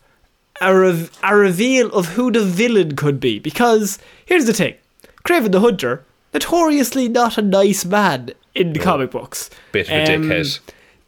a, 0.61 0.75
rev- 0.77 1.11
a 1.23 1.35
reveal 1.35 1.91
of 1.91 2.07
who 2.09 2.31
the 2.31 2.43
villain 2.43 2.95
could 2.95 3.19
be. 3.19 3.39
Because 3.39 3.99
here's 4.25 4.45
the 4.45 4.53
thing 4.53 4.75
Kraven 5.23 5.51
the 5.51 5.59
Hunter, 5.61 6.03
notoriously 6.33 7.09
not 7.09 7.37
a 7.37 7.41
nice 7.41 7.85
man 7.85 8.31
in 8.55 8.73
the 8.73 8.79
comic 8.79 9.11
books. 9.11 9.49
Bit 9.71 9.87
of 9.87 9.93
a 9.93 10.15
Um, 10.15 10.23
dickhead. 10.23 10.59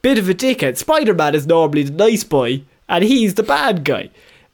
Bit 0.02 0.18
of 0.18 0.30
a 0.30 0.34
dickhead. 0.34 0.78
Spider 0.78 1.14
Man 1.14 1.36
is 1.36 1.46
normally 1.48 1.84
the 1.84 1.92
nice 1.92 2.24
boy, 2.24 2.64
and 2.88 3.04
he's 3.04 3.36
the 3.36 3.44
bad 3.44 3.84
guy. 3.84 4.10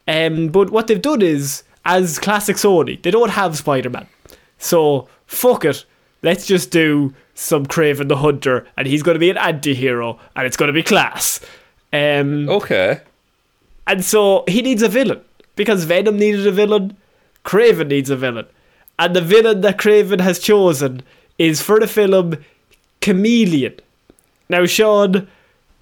Um, 0.07 0.47
but 0.49 0.69
what 0.69 0.87
they've 0.87 1.01
done 1.01 1.21
is, 1.21 1.63
as 1.83 2.17
classic 2.19 2.55
Sony, 2.57 3.01
they 3.01 3.11
don't 3.11 3.31
have 3.31 3.57
Spider 3.57 3.89
Man. 3.89 4.07
So, 4.57 5.07
fuck 5.27 5.65
it. 5.65 5.85
Let's 6.23 6.47
just 6.47 6.71
do 6.71 7.13
some 7.35 7.65
Kraven 7.67 8.07
the 8.07 8.15
Hunter, 8.17 8.65
and 8.77 8.87
he's 8.87 9.03
going 9.03 9.15
to 9.15 9.19
be 9.19 9.29
an 9.29 9.37
anti 9.37 9.75
hero, 9.75 10.19
and 10.35 10.47
it's 10.47 10.57
going 10.57 10.67
to 10.67 10.73
be 10.73 10.81
class. 10.81 11.39
Um, 11.93 12.49
Okay. 12.49 13.01
And 13.87 14.03
so 14.03 14.43
he 14.47 14.61
needs 14.61 14.81
a 14.81 14.89
villain 14.89 15.21
because 15.55 15.83
Venom 15.83 16.17
needed 16.17 16.45
a 16.47 16.51
villain, 16.51 16.97
Kraven 17.43 17.87
needs 17.87 18.09
a 18.09 18.15
villain, 18.15 18.47
and 18.97 19.15
the 19.15 19.21
villain 19.21 19.61
that 19.61 19.77
Kraven 19.77 20.19
has 20.21 20.39
chosen 20.39 21.01
is 21.37 21.61
for 21.61 21.79
the 21.79 21.87
film 21.87 22.37
Chameleon. 23.01 23.75
Now, 24.49 24.65
Sean, 24.65 25.27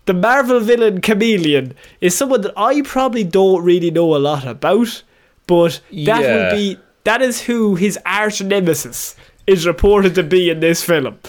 the 0.05 0.13
Marvel 0.13 0.59
villain 0.59 0.99
Chameleon 1.01 1.73
is 2.01 2.15
someone 2.15 2.41
that 2.41 2.53
I 2.57 2.81
probably 2.81 3.23
don't 3.23 3.63
really 3.63 3.91
know 3.91 4.15
a 4.15 4.17
lot 4.17 4.45
about, 4.45 5.03
but 5.47 5.79
that 5.91 6.21
Yeah. 6.21 6.35
would 6.35 6.51
be 6.57 6.77
that 7.05 7.21
is 7.21 7.41
who 7.41 7.75
his 7.75 7.97
arch 8.05 8.41
nemesis 8.41 9.15
is 9.45 9.67
reported 9.67 10.15
to 10.15 10.23
be 10.23 10.49
in 10.49 10.59
this 10.61 10.83
film. 10.83 11.19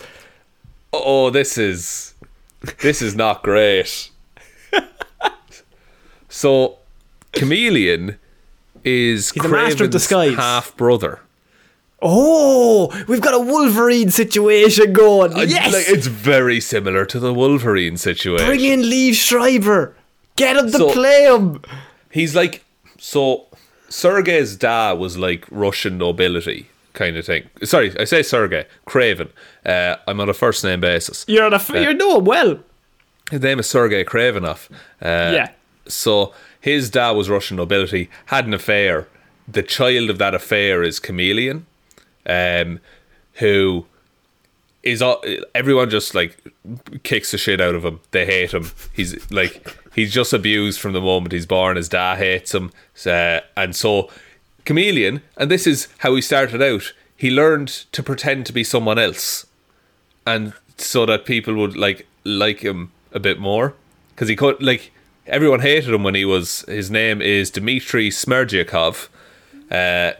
Oh, 0.92 1.30
this 1.30 1.58
is 1.58 2.14
this 2.80 3.02
is 3.02 3.14
not 3.14 3.42
great. 3.42 4.10
So, 6.34 6.78
Chameleon 7.32 8.16
is 8.84 9.30
He's 9.30 9.44
a 9.44 9.48
master 9.48 9.84
of 9.84 9.90
Kraven's 9.90 10.36
half 10.36 10.76
brother. 10.76 11.20
Oh, 12.02 12.90
we've 13.06 13.20
got 13.20 13.34
a 13.34 13.38
Wolverine 13.38 14.10
situation 14.10 14.92
going. 14.92 15.32
yes, 15.48 15.72
Like, 15.72 15.88
it's 15.88 16.08
very 16.08 16.60
similar 16.60 17.06
to 17.06 17.20
the 17.20 17.32
Wolverine 17.32 17.96
situation. 17.96 18.46
Bring 18.46 18.60
in 18.60 18.82
Liev 18.82 19.14
Schreiber. 19.14 19.94
Get 20.36 20.56
him 20.56 20.66
to 20.72 20.78
So- 20.78 20.92
play 20.92 21.24
him. 21.24 21.62
He's 22.10 22.34
like 22.34 22.64
so. 22.98 23.46
Sergei's 23.88 24.56
dad 24.56 24.98
was 24.98 25.16
like 25.16 25.46
Russian 25.52 25.98
nobility 25.98 26.68
kind 26.94 27.16
of 27.16 27.24
thing. 27.24 27.44
Sorry, 27.62 27.92
I 27.98 28.04
say 28.04 28.22
Sergei 28.24 28.66
Kraven. 28.88 29.28
Uh, 29.64 29.96
I'm 30.08 30.20
on 30.20 30.28
a 30.28 30.34
first 30.34 30.64
name 30.64 30.80
basis. 30.80 31.24
You're 31.28 31.44
on 31.44 31.52
a 31.52 31.56
f- 31.56 31.70
you 31.70 31.94
know 31.94 32.18
him 32.18 32.24
well. 32.24 32.58
His 33.30 33.40
name 33.40 33.60
is 33.60 33.68
Sergei 33.68 34.04
Kravinoff. 34.04 34.68
Uh, 35.00 35.32
Yeah. 35.32 35.48
So 35.86 36.32
his 36.60 36.90
dad 36.90 37.12
was 37.12 37.28
Russian 37.28 37.56
nobility, 37.56 38.10
had 38.26 38.46
an 38.46 38.54
affair. 38.54 39.08
The 39.46 39.62
child 39.62 40.10
of 40.10 40.18
that 40.18 40.34
affair 40.34 40.82
is 40.82 40.98
Chameleon, 40.98 41.66
um, 42.26 42.80
who 43.34 43.86
is 44.82 45.02
all, 45.02 45.22
everyone 45.54 45.90
just 45.90 46.14
like 46.14 46.36
kicks 47.02 47.30
the 47.30 47.38
shit 47.38 47.60
out 47.60 47.74
of 47.74 47.84
him. 47.84 48.00
They 48.10 48.26
hate 48.26 48.52
him. 48.52 48.70
He's 48.92 49.30
like 49.30 49.76
he's 49.94 50.12
just 50.12 50.32
abused 50.32 50.80
from 50.80 50.92
the 50.92 51.00
moment 51.00 51.32
he's 51.32 51.46
born. 51.46 51.76
His 51.76 51.88
dad 51.88 52.18
hates 52.18 52.54
him, 52.54 52.70
uh, 53.06 53.40
and 53.56 53.74
so 53.74 54.10
Chameleon. 54.64 55.22
And 55.36 55.50
this 55.50 55.66
is 55.66 55.88
how 55.98 56.14
he 56.14 56.20
started 56.20 56.62
out. 56.62 56.92
He 57.16 57.30
learned 57.30 57.68
to 57.92 58.02
pretend 58.02 58.46
to 58.46 58.52
be 58.52 58.64
someone 58.64 58.98
else, 58.98 59.46
and 60.26 60.52
so 60.76 61.06
that 61.06 61.24
people 61.24 61.54
would 61.54 61.76
like 61.76 62.06
like 62.24 62.60
him 62.60 62.92
a 63.12 63.20
bit 63.20 63.38
more 63.38 63.74
because 64.10 64.28
he 64.28 64.36
could 64.36 64.62
like 64.62 64.92
everyone 65.26 65.60
hated 65.60 65.92
him 65.94 66.02
when 66.02 66.14
he 66.14 66.24
was 66.24 66.64
his 66.68 66.90
name 66.90 67.20
is 67.22 67.50
Dmitry 67.50 68.10
Smerdyakov 68.10 69.08
uh, 69.70 70.12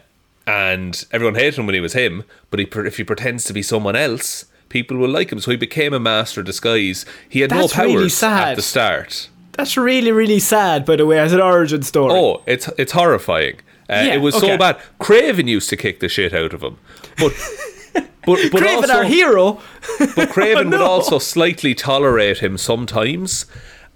and 0.47 1.05
everyone 1.11 1.35
hated 1.35 1.59
him 1.59 1.65
when 1.65 1.75
he 1.75 1.81
was 1.81 1.93
him 1.93 2.23
but 2.49 2.59
he, 2.59 2.67
if 2.75 2.97
he 2.97 3.03
pretends 3.03 3.43
to 3.45 3.53
be 3.53 3.61
someone 3.61 3.95
else 3.95 4.45
people 4.69 4.97
will 4.97 5.09
like 5.09 5.31
him 5.31 5.39
so 5.39 5.51
he 5.51 5.57
became 5.57 5.93
a 5.93 5.99
master 5.99 6.41
of 6.41 6.45
disguise 6.45 7.05
he 7.29 7.41
had 7.41 7.51
That's 7.51 7.75
no 7.77 7.83
really 7.83 7.95
powers 7.97 8.17
sad. 8.17 8.49
at 8.49 8.55
the 8.55 8.61
start 8.61 9.29
That's 9.53 9.77
really, 9.77 10.11
really 10.11 10.39
sad, 10.39 10.85
by 10.85 10.95
the 10.97 11.05
way, 11.05 11.17
as 11.19 11.31
an 11.33 11.41
origin 11.41 11.81
story. 11.83 12.13
oh 12.13 12.41
it's 12.45 12.67
it's 12.77 12.91
horrifying 12.93 13.55
uh, 13.89 14.03
Yeah, 14.05 14.15
it 14.15 14.21
was 14.21 14.35
okay. 14.35 14.47
so 14.47 14.57
bad 14.57 14.79
Kraven 14.99 15.47
used 15.47 15.69
to 15.69 15.77
kick 15.77 15.99
the 15.99 16.09
shit 16.09 16.33
out 16.33 16.53
of 16.53 16.61
him 16.63 16.77
but 17.17 17.31
but, 17.93 18.39
but 18.51 18.61
Kraven, 18.63 18.75
also, 18.77 18.93
our 18.97 19.03
hero. 19.03 19.61
But 19.99 20.29
Kraven 20.35 20.55
would 20.71 20.79
no. 20.79 20.85
also 20.85 21.19
slightly 21.19 21.73
tolerate 21.75 22.39
him 22.39 22.57
sometimes. 22.57 23.45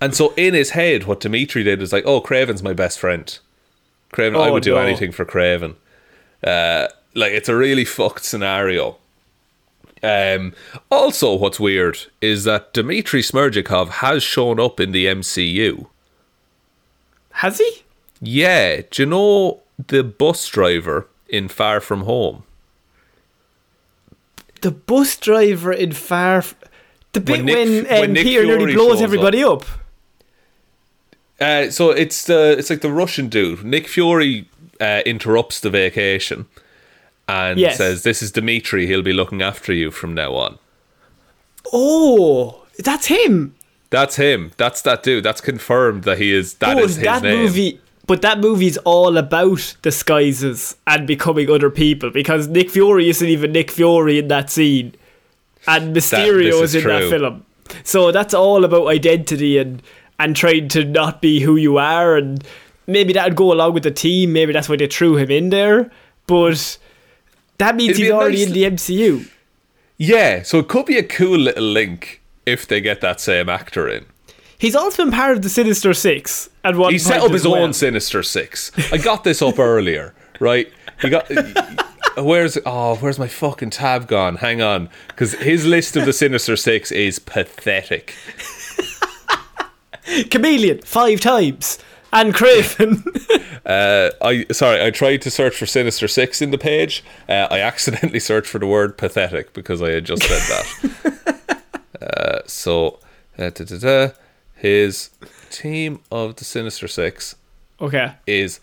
And 0.02 0.16
so 0.16 0.34
in 0.38 0.54
his 0.54 0.72
head, 0.72 1.04
what 1.06 1.20
Dimitri 1.20 1.64
did 1.64 1.80
was 1.80 1.92
like, 1.92 2.06
oh, 2.06 2.22
Kraven's 2.22 2.64
my 2.64 2.74
best 2.74 3.00
friend. 3.00 3.38
Kraven, 4.14 4.40
I 4.40 4.50
Oh, 4.50 4.54
would 4.54 4.64
do 4.64 4.72
no. 4.76 4.78
anything 4.78 5.12
for 5.12 5.26
Kraven. 5.26 5.76
Uh, 6.44 6.88
like, 7.16 7.34
it's 7.34 7.50
a 7.50 7.56
really 7.56 7.86
fucked 7.98 8.24
scenario. 8.24 8.98
Um, 10.02 10.54
also, 10.90 11.36
what's 11.36 11.60
weird 11.60 12.00
is 12.22 12.46
that 12.46 12.74
Dmitry 12.74 13.22
Smerdyakov 13.22 13.90
has 13.90 14.24
shown 14.24 14.58
up 14.60 14.80
in 14.80 14.94
the 14.94 15.06
MCU. 15.08 15.88
Has 17.32 17.58
he? 17.58 17.84
Yeah, 18.22 18.82
do 18.90 19.02
you 19.04 19.06
know 19.06 19.62
the 19.88 20.04
bus 20.04 20.48
driver 20.48 21.08
in 21.28 21.50
Far 21.50 21.82
From 21.82 22.04
Home? 22.04 22.44
The 24.62 24.72
bus 24.72 25.18
driver 25.18 25.72
in 25.72 25.92
Far. 25.94 26.38
F- 26.40 26.56
the 27.14 27.22
bit 27.22 27.38
When 27.38 27.46
Nick- 27.46 27.56
when, 27.56 27.84
when 27.86 28.04
um, 28.06 28.14
Nick 28.14 28.26
nearly 28.26 28.56
Fury 28.58 28.74
blows 28.74 29.02
everybody 29.02 29.44
up. 29.44 29.64
Uh, 31.40 31.70
so 31.72 31.92
it's 31.92 32.26
the 32.26 32.56
it's 32.58 32.70
like 32.70 32.82
the 32.82 32.92
Russian 32.92 33.30
dude. 33.30 33.64
Nick 33.64 33.88
Fury 33.88 34.48
uh, 34.82 35.02
interrupts 35.06 35.60
the 35.60 35.70
vacation 35.70 36.46
and 37.28 37.60
Yes. 37.60 37.78
says, 37.78 38.04
"This 38.04 38.22
is 38.22 38.32
Dimitri. 38.32 38.86
He'll 38.88 39.02
be 39.02 39.14
looking 39.14 39.42
after 39.42 39.72
you 39.74 39.92
from 39.92 40.14
now 40.14 40.34
on." 40.36 40.58
Oh, 41.72 42.66
that's 42.78 43.08
him. 43.08 43.56
That's 43.90 44.16
him. 44.18 44.52
That's 44.58 44.82
that 44.84 45.04
dude. 45.04 45.24
That's 45.24 45.42
confirmed 45.42 46.04
that 46.04 46.18
he 46.20 46.34
is. 46.34 46.56
That 46.56 46.76
but 46.76 46.84
is 46.84 46.96
his 46.96 47.04
that 47.06 47.24
name. 47.24 47.40
movie. 47.40 47.82
But 48.08 48.24
that 48.24 48.40
movie's 48.40 48.78
all 48.80 49.18
about 49.18 49.76
disguises 49.84 50.76
and 50.88 51.06
becoming 51.06 51.50
other 51.50 51.70
people 51.70 52.10
because 52.10 52.48
Nick 52.48 52.72
Fury 52.72 53.08
isn't 53.08 53.28
even 53.28 53.52
Nick 53.52 53.70
Fury 53.70 54.18
in 54.18 54.28
that 54.30 54.50
scene, 54.50 54.96
and 55.68 55.96
Mysterio 55.96 56.44
this 56.44 56.56
is 56.62 56.76
is 56.76 56.84
in 56.84 56.90
that 56.90 57.10
film. 57.10 57.46
So 57.84 58.12
that's 58.12 58.34
all 58.34 58.64
about 58.64 58.88
identity 58.88 59.60
and 59.60 59.84
and 60.20 60.36
trying 60.36 60.68
to 60.70 60.84
not 60.86 61.22
be 61.22 61.40
who 61.40 61.56
you 61.56 61.78
are, 61.78 62.16
and 62.18 62.44
maybe 62.88 63.14
that'd 63.14 63.36
go 63.36 63.52
along 63.54 63.74
with 63.74 63.84
the 63.84 63.92
team. 63.92 64.34
Maybe 64.34 64.54
that's 64.54 64.68
why 64.70 64.76
they 64.76 64.88
threw 64.88 65.16
him 65.18 65.32
in 65.32 65.50
there. 65.50 65.90
But 66.28 66.78
That 67.58 67.76
means 67.76 67.92
It'd 67.92 68.02
he's 68.04 68.12
already 68.12 68.38
nice- 68.40 68.48
in 68.48 68.54
the 68.54 68.64
MCU. 68.64 69.30
Yeah, 69.98 70.44
so 70.44 70.60
it 70.60 70.68
could 70.70 70.86
be 70.86 70.98
a 70.98 71.04
cool 71.04 71.38
little 71.40 71.64
link 71.64 72.22
if 72.46 72.66
they 72.68 72.80
get 72.80 73.02
that 73.02 73.20
same 73.20 73.50
actor 73.50 73.90
in. 73.90 74.06
He's 74.58 74.76
also 74.76 75.04
been 75.04 75.12
part 75.14 75.36
of 75.36 75.42
the 75.42 75.50
Sinister 75.50 75.94
Six 75.94 76.50
at 76.64 76.76
one 76.76 76.92
He 76.94 77.00
set 77.00 77.22
up 77.22 77.32
his 77.32 77.46
well. 77.46 77.56
own 77.56 77.74
Sinister 77.74 78.24
Six. 78.24 78.72
I 78.94 78.98
got 78.98 79.24
this 79.24 79.42
up 79.42 79.58
earlier, 79.60 80.14
right? 80.40 80.72
He 81.02 81.10
got. 81.10 81.30
Where's 82.18 82.58
oh 82.66 82.96
where's 82.98 83.18
my 83.20 83.28
fucking 83.30 83.70
tab 83.70 84.08
gone? 84.08 84.36
Hang 84.38 84.62
on, 84.62 84.90
because 85.08 85.34
his 85.36 85.66
list 85.66 85.96
of 85.96 86.06
the 86.06 86.12
Sinister 86.14 86.56
Six 86.58 86.92
is 86.92 87.20
pathetic. 87.20 88.14
Chameleon 90.32 90.80
five 90.80 91.20
times 91.20 91.80
and 92.12 92.34
Craven. 92.34 93.04
Uh, 93.66 94.10
I 94.24 94.46
sorry, 94.52 94.84
I 94.84 94.90
tried 94.90 95.22
to 95.24 95.30
search 95.30 95.56
for 95.56 95.68
Sinister 95.68 96.08
Six 96.08 96.42
in 96.42 96.50
the 96.50 96.58
page. 96.58 97.04
Uh, 97.28 97.48
I 97.52 97.60
accidentally 97.60 98.20
searched 98.20 98.48
for 98.48 98.58
the 98.58 98.66
word 98.66 98.98
pathetic 98.98 99.54
because 99.54 99.80
I 99.80 99.92
had 99.92 100.06
just 100.06 100.24
said 100.24 100.42
that. 100.50 101.72
uh, 102.02 102.40
so, 102.48 103.00
uh, 103.38 103.52
da, 103.52 103.66
da, 103.66 103.78
da, 103.78 104.14
his 104.56 105.12
team 105.52 106.00
of 106.10 106.38
the 106.38 106.46
Sinister 106.46 106.88
Six 106.88 107.36
okay. 107.80 108.14
is 108.26 108.60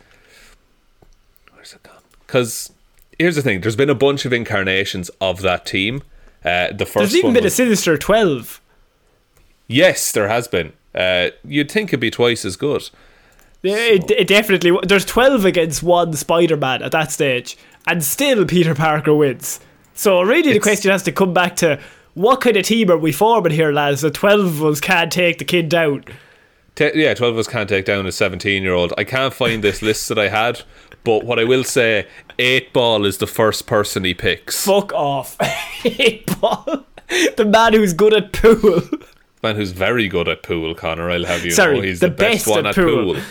where's 1.53 1.74
it 1.74 1.82
gone? 1.84 2.03
Because 2.26 2.72
here's 3.16 3.37
the 3.37 3.43
thing: 3.43 3.61
there's 3.61 3.76
been 3.76 3.91
a 3.91 3.95
bunch 3.95 4.24
of 4.24 4.32
incarnations 4.32 5.09
of 5.20 5.43
that 5.43 5.66
team. 5.66 6.03
Uh, 6.45 6.72
the 6.72 6.87
first 6.87 7.12
There's 7.12 7.16
even 7.16 7.34
been 7.34 7.47
a 7.47 7.51
Sinister 7.51 7.97
Twelve. 7.97 8.61
yes, 9.68 10.11
there 10.11 10.26
has 10.26 10.49
been. 10.49 10.72
Uh, 10.97 11.30
you'd 11.44 11.70
think 11.70 11.90
it'd 11.90 12.01
be 12.01 12.11
twice 12.11 12.44
as 12.44 12.57
good. 12.57 12.88
Yeah, 13.62 13.76
it, 13.76 14.11
it 14.11 14.28
definitely. 14.28 14.72
There's 14.86 15.05
twelve 15.05 15.44
against 15.44 15.82
one 15.82 16.12
Spider-Man 16.12 16.82
at 16.82 16.92
that 16.92 17.11
stage, 17.12 17.57
and 17.86 18.03
still 18.05 18.44
Peter 18.44 18.74
Parker 18.74 19.14
wins. 19.14 19.61
So 19.94 20.22
really, 20.22 20.42
the 20.42 20.51
It's- 20.51 20.62
question 20.62 20.90
has 20.92 21.03
to 21.05 21.12
come 21.12 21.32
back 21.34 21.57
to 21.57 21.80
what 22.14 22.40
kind 22.40 22.57
of 22.57 22.64
team 22.64 22.90
are 22.90 22.97
we 22.99 23.12
forming 23.12 23.53
here, 23.53 23.72
lads? 23.72 24.01
The 24.03 24.11
twelve 24.11 24.44
of 24.61 24.64
us 24.64 24.80
can't 24.80 25.11
take 25.12 25.38
the 25.38 25.44
kid 25.44 25.68
down. 25.68 26.05
Te- 26.76 26.92
yeah, 26.94 27.14
12 27.14 27.32
of 27.34 27.38
us 27.38 27.49
can't 27.49 27.70
take 27.70 27.86
down 27.86 28.05
a 28.07 28.12
17 28.12 28.62
year 28.62 28.74
old. 28.74 28.92
I 28.99 29.05
can't 29.05 29.32
find 29.32 29.64
this 29.64 29.80
list 29.80 30.11
that 30.11 30.18
I 30.18 30.28
had, 30.28 30.61
but 31.05 31.24
what 31.24 31.38
I 31.38 31.44
will 31.44 31.64
say, 31.64 32.07
8 32.38 32.74
Ball 32.74 33.07
is 33.07 33.16
the 33.16 33.26
first 33.26 33.66
person 33.66 34.05
he 34.05 34.12
picks. 34.12 34.62
Fuck 34.66 34.92
off, 34.92 35.38
Eight 35.86 36.26
Ball. 36.38 36.84
The 37.38 37.47
man 37.47 37.72
who's 37.72 37.94
good 37.94 38.12
at 38.12 38.32
pool. 38.34 38.82
Man 39.47 39.57
who's 39.57 39.72
very 39.72 40.09
good 40.09 40.28
at 40.28 40.42
pool, 40.42 40.74
Connor, 40.74 41.11
I'll 41.11 41.24
have 41.24 41.44
you 41.44 41.51
Sorry, 41.51 41.76
know. 41.76 41.82
He's 41.82 42.01
the 42.01 42.09
the, 42.09 42.14
best, 42.14 42.47
best 42.47 42.49
one 42.49 42.66
at 42.66 42.74
pool. 42.74 43.14
pool. 43.14 43.22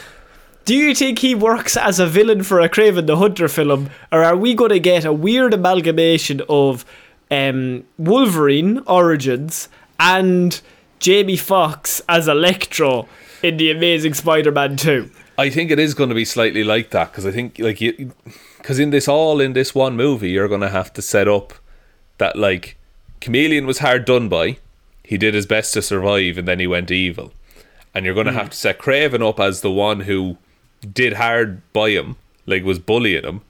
Do 0.65 0.75
you 0.75 0.95
think 0.95 1.19
he 1.19 1.35
works 1.35 1.77
as 1.77 1.99
a 1.99 2.07
villain 2.07 2.41
for 2.41 2.59
a 2.59 2.67
Kraven 2.67 3.05
the 3.05 3.17
Hunter 3.17 3.47
film, 3.47 3.89
or 4.11 4.23
are 4.23 4.35
we 4.35 4.55
going 4.55 4.71
to 4.71 4.79
get 4.79 5.05
a 5.05 5.13
weird 5.13 5.53
amalgamation 5.53 6.41
of 6.49 6.85
um, 7.29 7.83
Wolverine 7.99 8.79
origins 8.87 9.69
and 9.99 10.59
Jamie 10.99 11.37
Foxx 11.37 12.01
as 12.09 12.27
Electro 12.27 13.07
in 13.43 13.57
the 13.57 13.69
Amazing 13.69 14.15
Spider-Man 14.15 14.75
2? 14.77 15.11
I 15.37 15.49
think 15.49 15.69
it 15.69 15.79
is 15.79 15.93
going 15.93 16.09
to 16.09 16.15
be 16.15 16.25
slightly 16.25 16.63
like 16.63 16.91
that 16.91 17.11
because 17.11 17.25
I 17.25 17.31
think 17.31 17.59
like 17.59 17.81
you, 17.81 18.13
because 18.57 18.79
in 18.79 18.89
this 18.89 19.07
all 19.07 19.41
in 19.41 19.53
this 19.53 19.75
one 19.75 19.95
movie, 19.95 20.31
you're 20.31 20.47
going 20.47 20.61
to 20.61 20.69
have 20.69 20.93
to 20.93 21.01
set 21.01 21.27
up 21.27 21.53
that 22.17 22.37
like 22.37 22.77
Chameleon 23.21 23.65
was 23.67 23.79
hard 23.79 24.05
done 24.05 24.29
by. 24.29 24.57
He 25.05 25.17
did 25.17 25.33
his 25.33 25.45
best 25.45 25.73
to 25.73 25.81
survive, 25.81 26.37
and 26.37 26.47
then 26.47 26.59
he 26.59 26.67
went 26.67 26.91
evil. 26.91 27.31
And 27.93 28.05
you're 28.05 28.15
going 28.15 28.25
to 28.27 28.33
have 28.33 28.49
to 28.49 28.57
set 28.57 28.79
Kraven 28.79 29.27
up 29.27 29.39
as 29.39 29.61
the 29.61 29.71
one 29.71 30.01
who 30.01 30.37
did 30.91 31.13
hard 31.13 31.61
by 31.73 31.91
him, 31.91 32.15
like 32.45 32.63
was 32.63 32.79
bullying 32.79 33.23
him, 33.23 33.41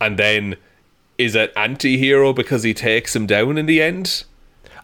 and 0.00 0.18
then 0.18 0.56
is 1.18 1.34
an 1.34 1.48
anti-hero 1.56 2.32
because 2.32 2.62
he 2.62 2.74
takes 2.74 3.14
him 3.14 3.26
down 3.26 3.58
in 3.58 3.66
the 3.66 3.82
end. 3.82 4.24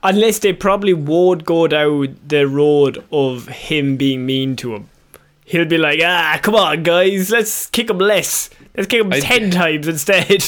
Unless 0.03 0.39
they 0.41 0.53
probably 0.53 0.95
won't 0.95 1.45
go 1.45 1.67
down 1.67 2.19
the 2.27 2.47
road 2.47 3.05
of 3.13 3.49
him 3.49 3.97
being 3.97 4.25
mean 4.27 4.57
to 4.57 4.75
him. 4.75 4.89
He'll 5.45 5.65
be 5.65 5.79
like, 5.79 6.01
ah, 6.03 6.39
come 6.43 6.55
on, 6.55 6.83
guys, 6.85 7.31
let's 7.31 7.67
kick 7.67 7.91
him 7.91 7.99
less. 7.99 8.51
Let's 8.77 8.87
kick 8.87 9.01
him 9.05 9.13
I- 9.13 9.21
ten 9.21 9.51
times 9.51 9.89
instead. 9.89 10.45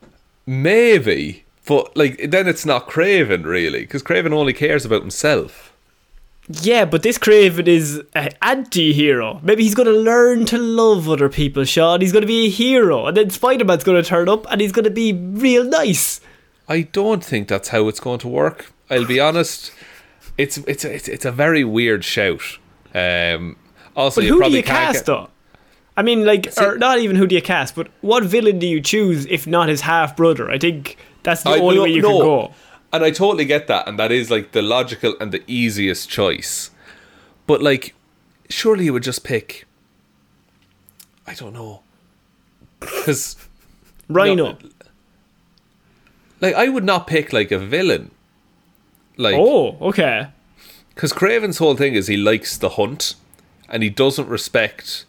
Maybe, 0.46 1.43
but 1.66 1.96
like 1.96 2.30
then 2.30 2.46
it's 2.48 2.66
not 2.66 2.88
Kraven 2.88 3.44
really, 3.44 3.80
because 3.80 4.02
Kraven 4.02 4.32
only 4.32 4.52
cares 4.52 4.84
about 4.84 5.00
himself. 5.02 5.72
Yeah, 6.48 6.84
but 6.84 7.02
this 7.02 7.16
Kraven 7.16 7.66
is 7.66 8.02
an 8.14 8.28
anti-hero. 8.42 9.40
Maybe 9.42 9.62
he's 9.62 9.74
going 9.74 9.88
to 9.88 9.98
learn 9.98 10.44
to 10.46 10.58
love 10.58 11.08
other 11.08 11.30
people, 11.30 11.64
Sean. 11.64 12.02
He's 12.02 12.12
going 12.12 12.20
to 12.20 12.26
be 12.26 12.44
a 12.46 12.50
hero. 12.50 13.06
And 13.06 13.16
then 13.16 13.30
Spider-Man's 13.30 13.82
going 13.82 14.02
to 14.02 14.06
turn 14.06 14.28
up 14.28 14.44
and 14.50 14.60
he's 14.60 14.70
going 14.72 14.84
to 14.84 14.90
be 14.90 15.14
real 15.14 15.64
nice. 15.64 16.20
I 16.68 16.82
don't 16.82 17.24
think 17.24 17.48
that's 17.48 17.68
how 17.68 17.88
it's 17.88 17.98
going 17.98 18.18
to 18.20 18.28
work. 18.28 18.72
I'll 18.90 19.06
be 19.06 19.18
honest. 19.20 19.72
It's 20.36 20.58
it's 20.58 20.84
it's, 20.84 21.08
it's 21.08 21.24
a 21.24 21.32
very 21.32 21.64
weird 21.64 22.04
shout. 22.04 22.58
Um, 22.94 23.56
also, 23.96 24.20
But 24.20 24.26
you 24.26 24.34
who 24.34 24.50
do 24.50 24.56
you 24.56 24.62
cast, 24.62 24.98
get- 24.98 25.06
though? 25.06 25.28
I 25.96 26.02
mean, 26.02 26.26
like, 26.26 26.52
or 26.60 26.76
not 26.76 26.98
even 26.98 27.16
who 27.16 27.26
do 27.26 27.36
you 27.36 27.42
cast, 27.42 27.74
but 27.74 27.86
what 28.00 28.24
villain 28.24 28.58
do 28.58 28.66
you 28.66 28.80
choose 28.82 29.24
if 29.26 29.46
not 29.46 29.68
his 29.68 29.80
half-brother? 29.82 30.50
I 30.50 30.58
think 30.58 30.96
that's 31.24 31.42
the 31.42 31.50
I- 31.50 31.58
only 31.58 31.76
no, 31.76 31.82
way 31.82 31.90
you 31.90 32.02
no. 32.02 32.08
can 32.10 32.18
go. 32.20 32.54
And 32.92 33.02
I 33.04 33.10
totally 33.10 33.44
get 33.44 33.66
that, 33.66 33.88
and 33.88 33.98
that 33.98 34.12
is 34.12 34.30
like 34.30 34.52
the 34.52 34.62
logical 34.62 35.16
and 35.20 35.32
the 35.32 35.42
easiest 35.48 36.08
choice. 36.08 36.70
But 37.48 37.60
like, 37.60 37.92
surely 38.48 38.84
you 38.84 38.92
would 38.92 39.02
just 39.02 39.24
pick. 39.24 39.66
I 41.26 41.34
don't 41.34 41.52
know, 41.54 41.82
because 42.78 43.36
Rhino. 44.08 44.58
like 46.40 46.54
I 46.54 46.68
would 46.68 46.84
not 46.84 47.06
pick 47.08 47.32
like 47.32 47.50
a 47.50 47.58
villain. 47.58 48.12
Like, 49.16 49.34
oh, 49.36 49.76
okay. 49.80 50.28
Because 50.94 51.12
Kraven's 51.12 51.58
whole 51.58 51.76
thing 51.76 51.94
is 51.94 52.06
he 52.06 52.16
likes 52.16 52.56
the 52.56 52.70
hunt, 52.70 53.16
and 53.68 53.82
he 53.82 53.90
doesn't 53.90 54.28
respect 54.28 55.04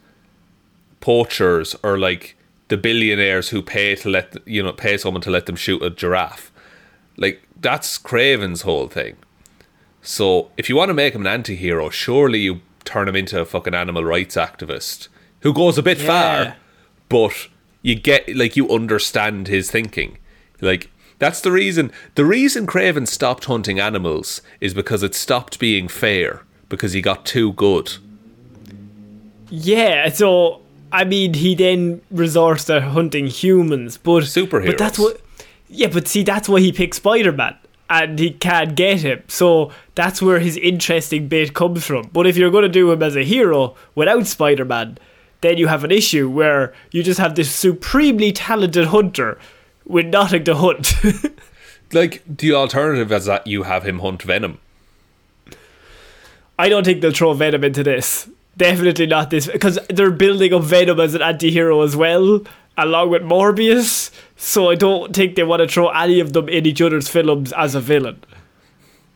poachers 1.02 1.76
or 1.84 2.00
like 2.00 2.36
the 2.68 2.78
billionaires 2.78 3.50
who 3.50 3.62
pay 3.62 3.96
to 3.96 4.10
let 4.10 4.36
you 4.48 4.64
know 4.64 4.74
pay 4.74 4.98
someone 4.98 5.22
to 5.22 5.30
let 5.30 5.46
them 5.46 5.56
shoot 5.56 5.82
a 5.84 5.90
giraffe. 5.90 6.52
Like 7.18 7.44
that's 7.60 7.98
Kraven's 7.98 8.62
whole 8.64 8.88
thing. 8.88 9.16
So 10.02 10.52
if 10.58 10.70
you 10.70 10.76
want 10.76 10.90
to 10.90 10.94
make 10.94 11.16
him 11.16 11.22
an 11.22 11.28
anti-hero, 11.28 11.90
surely 11.90 12.40
you 12.40 12.62
turn 12.84 13.08
him 13.08 13.16
into 13.16 13.40
a 13.40 13.46
fucking 13.46 13.74
animal 13.74 14.04
rights 14.04 14.36
activist 14.36 15.08
who 15.42 15.54
goes 15.54 15.78
a 15.78 15.84
bit 15.84 15.98
Yeah. 16.00 16.06
far, 16.08 16.56
but 17.10 17.48
you 17.82 17.96
get 17.96 18.36
like 18.36 18.56
you 18.56 18.70
understand 18.70 19.48
his 19.48 19.70
thinking. 19.72 20.18
Like 20.62 20.90
that's 21.20 21.42
the 21.42 21.52
reason. 21.52 21.92
The 22.16 22.26
reason 22.26 22.68
Kraven 22.68 23.08
stopped 23.08 23.46
hunting 23.46 23.80
animals 23.80 24.42
is 24.60 24.74
because 24.74 25.02
it 25.04 25.16
stopped 25.16 25.60
being 25.60 25.88
fair 25.88 26.44
because 26.68 26.94
he 26.94 27.02
got 27.02 27.26
too 27.26 27.54
good. 27.54 27.94
Yeah, 29.50 30.10
so 30.10 30.62
I 30.92 31.04
mean, 31.04 31.34
he 31.34 31.56
then 31.56 32.02
resorts 32.12 32.66
to 32.66 32.82
hunting 32.82 33.28
humans, 33.28 33.98
but 33.98 34.24
But 34.72 34.78
that's 34.78 35.00
what. 35.00 35.22
Yeah, 35.68 35.88
but 35.88 36.08
see, 36.08 36.24
that's 36.24 36.48
why 36.48 36.60
he 36.60 36.72
picked 36.72 36.96
Spider 36.96 37.32
Man, 37.32 37.56
and 37.90 38.20
he 38.20 38.32
can't 38.32 38.76
get 38.76 39.02
him. 39.02 39.24
So 39.28 39.72
that's 39.96 40.22
where 40.22 40.40
his 40.40 40.58
interesting 40.58 41.28
bit 41.28 41.54
comes 41.54 41.86
from. 41.86 42.10
But 42.14 42.28
if 42.28 42.38
you're 42.38 42.52
going 42.52 42.64
to 42.64 42.70
do 42.70 42.92
him 42.92 43.02
as 43.02 43.16
a 43.16 43.24
hero 43.24 43.76
without 43.96 44.28
Spider 44.28 44.66
Man, 44.66 44.98
then 45.42 45.58
you 45.58 45.68
have 45.68 45.84
an 45.84 45.92
issue 45.92 46.30
where 46.30 46.74
you 46.92 47.04
just 47.04 47.20
have 47.20 47.36
this 47.36 47.52
supremely 47.52 48.32
talented 48.32 48.88
hunter 48.88 49.38
with 49.86 50.06
nothing 50.06 50.44
to 50.46 50.56
hunt. 50.56 50.94
Like 51.94 52.24
the 52.28 52.54
alternative 52.54 53.12
is 53.12 53.26
that 53.26 53.48
you 53.48 53.64
have 53.64 53.86
him 53.86 54.00
hunt 54.00 54.22
Venom. 54.24 54.60
I 56.58 56.70
don't 56.70 56.84
think 56.84 57.02
they'll 57.02 57.12
throw 57.12 57.34
Venom 57.34 57.64
into 57.64 57.84
this. 57.84 58.30
Definitely 58.58 59.08
not 59.08 59.30
this, 59.30 59.48
because 59.48 59.80
they're 59.90 60.12
building 60.12 60.54
up 60.54 60.64
Venom 60.64 61.00
as 61.00 61.14
an 61.14 61.22
anti-hero 61.22 61.82
as 61.82 61.96
well, 61.96 62.42
along 62.78 63.10
with 63.10 63.22
Morbius. 63.22 64.12
So 64.38 64.70
I 64.70 64.76
don't 64.76 65.14
think 65.14 65.36
they 65.36 65.44
want 65.44 65.62
to 65.62 65.68
throw 65.68 65.90
any 65.90 66.20
of 66.20 66.34
them 66.34 66.48
in 66.48 66.66
each 66.66 66.82
other's 66.82 67.10
films 67.10 67.52
as 67.54 67.76
a 67.76 67.82
villain. 67.82 68.24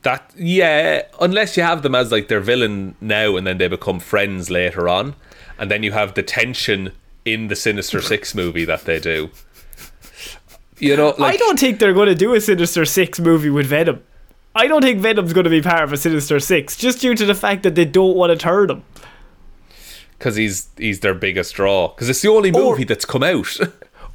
That 0.04 0.32
yeah, 0.38 1.04
unless 1.20 1.58
you 1.58 1.64
have 1.64 1.82
them 1.82 1.94
as 1.94 2.12
like 2.12 2.30
their 2.30 2.40
villain 2.40 2.96
now 3.02 3.36
and 3.36 3.46
then 3.46 3.58
they 3.58 3.68
become 3.68 4.00
friends 4.00 4.50
later 4.50 4.88
on, 4.88 5.16
and 5.58 5.70
then 5.70 5.84
you 5.84 5.92
have 5.92 6.14
the 6.14 6.24
tension 6.24 6.94
in 7.26 7.48
the 7.48 7.56
Sinister 7.56 8.02
Six 8.02 8.34
movie 8.36 8.66
that 8.66 8.86
they 8.86 9.00
do. 9.00 9.30
You 10.80 10.96
know, 10.96 11.14
like 11.18 11.36
I 11.36 11.38
don't 11.38 11.60
think 11.60 11.80
they're 11.80 11.94
going 11.94 12.08
to 12.08 12.16
do 12.16 12.34
a 12.34 12.40
Sinister 12.40 12.86
Six 12.86 13.20
movie 13.20 13.50
with 13.50 13.68
Venom. 13.68 14.02
I 14.56 14.68
don't 14.68 14.82
think 14.82 15.00
Venom's 15.00 15.34
going 15.34 15.44
to 15.44 15.50
be 15.50 15.62
part 15.62 15.84
of 15.84 15.94
a 15.94 15.98
Sinister 15.98 16.40
Six, 16.40 16.78
just 16.78 17.02
due 17.02 17.16
to 17.16 17.26
the 17.26 17.36
fact 17.36 17.64
that 17.64 17.76
they 17.76 17.86
don't 17.86 18.16
want 18.16 18.32
to 18.32 18.38
turn 18.38 18.70
him. 18.70 18.84
Because 20.20 20.36
he's 20.36 20.68
he's 20.78 21.00
their 21.00 21.14
biggest 21.16 21.56
draw 21.56 21.88
because 21.88 22.10
it's 22.10 22.22
the 22.22 22.28
only 22.28 22.52
Or- 22.52 22.72
movie 22.74 22.84
that's 22.84 23.06
come 23.06 23.24
out. 23.24 23.58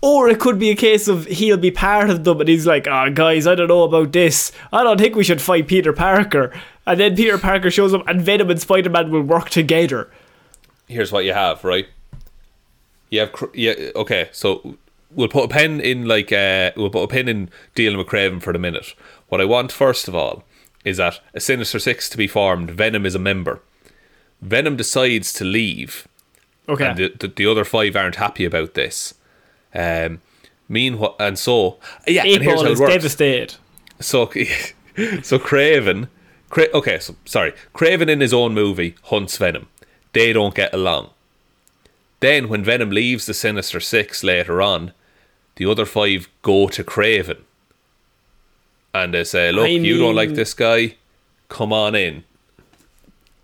Or 0.06 0.28
it 0.28 0.38
could 0.38 0.58
be 0.58 0.68
a 0.68 0.76
case 0.76 1.08
of 1.08 1.24
he'll 1.24 1.56
be 1.56 1.70
part 1.70 2.10
of 2.10 2.24
them 2.24 2.38
and 2.38 2.46
he's 2.46 2.66
like, 2.66 2.86
ah, 2.86 3.08
guys, 3.08 3.46
I 3.46 3.54
don't 3.54 3.68
know 3.68 3.84
about 3.84 4.12
this. 4.12 4.52
I 4.70 4.82
don't 4.84 5.00
think 5.00 5.16
we 5.16 5.24
should 5.24 5.40
fight 5.40 5.66
Peter 5.66 5.94
Parker. 5.94 6.52
And 6.86 7.00
then 7.00 7.16
Peter 7.16 7.38
Parker 7.38 7.70
shows 7.70 7.94
up 7.94 8.06
and 8.06 8.20
Venom 8.20 8.50
and 8.50 8.60
Spider 8.60 8.90
Man 8.90 9.10
will 9.10 9.22
work 9.22 9.48
together. 9.48 10.10
Here's 10.88 11.10
what 11.10 11.24
you 11.24 11.32
have, 11.32 11.64
right? 11.64 11.86
You 13.08 13.20
have 13.20 13.32
yeah, 13.54 13.72
okay. 13.96 14.28
So 14.32 14.76
we'll 15.10 15.28
put 15.28 15.44
a 15.44 15.48
pen 15.48 15.80
in 15.80 16.04
like 16.06 16.30
uh, 16.32 16.72
we'll 16.76 16.90
put 16.90 17.04
a 17.04 17.08
pin 17.08 17.26
in 17.26 17.48
dealing 17.74 17.96
with 17.96 18.08
Kraven 18.08 18.42
for 18.42 18.52
the 18.52 18.58
minute. 18.58 18.94
What 19.30 19.40
I 19.40 19.46
want 19.46 19.72
first 19.72 20.06
of 20.06 20.14
all 20.14 20.44
is 20.84 20.98
that 20.98 21.20
a 21.32 21.40
Sinister 21.40 21.78
Six 21.78 22.10
to 22.10 22.18
be 22.18 22.26
formed. 22.26 22.70
Venom 22.72 23.06
is 23.06 23.14
a 23.14 23.18
member. 23.18 23.62
Venom 24.44 24.76
decides 24.76 25.32
to 25.34 25.44
leave, 25.44 26.06
Okay. 26.68 26.86
and 26.86 26.98
the, 26.98 27.12
the, 27.18 27.28
the 27.28 27.46
other 27.46 27.64
five 27.64 27.96
aren't 27.96 28.16
happy 28.16 28.44
about 28.44 28.74
this. 28.74 29.14
Um, 29.74 30.20
meanwhile, 30.68 31.16
and 31.18 31.38
so 31.38 31.78
yeah, 32.06 32.22
and 32.24 32.42
here's 32.42 32.60
how 32.60 32.66
it 32.66 32.72
is 32.72 32.80
works. 32.80 32.92
devastated. 32.94 33.54
So, 34.00 34.26
so 35.22 35.38
Kraven, 35.38 36.08
Cra- 36.50 36.68
okay, 36.74 36.98
so 36.98 37.16
sorry, 37.24 37.52
Kraven 37.74 38.08
in 38.08 38.20
his 38.20 38.34
own 38.34 38.54
movie 38.54 38.94
hunts 39.04 39.36
Venom. 39.38 39.66
They 40.12 40.32
don't 40.32 40.54
get 40.54 40.72
along. 40.72 41.10
Then, 42.20 42.48
when 42.48 42.62
Venom 42.64 42.90
leaves 42.90 43.26
the 43.26 43.34
Sinister 43.34 43.80
Six 43.80 44.22
later 44.22 44.62
on, 44.62 44.92
the 45.56 45.66
other 45.66 45.84
five 45.86 46.28
go 46.42 46.68
to 46.68 46.84
Kraven, 46.84 47.38
and 48.94 49.14
they 49.14 49.24
say, 49.24 49.50
"Look, 49.52 49.64
I 49.66 49.68
you 49.70 49.98
don't 49.98 50.14
like 50.14 50.34
this 50.34 50.54
guy. 50.54 50.96
Come 51.48 51.72
on 51.72 51.94
in." 51.94 52.24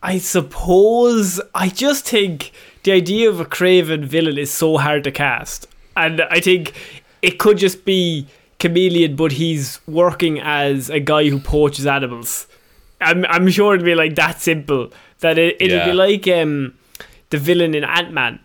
I 0.03 0.19
suppose 0.19 1.41
I 1.55 1.69
just 1.69 2.07
think 2.09 2.53
the 2.85 2.93
idea 2.93 3.29
of 3.29 3.41
a 3.41 3.45
Kraven 3.45 4.05
villain 4.05 4.39
is 4.39 4.51
so 4.53 4.79
hard 4.79 5.05
to 5.05 5.11
cast, 5.13 5.67
and 5.97 6.23
I 6.23 6.41
think 6.41 6.73
it 7.23 7.39
could 7.39 7.59
just 7.59 7.85
be 7.85 8.27
chameleon, 8.59 9.17
but 9.17 9.33
he's 9.33 9.81
working 9.87 10.39
as 10.41 10.89
a 10.91 11.01
guy 11.01 11.29
who 11.29 11.39
poaches 11.39 11.87
animals. 11.87 12.47
I'm 13.01 13.25
I'm 13.27 13.49
sure 13.51 13.75
it'd 13.75 13.85
be 13.85 13.95
like 13.95 14.15
that 14.15 14.41
simple. 14.41 14.91
That 15.21 15.39
it 15.39 15.57
it'd 15.61 15.71
Yeah. 15.79 15.85
be 15.87 15.93
like 15.93 16.27
um 16.29 16.75
the 17.31 17.39
villain 17.39 17.75
in 17.75 17.85
Ant 17.85 18.13
Man, 18.13 18.41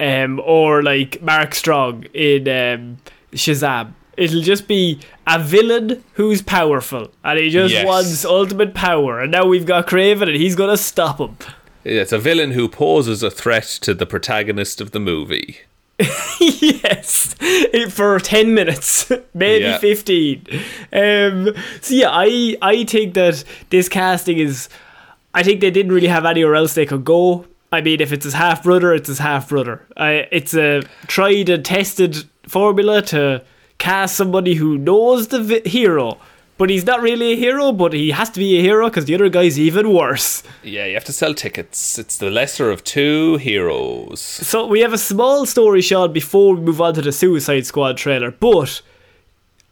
um 0.00 0.40
or 0.44 0.82
like 0.82 1.20
Mark 1.22 1.54
Strong 1.54 2.04
in 2.14 2.48
um, 2.48 2.96
Shazam. 3.32 3.92
It'll 4.16 4.42
just 4.42 4.66
be 4.68 5.00
a 5.26 5.38
villain 5.38 6.02
who's 6.14 6.42
powerful, 6.42 7.10
and 7.24 7.38
he 7.38 7.50
just 7.50 7.72
Yes. 7.74 7.86
wants 7.86 8.24
ultimate 8.24 8.74
power. 8.74 9.20
And 9.20 9.32
now 9.32 9.46
we've 9.46 9.66
got 9.66 9.86
Kraven, 9.86 10.22
and 10.28 10.36
he's 10.36 10.54
gonna 10.56 10.76
stop 10.76 11.18
him. 11.18 11.36
It's 11.84 12.12
a 12.12 12.18
villain 12.18 12.52
who 12.52 12.68
poses 12.68 13.22
a 13.22 13.30
threat 13.30 13.64
to 13.82 13.92
the 13.94 14.06
protagonist 14.06 14.80
of 14.80 14.92
the 14.92 15.00
movie. 15.00 15.58
yes, 16.40 17.34
It- 17.40 17.92
for 17.92 18.18
ten 18.18 18.54
minutes, 18.54 19.10
maybe 19.34 19.64
Yeah. 19.64 19.78
fifteen. 19.78 20.44
Um, 20.92 21.54
so 21.80 21.94
yeah, 21.94 22.10
I 22.10 22.56
I 22.62 22.84
think 22.84 23.14
that 23.14 23.44
this 23.70 23.88
casting 23.88 24.38
is. 24.38 24.68
I 25.36 25.42
think 25.42 25.60
they 25.60 25.70
didn't 25.72 25.90
really 25.92 26.06
have 26.06 26.24
anywhere 26.24 26.54
else 26.54 26.74
they 26.74 26.86
could 26.86 27.04
go. 27.04 27.46
I 27.72 27.80
mean, 27.80 28.00
if 28.00 28.12
it's 28.12 28.24
his 28.24 28.34
half 28.34 28.62
brother, 28.62 28.94
it's 28.94 29.08
his 29.08 29.18
half 29.18 29.48
brother. 29.48 29.82
I 29.96 30.26
it's 30.30 30.54
a 30.54 30.82
tried 31.08 31.48
and 31.48 31.64
tested 31.64 32.24
formula 32.46 33.02
to 33.02 33.42
cast 33.78 34.16
somebody 34.16 34.54
who 34.54 34.78
knows 34.78 35.28
the 35.28 35.40
vi- 35.42 35.68
hero, 35.68 36.18
but 36.56 36.70
he's 36.70 36.86
not 36.86 37.02
really 37.02 37.32
a 37.32 37.36
hero. 37.36 37.72
But 37.72 37.92
he 37.92 38.10
has 38.12 38.30
to 38.30 38.38
be 38.40 38.58
a 38.58 38.62
hero 38.62 38.88
because 38.88 39.04
the 39.06 39.14
other 39.14 39.28
guy's 39.28 39.58
even 39.58 39.92
worse. 39.92 40.42
Yeah, 40.62 40.86
you 40.86 40.94
have 40.94 41.04
to 41.06 41.12
sell 41.12 41.34
tickets. 41.34 41.98
It's 41.98 42.16
the 42.16 42.30
lesser 42.30 42.70
of 42.70 42.84
two 42.84 43.36
heroes. 43.38 44.20
So 44.20 44.66
we 44.66 44.80
have 44.80 44.92
a 44.92 44.98
small 44.98 45.46
story, 45.46 45.80
Sean, 45.82 46.12
before 46.12 46.54
we 46.54 46.60
move 46.60 46.80
on 46.80 46.94
to 46.94 47.02
the 47.02 47.12
Suicide 47.12 47.66
Squad 47.66 47.96
trailer. 47.96 48.30
But 48.30 48.80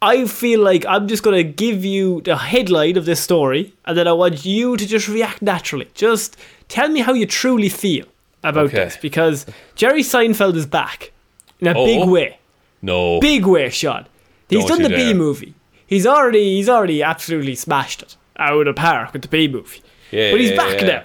I 0.01 0.25
feel 0.27 0.59
like 0.59 0.85
I'm 0.85 1.07
just 1.07 1.23
going 1.23 1.37
to 1.37 1.43
give 1.43 1.85
you 1.85 2.19
the 2.21 2.35
headline 2.35 2.97
of 2.97 3.05
this 3.05 3.21
story, 3.21 3.73
and 3.85 3.97
then 3.97 4.07
I 4.07 4.11
want 4.11 4.43
you 4.45 4.75
to 4.75 4.85
just 4.85 5.07
react 5.07 5.41
naturally. 5.41 5.87
Just 5.93 6.35
tell 6.67 6.89
me 6.89 6.99
how 6.99 7.13
you 7.13 7.25
truly 7.25 7.69
feel 7.69 8.05
about 8.43 8.65
Okay. 8.65 8.83
this, 8.83 8.97
because 9.01 9.45
Jerry 9.75 10.01
Seinfeld 10.03 10.55
is 10.57 10.65
back 10.65 11.13
in 11.61 11.67
a 11.67 11.73
Oh. 11.79 11.85
big 11.85 12.09
way, 12.09 12.37
No. 12.83 13.19
big 13.19 13.45
way, 13.45 13.69
Sean. 13.69 14.05
He's 14.49 14.65
Don't 14.65 14.81
done 14.81 14.91
the 14.91 14.95
B 14.95 15.13
movie. 15.15 15.55
He's 15.87 16.05
already, 16.05 16.55
he's 16.55 16.69
already 16.69 17.01
absolutely 17.01 17.55
smashed 17.55 18.03
it 18.03 18.17
out 18.37 18.59
of 18.59 18.65
the 18.65 18.79
park 18.79 19.13
with 19.13 19.23
the 19.23 19.27
B 19.27 19.47
movie. 19.47 19.81
Yeah, 20.11 20.31
but 20.31 20.39
he's 20.39 20.51
yeah, 20.51 20.57
back 20.57 20.81
yeah. 20.81 20.87
now 20.87 21.03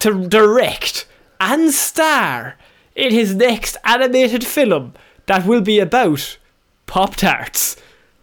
to 0.00 0.28
direct 0.28 1.06
and 1.40 1.72
star 1.72 2.56
in 2.94 3.12
his 3.12 3.34
next 3.34 3.76
animated 3.84 4.44
film 4.44 4.94
that 5.26 5.46
will 5.46 5.60
be 5.60 5.78
about 5.78 6.38
Pop 6.86 7.16
Tarts. 7.16 7.76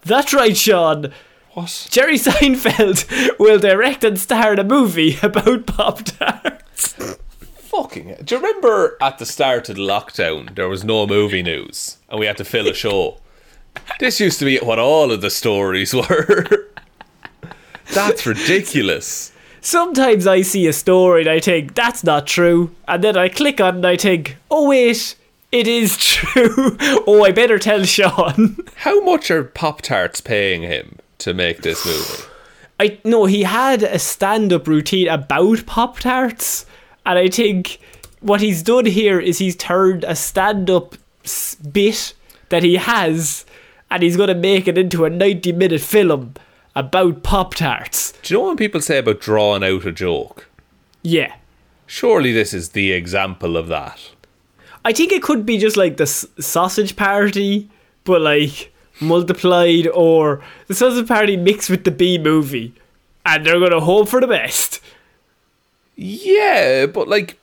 That's 0.04 0.34
right, 0.34 0.56
Sean. 0.56 1.12
What? 1.54 1.88
Jerry 1.90 2.18
Seinfeld 2.18 3.38
will 3.40 3.60
direct 3.60 4.04
and 4.04 4.20
star 4.20 4.54
in 4.54 4.60
a 4.60 4.64
movie 4.64 5.18
about 5.24 5.66
Pop 5.66 6.04
Tarts. 6.04 6.96
Fucking. 7.72 8.16
Do 8.26 8.36
you 8.36 8.42
remember 8.42 8.98
at 9.00 9.18
the 9.18 9.26
start 9.26 9.70
of 9.70 9.78
the 9.78 9.82
lockdown, 9.82 10.56
there 10.56 10.68
was 10.68 10.84
no 10.84 11.08
movie 11.08 11.42
news 11.42 11.98
and 12.10 12.20
we 12.20 12.26
had 12.26 12.36
to 12.38 12.44
fill 12.44 12.68
a 12.68 12.74
show? 12.74 13.20
This 13.98 14.20
used 14.20 14.40
to 14.40 14.46
be 14.46 14.58
what 14.58 14.78
all 14.78 15.10
of 15.10 15.22
the 15.22 15.30
stories 15.30 15.94
were. 15.94 16.68
That's 17.94 18.26
ridiculous. 18.26 19.32
Sometimes 19.62 20.28
I 20.28 20.42
see 20.42 20.68
a 20.68 20.74
story 20.74 21.22
and 21.22 21.30
I 21.30 21.40
think 21.40 21.74
that's 21.74 22.04
not 22.04 22.28
true, 22.28 22.76
and 22.90 23.02
then 23.02 23.16
I 23.16 23.30
click 23.30 23.62
on 23.62 23.76
it 23.76 23.78
and 23.78 23.88
I 23.88 23.96
think, 23.96 24.36
oh 24.50 24.68
wait, 24.68 25.16
it 25.54 25.66
is 25.66 25.96
true. 26.06 26.76
oh, 27.08 27.24
I 27.24 27.32
better 27.32 27.58
tell 27.58 27.86
Sean. 27.86 28.58
How 28.76 29.00
much 29.00 29.32
are 29.32 29.46
Pop 29.46 29.82
Tarts 29.82 30.20
paying 30.20 30.64
him 30.64 30.98
to 31.20 31.34
make 31.34 31.62
this 31.62 31.86
movie? 31.86 32.24
I 32.82 33.00
no, 33.06 33.28
he 33.28 33.44
had 33.44 33.84
a 33.84 34.00
stand-up 34.00 34.68
routine 34.68 35.08
about 35.08 35.66
Pop 35.66 36.00
Tarts, 36.00 36.66
and 37.06 37.18
I 37.20 37.28
think 37.28 37.80
what 38.20 38.42
he's 38.42 38.62
done 38.64 38.86
here 38.86 39.20
is 39.20 39.38
he's 39.40 39.56
turned 39.56 40.04
a 40.04 40.16
stand-up 40.16 40.96
bit 41.72 42.14
that 42.50 42.64
he 42.64 42.76
has, 42.76 43.46
and 43.90 44.04
he's 44.04 44.18
going 44.18 44.28
to 44.30 44.36
make 44.36 44.68
it 44.68 44.78
into 44.78 45.06
a 45.06 45.10
ninety-minute 45.10 45.82
film 45.82 46.34
about 46.76 47.24
Pop 47.24 47.56
Tarts. 47.56 48.14
Do 48.24 48.34
you 48.34 48.40
know 48.40 48.48
when 48.48 48.58
people 48.58 48.82
say 48.82 48.98
about 49.00 49.20
drawing 49.22 49.64
out 49.64 49.86
a 49.86 49.92
joke? 49.92 50.48
Yeah, 51.04 51.34
Surely 51.88 52.32
this 52.32 52.54
is 52.54 52.70
the 52.70 52.94
example 52.94 53.58
of 53.58 53.68
that. 53.68 54.00
I 54.86 54.94
think 54.94 55.12
it 55.12 55.22
could 55.22 55.46
be 55.46 55.58
just 55.58 55.76
like 55.76 55.98
the 55.98 56.04
s- 56.04 56.26
sausage 56.40 56.96
party, 56.96 57.70
but 58.06 58.22
like 58.22 58.72
multiplied, 59.02 59.88
or 59.88 60.42
the 60.68 60.74
sausage 60.74 61.08
party 61.08 61.36
mixed 61.36 61.70
with 61.70 61.84
the 61.84 61.92
B 61.92 62.18
movie, 62.18 62.74
and 63.26 63.46
they're 63.46 63.60
going 63.60 63.72
to 63.72 63.82
hope 63.82 64.08
for 64.08 64.22
the 64.22 64.28
best. 64.28 64.80
Yeah, 66.04 66.88
but 66.88 67.08
like, 67.08 67.38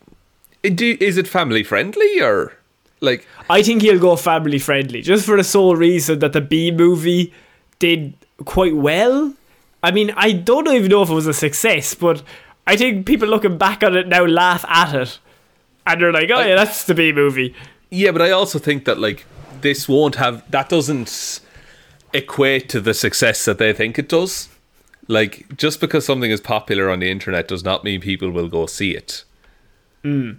do, 0.62 0.96
is 1.00 1.16
it 1.16 1.28
family 1.28 1.62
friendly 1.62 2.20
or 2.20 2.54
like? 3.00 3.24
I 3.48 3.62
think 3.62 3.82
he'll 3.82 4.00
go 4.00 4.16
family 4.16 4.58
friendly, 4.58 5.00
just 5.00 5.24
for 5.26 5.36
the 5.36 5.44
sole 5.44 5.76
reason 5.76 6.18
that 6.18 6.32
the 6.32 6.40
B 6.40 6.72
movie 6.72 7.32
did 7.78 8.14
quite 8.44 8.74
well. 8.74 9.32
I 9.80 9.92
mean, 9.92 10.12
I 10.16 10.32
don't 10.32 10.66
even 10.66 10.90
know 10.90 11.02
if 11.02 11.10
it 11.10 11.14
was 11.14 11.28
a 11.28 11.32
success, 11.32 11.94
but 11.94 12.24
I 12.66 12.76
think 12.76 13.06
people 13.06 13.28
looking 13.28 13.58
back 13.58 13.84
on 13.84 13.96
it 13.96 14.08
now 14.08 14.24
laugh 14.26 14.64
at 14.68 14.92
it. 14.92 15.20
And 15.86 16.00
they're 16.00 16.12
like, 16.12 16.28
oh 16.30 16.40
yeah, 16.40 16.56
that's 16.56 16.82
the 16.82 16.94
B 16.94 17.12
movie. 17.12 17.54
Yeah, 17.90 18.10
but 18.10 18.22
I 18.22 18.32
also 18.32 18.58
think 18.58 18.86
that 18.86 18.98
like 18.98 19.24
this 19.60 19.88
won't 19.88 20.16
have 20.16 20.50
that 20.50 20.68
doesn't 20.68 21.40
equate 22.12 22.68
to 22.70 22.80
the 22.80 22.92
success 22.92 23.44
that 23.44 23.58
they 23.58 23.72
think 23.72 24.00
it 24.00 24.08
does. 24.08 24.48
Like 25.08 25.56
just 25.56 25.80
because 25.80 26.04
something 26.04 26.30
is 26.30 26.40
popular 26.40 26.90
on 26.90 27.00
the 27.00 27.10
internet 27.10 27.48
does 27.48 27.64
not 27.64 27.82
mean 27.82 28.00
people 28.00 28.30
will 28.30 28.48
go 28.48 28.66
see 28.66 28.92
it. 28.94 29.24
Hmm. 30.02 30.32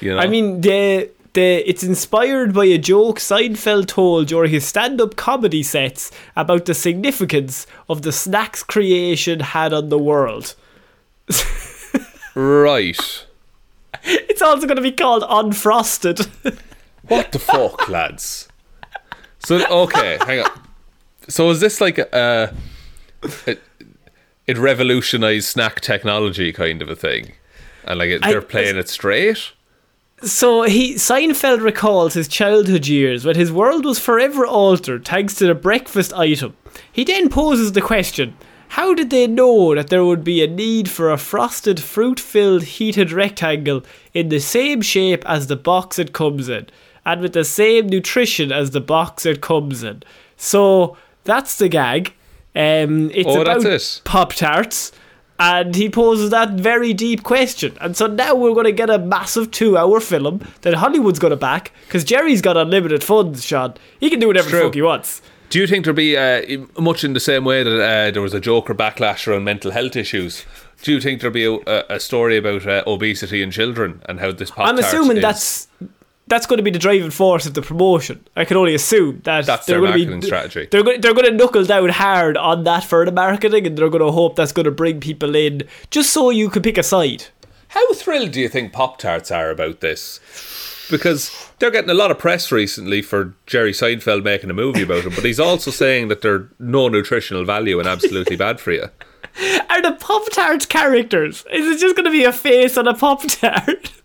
You 0.00 0.14
know? 0.14 0.18
I 0.18 0.26
mean, 0.26 0.60
the 0.60 1.10
the 1.34 1.68
it's 1.68 1.82
inspired 1.82 2.54
by 2.54 2.64
a 2.64 2.78
joke 2.78 3.18
Seinfeld 3.18 3.86
told 3.86 4.28
during 4.28 4.50
his 4.50 4.64
stand-up 4.64 5.16
comedy 5.16 5.62
sets 5.62 6.10
about 6.36 6.64
the 6.64 6.74
significance 6.74 7.66
of 7.88 8.02
the 8.02 8.12
snacks 8.12 8.62
creation 8.62 9.40
had 9.40 9.72
on 9.72 9.88
the 9.88 9.98
world. 9.98 10.54
right. 12.34 13.26
It's 14.06 14.42
also 14.42 14.66
going 14.66 14.76
to 14.76 14.82
be 14.82 14.92
called 14.92 15.22
Unfrosted. 15.22 16.28
What 17.08 17.32
the 17.32 17.38
fuck, 17.38 17.88
lads? 17.88 18.48
So 19.38 19.64
okay, 19.84 20.18
hang 20.24 20.40
on. 20.40 20.50
So 21.28 21.50
is 21.50 21.60
this 21.60 21.80
like 21.80 21.98
a, 21.98 22.54
a 23.46 23.56
it 24.46 24.58
revolutionized 24.58 25.46
snack 25.46 25.80
technology 25.80 26.52
kind 26.52 26.82
of 26.82 26.88
a 26.88 26.96
thing, 26.96 27.32
and 27.84 27.98
like 27.98 28.10
it, 28.10 28.22
they're 28.22 28.42
playing 28.42 28.76
it 28.76 28.88
straight? 28.88 29.52
So 30.22 30.62
he 30.62 30.94
Seinfeld 30.94 31.60
recalls 31.60 32.14
his 32.14 32.28
childhood 32.28 32.86
years 32.86 33.24
when 33.24 33.36
his 33.36 33.52
world 33.52 33.84
was 33.84 33.98
forever 33.98 34.46
altered 34.46 35.04
thanks 35.04 35.34
to 35.34 35.46
the 35.46 35.54
breakfast 35.54 36.12
item. 36.14 36.56
He 36.90 37.04
then 37.04 37.28
poses 37.28 37.72
the 37.72 37.82
question: 37.82 38.36
How 38.68 38.94
did 38.94 39.10
they 39.10 39.26
know 39.26 39.74
that 39.74 39.88
there 39.88 40.04
would 40.04 40.24
be 40.24 40.42
a 40.42 40.46
need 40.46 40.88
for 40.88 41.10
a 41.10 41.18
frosted, 41.18 41.80
fruit-filled, 41.80 42.62
heated 42.62 43.12
rectangle 43.12 43.84
in 44.14 44.28
the 44.28 44.40
same 44.40 44.80
shape 44.82 45.24
as 45.28 45.46
the 45.46 45.56
box 45.56 45.98
it 45.98 46.12
comes 46.12 46.48
in, 46.48 46.68
and 47.04 47.20
with 47.20 47.32
the 47.32 47.44
same 47.44 47.88
nutrition 47.88 48.52
as 48.52 48.70
the 48.70 48.80
box 48.80 49.26
it 49.26 49.40
comes 49.40 49.82
in? 49.82 50.02
So 50.36 50.96
that's 51.24 51.56
the 51.56 51.68
gag. 51.68 52.14
Um, 52.54 53.10
it's 53.10 53.28
Oh, 53.28 53.40
about 53.40 53.64
it. 53.64 54.00
Pop 54.04 54.32
Tarts. 54.32 54.92
And 55.36 55.74
he 55.74 55.90
poses 55.90 56.30
that 56.30 56.50
very 56.52 56.94
deep 56.94 57.24
question. 57.24 57.76
And 57.80 57.96
so 57.96 58.06
now 58.06 58.36
we're 58.36 58.54
going 58.54 58.66
to 58.66 58.72
get 58.72 58.88
a 58.88 58.98
massive 59.00 59.50
two 59.50 59.76
hour 59.76 59.98
film 59.98 60.46
that 60.60 60.74
Hollywood's 60.74 61.18
going 61.18 61.32
to 61.32 61.36
back 61.36 61.72
because 61.86 62.04
Jerry's 62.04 62.40
got 62.40 62.56
unlimited 62.56 63.02
funds, 63.02 63.44
Sean. 63.44 63.74
He 63.98 64.10
can 64.10 64.20
do 64.20 64.28
whatever 64.28 64.48
the 64.48 64.60
fuck 64.60 64.74
he 64.74 64.82
wants. 64.82 65.20
Do 65.50 65.58
you 65.58 65.66
think 65.66 65.84
there'll 65.84 65.96
be 65.96 66.16
uh, 66.16 66.64
much 66.80 67.02
in 67.02 67.14
the 67.14 67.20
same 67.20 67.44
way 67.44 67.64
that 67.64 67.80
uh, 67.80 68.10
there 68.12 68.22
was 68.22 68.32
a 68.32 68.40
Joker 68.40 68.74
backlash 68.74 69.26
around 69.26 69.42
mental 69.44 69.72
health 69.72 69.96
issues? 69.96 70.44
Do 70.82 70.92
you 70.92 71.00
think 71.00 71.20
there'll 71.20 71.34
be 71.34 71.46
a, 71.46 71.84
a 71.90 71.98
story 72.00 72.36
about 72.36 72.66
uh, 72.66 72.84
obesity 72.86 73.42
in 73.42 73.50
children 73.50 74.02
and 74.08 74.20
how 74.20 74.30
this 74.32 74.50
pop 74.52 74.68
I'm 74.68 74.78
assuming 74.78 75.20
that's 75.20 75.66
that's 76.34 76.46
going 76.46 76.56
to 76.56 76.64
be 76.64 76.70
the 76.72 76.80
driving 76.80 77.12
force 77.12 77.46
of 77.46 77.54
the 77.54 77.62
promotion. 77.62 78.26
I 78.34 78.44
can 78.44 78.56
only 78.56 78.74
assume 78.74 79.20
that 79.22 79.46
That's 79.46 79.66
they're 79.66 79.80
their 79.80 79.86
going 79.86 79.92
to 79.92 79.98
marketing 79.98 80.20
be 80.20 80.26
strategy. 80.26 80.68
They're 80.68 80.82
going, 80.82 81.00
they're 81.00 81.14
going 81.14 81.30
to 81.30 81.36
knuckle 81.36 81.64
down 81.64 81.90
hard 81.90 82.36
on 82.36 82.64
that 82.64 82.82
for 82.82 83.04
the 83.04 83.12
marketing, 83.12 83.68
and 83.68 83.78
they're 83.78 83.88
going 83.88 84.04
to 84.04 84.10
hope 84.10 84.34
that's 84.34 84.50
going 84.50 84.64
to 84.64 84.72
bring 84.72 84.98
people 84.98 85.36
in 85.36 85.62
just 85.92 86.12
so 86.12 86.30
you 86.30 86.50
can 86.50 86.62
pick 86.62 86.76
a 86.76 86.82
side. 86.82 87.26
How 87.68 87.94
thrilled 87.94 88.32
do 88.32 88.40
you 88.40 88.48
think 88.48 88.72
Pop 88.72 88.98
Tarts 88.98 89.30
are 89.30 89.50
about 89.50 89.78
this? 89.78 90.18
Because 90.90 91.30
they're 91.60 91.70
getting 91.70 91.90
a 91.90 91.94
lot 91.94 92.10
of 92.10 92.18
press 92.18 92.50
recently 92.50 93.00
for 93.00 93.34
Jerry 93.46 93.70
Seinfeld 93.72 94.24
making 94.24 94.50
a 94.50 94.54
movie 94.54 94.82
about 94.82 95.04
them, 95.04 95.14
but 95.14 95.24
he's 95.24 95.38
also 95.38 95.70
saying 95.82 96.08
that 96.08 96.20
they're 96.20 96.48
no 96.58 96.88
nutritional 96.88 97.44
value 97.44 97.78
and 97.78 97.88
absolutely 97.88 98.34
bad 98.34 98.58
for 98.58 98.72
you. 98.72 98.88
Are 99.70 99.82
the 99.82 99.96
Pop 100.00 100.24
Tarts 100.32 100.66
characters? 100.66 101.44
Is 101.52 101.76
it 101.76 101.78
just 101.78 101.94
going 101.94 102.06
to 102.06 102.10
be 102.10 102.24
a 102.24 102.32
face 102.32 102.76
on 102.76 102.88
a 102.88 102.94
Pop 102.94 103.22
Tart? 103.22 103.92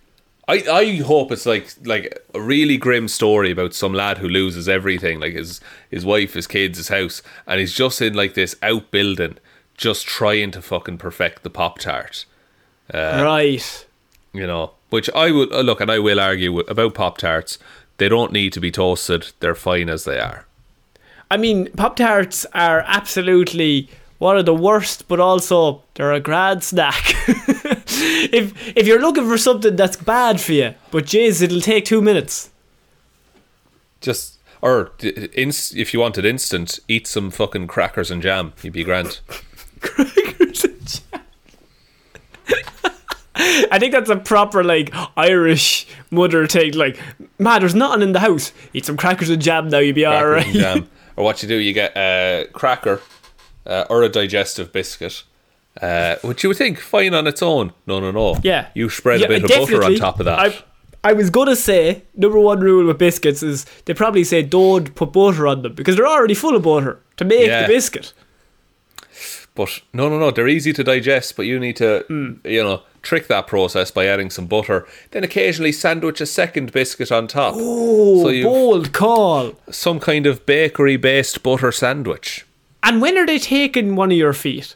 I, 0.50 0.64
I 0.72 0.96
hope 0.98 1.32
it's 1.32 1.46
like 1.46 1.70
like 1.86 2.18
a 2.34 2.42
really 2.42 2.78
grim 2.78 3.08
story 3.08 3.52
about 3.52 3.76
some 3.76 3.94
lad 3.94 4.18
who 4.18 4.28
loses 4.28 4.68
everything, 4.68 5.20
like 5.20 5.34
his 5.34 5.62
his 5.92 6.04
wife, 6.04 6.34
his 6.34 6.48
kids, 6.48 6.78
his 6.80 6.88
house, 6.88 7.22
and 7.46 7.60
he's 7.60 7.74
just 7.74 8.02
in 8.02 8.14
like 8.16 8.34
this 8.34 8.56
outbuilding, 8.64 9.38
just 9.78 10.08
trying 10.08 10.50
to 10.52 10.62
fucking 10.62 10.98
perfect 10.98 11.44
the 11.44 11.52
Pop 11.52 11.78
Tart. 11.78 12.26
right. 12.94 13.86
you 14.34 14.48
know. 14.48 14.72
Which 14.90 15.08
I 15.12 15.30
would 15.30 15.54
uh, 15.54 15.62
look, 15.62 15.82
and 15.82 15.92
I 15.92 16.00
will 16.00 16.20
argue 16.20 16.52
with- 16.52 16.70
about 16.70 16.96
Pop 16.96 17.20
Tarts. 17.20 17.60
They 17.98 18.10
don't 18.10 18.32
need 18.32 18.52
to 18.54 18.60
be 18.60 18.72
toasted; 18.72 19.32
they're 19.40 19.54
fine 19.54 19.88
as 19.88 20.04
they 20.04 20.20
are. 20.20 20.48
I 21.30 21.38
mean, 21.38 21.72
Pop 21.74 21.96
Tarts 21.96 22.48
are 22.56 22.84
absolutely 22.88 23.88
one 24.20 24.38
of 24.38 24.46
the 24.46 24.54
worst, 24.54 25.08
but 25.08 25.20
also 25.20 25.84
they're 25.96 26.14
a 26.14 26.20
grand 26.20 26.64
snack. 26.64 27.02
if 27.28 28.78
if 28.78 28.86
you're 28.86 29.02
looking 29.02 29.28
for 29.28 29.38
something 29.38 29.76
that's 29.76 29.98
bad 29.98 30.40
for 30.40 30.54
you, 30.54 30.76
but 30.92 31.06
jeez, 31.06 31.42
it'll 31.42 31.62
take 31.62 31.86
two 31.86 32.02
minutes. 32.02 32.52
Just 34.02 34.38
or 34.62 34.92
inst- 35.34 35.76
if 35.76 35.94
you 35.94 36.02
wanted 36.02 36.26
instant, 36.26 36.80
eat 36.88 37.08
some 37.08 37.32
fucking 37.32 37.68
crackers 37.68 38.12
and 38.12 38.22
jam. 38.22 38.54
You'd 38.62 38.74
be 38.74 38.84
grand. 38.84 39.22
Crackers 39.80 40.66
and 40.66 40.86
jam. 40.86 41.22
I 43.72 43.80
think 43.80 43.94
that's 43.94 44.10
a 44.10 44.18
proper 44.18 44.66
like 44.66 44.94
Irish 45.16 45.88
mother 46.12 46.46
take. 46.46 46.76
Like, 46.76 47.00
man, 47.38 47.62
there's 47.62 47.76
nothing 47.76 48.02
in 48.02 48.12
the 48.12 48.20
house. 48.20 48.52
Eat 48.74 48.86
some 48.86 48.98
crackers 48.98 49.30
and 49.30 49.42
jam 49.42 49.70
now. 49.70 49.80
You'll 49.80 49.96
be 49.96 50.04
Crackers 50.04 50.66
alright. 50.66 50.84
Or 51.16 51.24
what 51.24 51.42
you 51.42 51.48
do, 51.48 51.56
you 51.56 51.72
get 51.72 51.96
a 51.96 52.48
cracker 52.52 53.02
uh, 53.70 53.86
or 53.90 54.04
a 54.04 54.10
digestive 54.10 54.74
biscuit. 54.74 55.24
Uh, 55.82 56.16
which 56.24 56.44
you 56.44 56.50
would 56.50 56.58
think 56.58 56.80
fine 56.80 57.14
on 57.14 57.26
its 57.28 57.42
own. 57.42 57.72
No, 57.88 58.00
no, 58.02 58.12
no. 58.12 58.36
Yeah. 58.44 58.68
You 58.74 58.90
spread 58.90 59.22
Yeah, 59.22 59.28
a 59.28 59.30
bit 59.30 59.44
of 59.46 59.50
butter 59.50 59.84
on 59.84 59.96
top 59.96 60.20
of 60.20 60.26
that. 60.26 60.40
I, 60.40 60.64
I 61.12 61.14
was 61.14 61.30
gonna 61.30 61.56
say 61.56 62.02
number 62.18 62.40
one 62.40 62.60
rule 62.60 62.86
with 62.88 62.98
biscuits 62.98 63.42
is 63.42 63.66
they 63.86 63.94
probably 63.94 64.26
say 64.26 64.42
don't 64.42 64.94
put 64.96 65.14
butter 65.14 65.48
on 65.48 65.62
them 65.62 65.74
because 65.76 65.96
they're 65.96 66.08
already 66.08 66.34
full 66.34 66.56
of 66.56 66.64
butter 66.64 67.00
to 67.18 67.24
make 67.24 67.48
Yeah. 67.48 67.62
the 67.62 67.68
biscuit. 67.74 68.12
But 69.56 69.82
no, 69.94 70.10
no, 70.10 70.20
no. 70.20 70.32
They're 70.32 70.48
easy 70.48 70.74
to 70.74 70.84
digest, 70.84 71.36
but 71.36 71.46
you 71.46 71.60
need 71.60 71.76
to, 71.78 72.04
Hmm. 72.08 72.34
you 72.46 72.64
know, 72.64 72.82
trick 73.02 73.28
that 73.28 73.48
process 73.48 73.92
by 73.92 74.06
adding 74.06 74.30
some 74.30 74.46
butter. 74.48 74.86
Then 75.12 75.24
occasionally 75.24 75.72
sandwich 75.72 76.20
a 76.22 76.26
second 76.26 76.72
biscuit 76.72 77.12
on 77.12 77.28
top. 77.28 77.54
Oh, 77.58 78.24
so 78.24 78.44
bold 78.44 78.92
call! 78.94 79.54
some 79.70 80.00
kind 80.00 80.26
of 80.26 80.46
bakery-based 80.46 81.44
butter 81.44 81.72
sandwich. 81.72 82.46
And 82.84 83.02
when 83.02 83.18
are 83.18 83.26
they 83.26 83.40
taking 83.40 83.96
one 83.96 84.12
of 84.12 84.18
your 84.18 84.34
feet? 84.34 84.76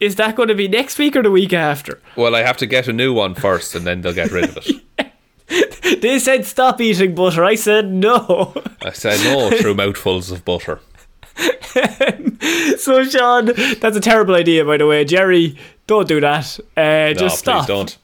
Is 0.00 0.16
that 0.16 0.34
going 0.36 0.48
to 0.48 0.54
be 0.54 0.68
next 0.68 0.98
week 0.98 1.14
or 1.16 1.22
the 1.22 1.30
week 1.30 1.52
after? 1.52 2.00
Well, 2.16 2.34
I 2.34 2.42
have 2.42 2.56
to 2.58 2.66
get 2.66 2.88
a 2.88 2.92
new 2.92 3.14
one 3.14 3.34
first, 3.34 3.74
and 3.74 3.86
then 3.86 4.00
they'll 4.02 4.12
get 4.12 4.30
rid 4.32 4.44
of 4.50 4.58
it. 4.58 4.82
They 6.00 6.18
said 6.18 6.46
stop 6.46 6.80
eating 6.80 7.14
butter. 7.14 7.44
I 7.44 7.54
said 7.54 7.90
no. 7.90 8.54
I 8.82 8.90
said 8.92 9.20
no 9.24 9.50
through 9.50 9.74
mouthfuls 9.74 10.30
of 10.30 10.44
butter. 10.44 10.80
so 12.78 13.04
Sean, 13.04 13.46
that's 13.80 13.96
a 13.96 14.00
terrible 14.00 14.34
idea, 14.34 14.64
by 14.64 14.78
the 14.78 14.86
way. 14.86 15.04
Jerry, 15.04 15.58
don't 15.86 16.08
do 16.08 16.20
that. 16.20 16.58
Uh, 16.76 16.80
No, 16.80 17.14
just 17.14 17.38
stop. 17.38 17.60
please 17.60 17.66
don't. 17.68 17.98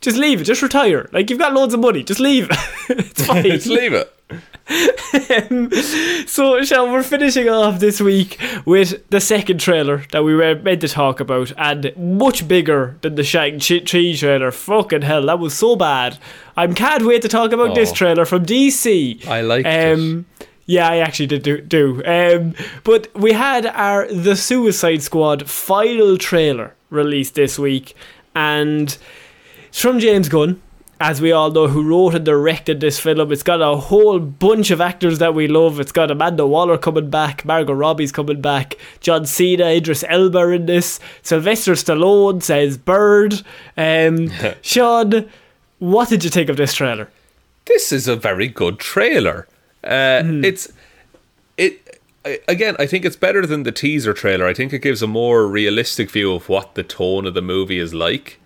Just 0.00 0.16
leave 0.16 0.40
it. 0.40 0.44
Just 0.44 0.62
retire. 0.62 1.08
Like 1.12 1.30
you've 1.30 1.38
got 1.38 1.52
loads 1.52 1.74
of 1.74 1.80
money. 1.80 2.02
Just 2.02 2.20
leave. 2.20 2.48
it's 2.88 3.24
fine. 3.26 3.44
Just 3.44 3.66
leave 3.68 3.92
it. 3.92 4.12
So, 6.26 6.62
Sean, 6.62 6.92
we're 6.92 7.02
finishing 7.02 7.48
off 7.48 7.80
this 7.80 8.00
week 8.00 8.38
with 8.64 9.08
the 9.10 9.20
second 9.20 9.58
trailer 9.58 10.04
that 10.12 10.22
we 10.22 10.34
were 10.34 10.54
meant 10.56 10.80
to 10.82 10.88
talk 10.88 11.18
about, 11.20 11.52
and 11.58 11.92
much 11.96 12.46
bigger 12.46 12.96
than 13.02 13.16
the 13.16 13.24
Shang-Chi 13.24 13.80
trailer. 14.14 14.50
Fucking 14.52 15.02
hell, 15.02 15.26
that 15.26 15.38
was 15.38 15.54
so 15.54 15.74
bad. 15.76 16.18
I 16.56 16.66
can't 16.68 17.04
wait 17.04 17.22
to 17.22 17.28
talk 17.28 17.52
about 17.52 17.74
this 17.74 17.90
Oh. 17.90 17.94
trailer 17.94 18.24
from 18.24 18.44
DC. 18.46 19.26
I 19.26 19.40
like 19.40 19.66
um, 19.66 20.26
Yeah, 20.66 20.88
I 20.88 20.98
actually 20.98 21.26
did 21.26 21.42
do. 21.42 21.60
do. 21.60 22.02
Um, 22.04 22.54
but 22.84 23.08
we 23.14 23.32
had 23.32 23.66
our 23.66 24.06
The 24.06 24.36
Suicide 24.36 25.02
Squad 25.02 25.48
final 25.48 26.16
trailer 26.16 26.74
released 26.90 27.34
this 27.34 27.58
week, 27.58 27.94
and 28.36 28.96
it's 29.68 29.80
from 29.80 29.98
James 29.98 30.28
Gunn, 30.28 30.60
as 31.00 31.18
we 31.20 31.32
all 31.32 31.50
know, 31.50 31.66
who 31.66 31.82
wrote 31.82 32.14
and 32.14 32.24
directed 32.26 32.80
this 32.80 33.00
film. 33.00 33.32
It's 33.32 33.42
got 33.42 33.62
a 33.62 33.74
whole 33.76 34.18
bunch 34.20 34.70
of 34.70 34.82
actors 34.82 35.18
that 35.18 35.34
we 35.34 35.48
love. 35.48 35.80
It's 35.80 35.92
got 35.92 36.10
Amanda 36.10 36.46
Waller 36.46 36.76
coming 36.76 37.08
back, 37.08 37.42
Margot 37.44 37.72
Robbie's 37.72 38.12
coming 38.12 38.42
back, 38.42 38.76
John 39.00 39.24
Cena, 39.24 39.64
Idris 39.64 40.04
Elba 40.06 40.50
in 40.50 40.66
this, 40.66 41.00
Sylvester 41.22 41.72
Stallone 41.72 42.42
says 42.42 42.76
Bird. 42.76 43.42
Um, 43.78 44.30
Sean, 44.62 45.28
what 45.78 46.10
did 46.10 46.22
you 46.22 46.28
think 46.30 46.50
of 46.50 46.58
this 46.58 46.74
trailer? 46.74 47.08
This 47.64 47.92
is 47.92 48.06
a 48.06 48.16
very 48.16 48.48
good 48.48 48.78
trailer. 48.78 49.48
Uh, 49.82 50.22
It's 50.44 50.70
it 51.56 51.98
again. 52.46 52.76
I 52.78 52.86
think 52.86 53.06
it's 53.06 53.16
better 53.16 53.46
than 53.46 53.62
the 53.62 53.72
teaser 53.72 54.12
trailer. 54.12 54.46
I 54.46 54.52
think 54.52 54.74
it 54.74 54.80
gives 54.80 55.00
a 55.02 55.06
more 55.06 55.46
realistic 55.46 56.10
view 56.10 56.34
of 56.34 56.50
what 56.50 56.74
the 56.74 56.82
tone 56.82 57.24
of 57.26 57.32
the 57.32 57.40
movie 57.40 57.78
is 57.78 57.94
like, 57.94 58.38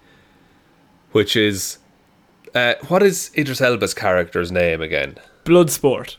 which 1.11 1.35
is 1.35 1.79
uh, 2.55 2.75
what 2.89 3.03
is 3.03 3.31
Idris 3.37 3.61
Elba's 3.61 3.95
character's 3.95 4.51
name 4.53 4.81
again? 4.81 5.17
Bloodsport. 5.45 6.17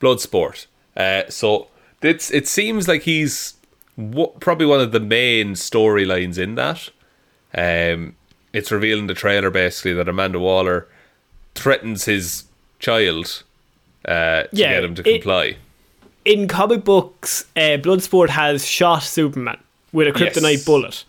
Bloodsport. 0.00 0.66
Uh, 0.96 1.22
so 1.28 1.68
it's 2.02 2.30
it 2.30 2.46
seems 2.48 2.88
like 2.88 3.02
he's 3.02 3.54
w- 3.96 4.32
probably 4.40 4.66
one 4.66 4.80
of 4.80 4.92
the 4.92 5.00
main 5.00 5.52
storylines 5.54 6.38
in 6.38 6.54
that. 6.56 6.90
Um, 7.54 8.16
it's 8.52 8.70
revealing 8.70 9.06
the 9.06 9.14
trailer 9.14 9.50
basically 9.50 9.92
that 9.94 10.08
Amanda 10.08 10.38
Waller 10.38 10.86
threatens 11.54 12.04
his 12.06 12.44
child 12.78 13.42
uh, 14.06 14.42
to 14.44 14.48
Yeah, 14.52 14.74
get 14.74 14.84
him 14.84 14.94
to 14.96 15.08
it- 15.08 15.12
comply. 15.22 15.56
in 16.24 16.48
comic 16.48 16.84
books, 16.84 17.44
uh, 17.56 17.78
Bloodsport 17.78 18.28
has 18.30 18.66
shot 18.66 19.02
Superman 19.02 19.58
with 19.92 20.08
a 20.08 20.12
kryptonite 20.12 20.52
Yes. 20.52 20.64
bullet, 20.64 21.04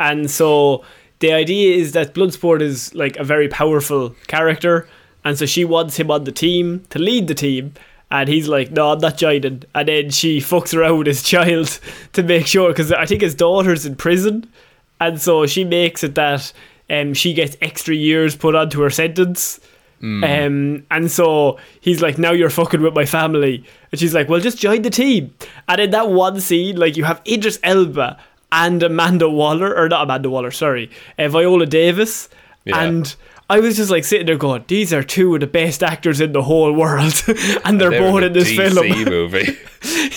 and 0.00 0.30
so 0.30 0.84
the 1.24 1.32
idea 1.32 1.74
is 1.74 1.92
that 1.92 2.12
Bloodsport 2.12 2.60
is 2.60 2.94
like 2.94 3.16
a 3.16 3.24
very 3.24 3.48
powerful 3.48 4.14
character, 4.26 4.86
and 5.24 5.38
so 5.38 5.46
she 5.46 5.64
wants 5.64 5.96
him 5.96 6.10
on 6.10 6.24
the 6.24 6.32
team 6.32 6.84
to 6.90 6.98
lead 6.98 7.28
the 7.28 7.34
team. 7.34 7.72
And 8.10 8.28
he's 8.28 8.46
like, 8.46 8.70
no, 8.70 8.92
I'm 8.92 8.98
not 8.98 9.16
joining. 9.16 9.64
And 9.74 9.88
then 9.88 10.10
she 10.10 10.38
fucks 10.38 10.76
around 10.76 10.98
with 10.98 11.06
his 11.06 11.22
child 11.22 11.80
to 12.12 12.22
make 12.22 12.46
sure, 12.46 12.68
because 12.68 12.92
I 12.92 13.06
think 13.06 13.22
his 13.22 13.34
daughter's 13.34 13.86
in 13.86 13.96
prison. 13.96 14.52
And 15.00 15.18
so 15.18 15.46
she 15.46 15.64
makes 15.64 16.04
it 16.04 16.14
that 16.14 16.52
um, 16.90 17.14
she 17.14 17.32
gets 17.32 17.56
extra 17.62 17.94
years 17.94 18.36
put 18.36 18.54
onto 18.54 18.82
her 18.82 18.90
sentence. 18.90 19.58
Um, 20.22 20.86
and 20.90 21.10
so 21.10 21.58
he's 21.80 22.02
like, 22.02 22.18
now 22.18 22.32
you're 22.32 22.50
fucking 22.50 22.82
with 22.82 22.94
my 22.94 23.06
family. 23.06 23.64
And 23.90 23.98
she's 23.98 24.14
like, 24.14 24.28
well, 24.28 24.40
just 24.40 24.58
join 24.58 24.82
the 24.82 24.90
team. 24.90 25.34
And 25.66 25.80
in 25.80 25.90
that 25.92 26.10
one 26.10 26.38
scene, 26.42 26.76
like, 26.76 26.98
you 26.98 27.04
have 27.04 27.22
Idris 27.26 27.58
Elba 27.62 28.18
and 28.54 28.82
Amanda 28.82 29.28
Waller, 29.28 29.74
or 29.76 29.88
not 29.88 30.04
Amanda 30.04 30.30
Waller, 30.30 30.50
sorry, 30.52 30.90
uh, 31.18 31.28
Viola 31.28 31.66
Davis. 31.66 32.28
Yeah. 32.64 32.80
And 32.82 33.14
I 33.50 33.58
was 33.60 33.76
just 33.76 33.90
like 33.90 34.04
sitting 34.04 34.26
there 34.26 34.36
going, 34.38 34.64
these 34.68 34.92
are 34.94 35.02
two 35.02 35.34
of 35.34 35.40
the 35.40 35.46
best 35.46 35.82
actors 35.82 36.20
in 36.20 36.32
the 36.32 36.42
whole 36.42 36.72
world. 36.72 37.12
and 37.64 37.80
they're 37.80 37.90
They're 37.90 38.00
both 38.00 38.22
in 38.22 38.24
a 38.24 38.28
this 38.30 38.50
DC 38.52 38.72
film. 38.72 39.04
movie. 39.10 39.58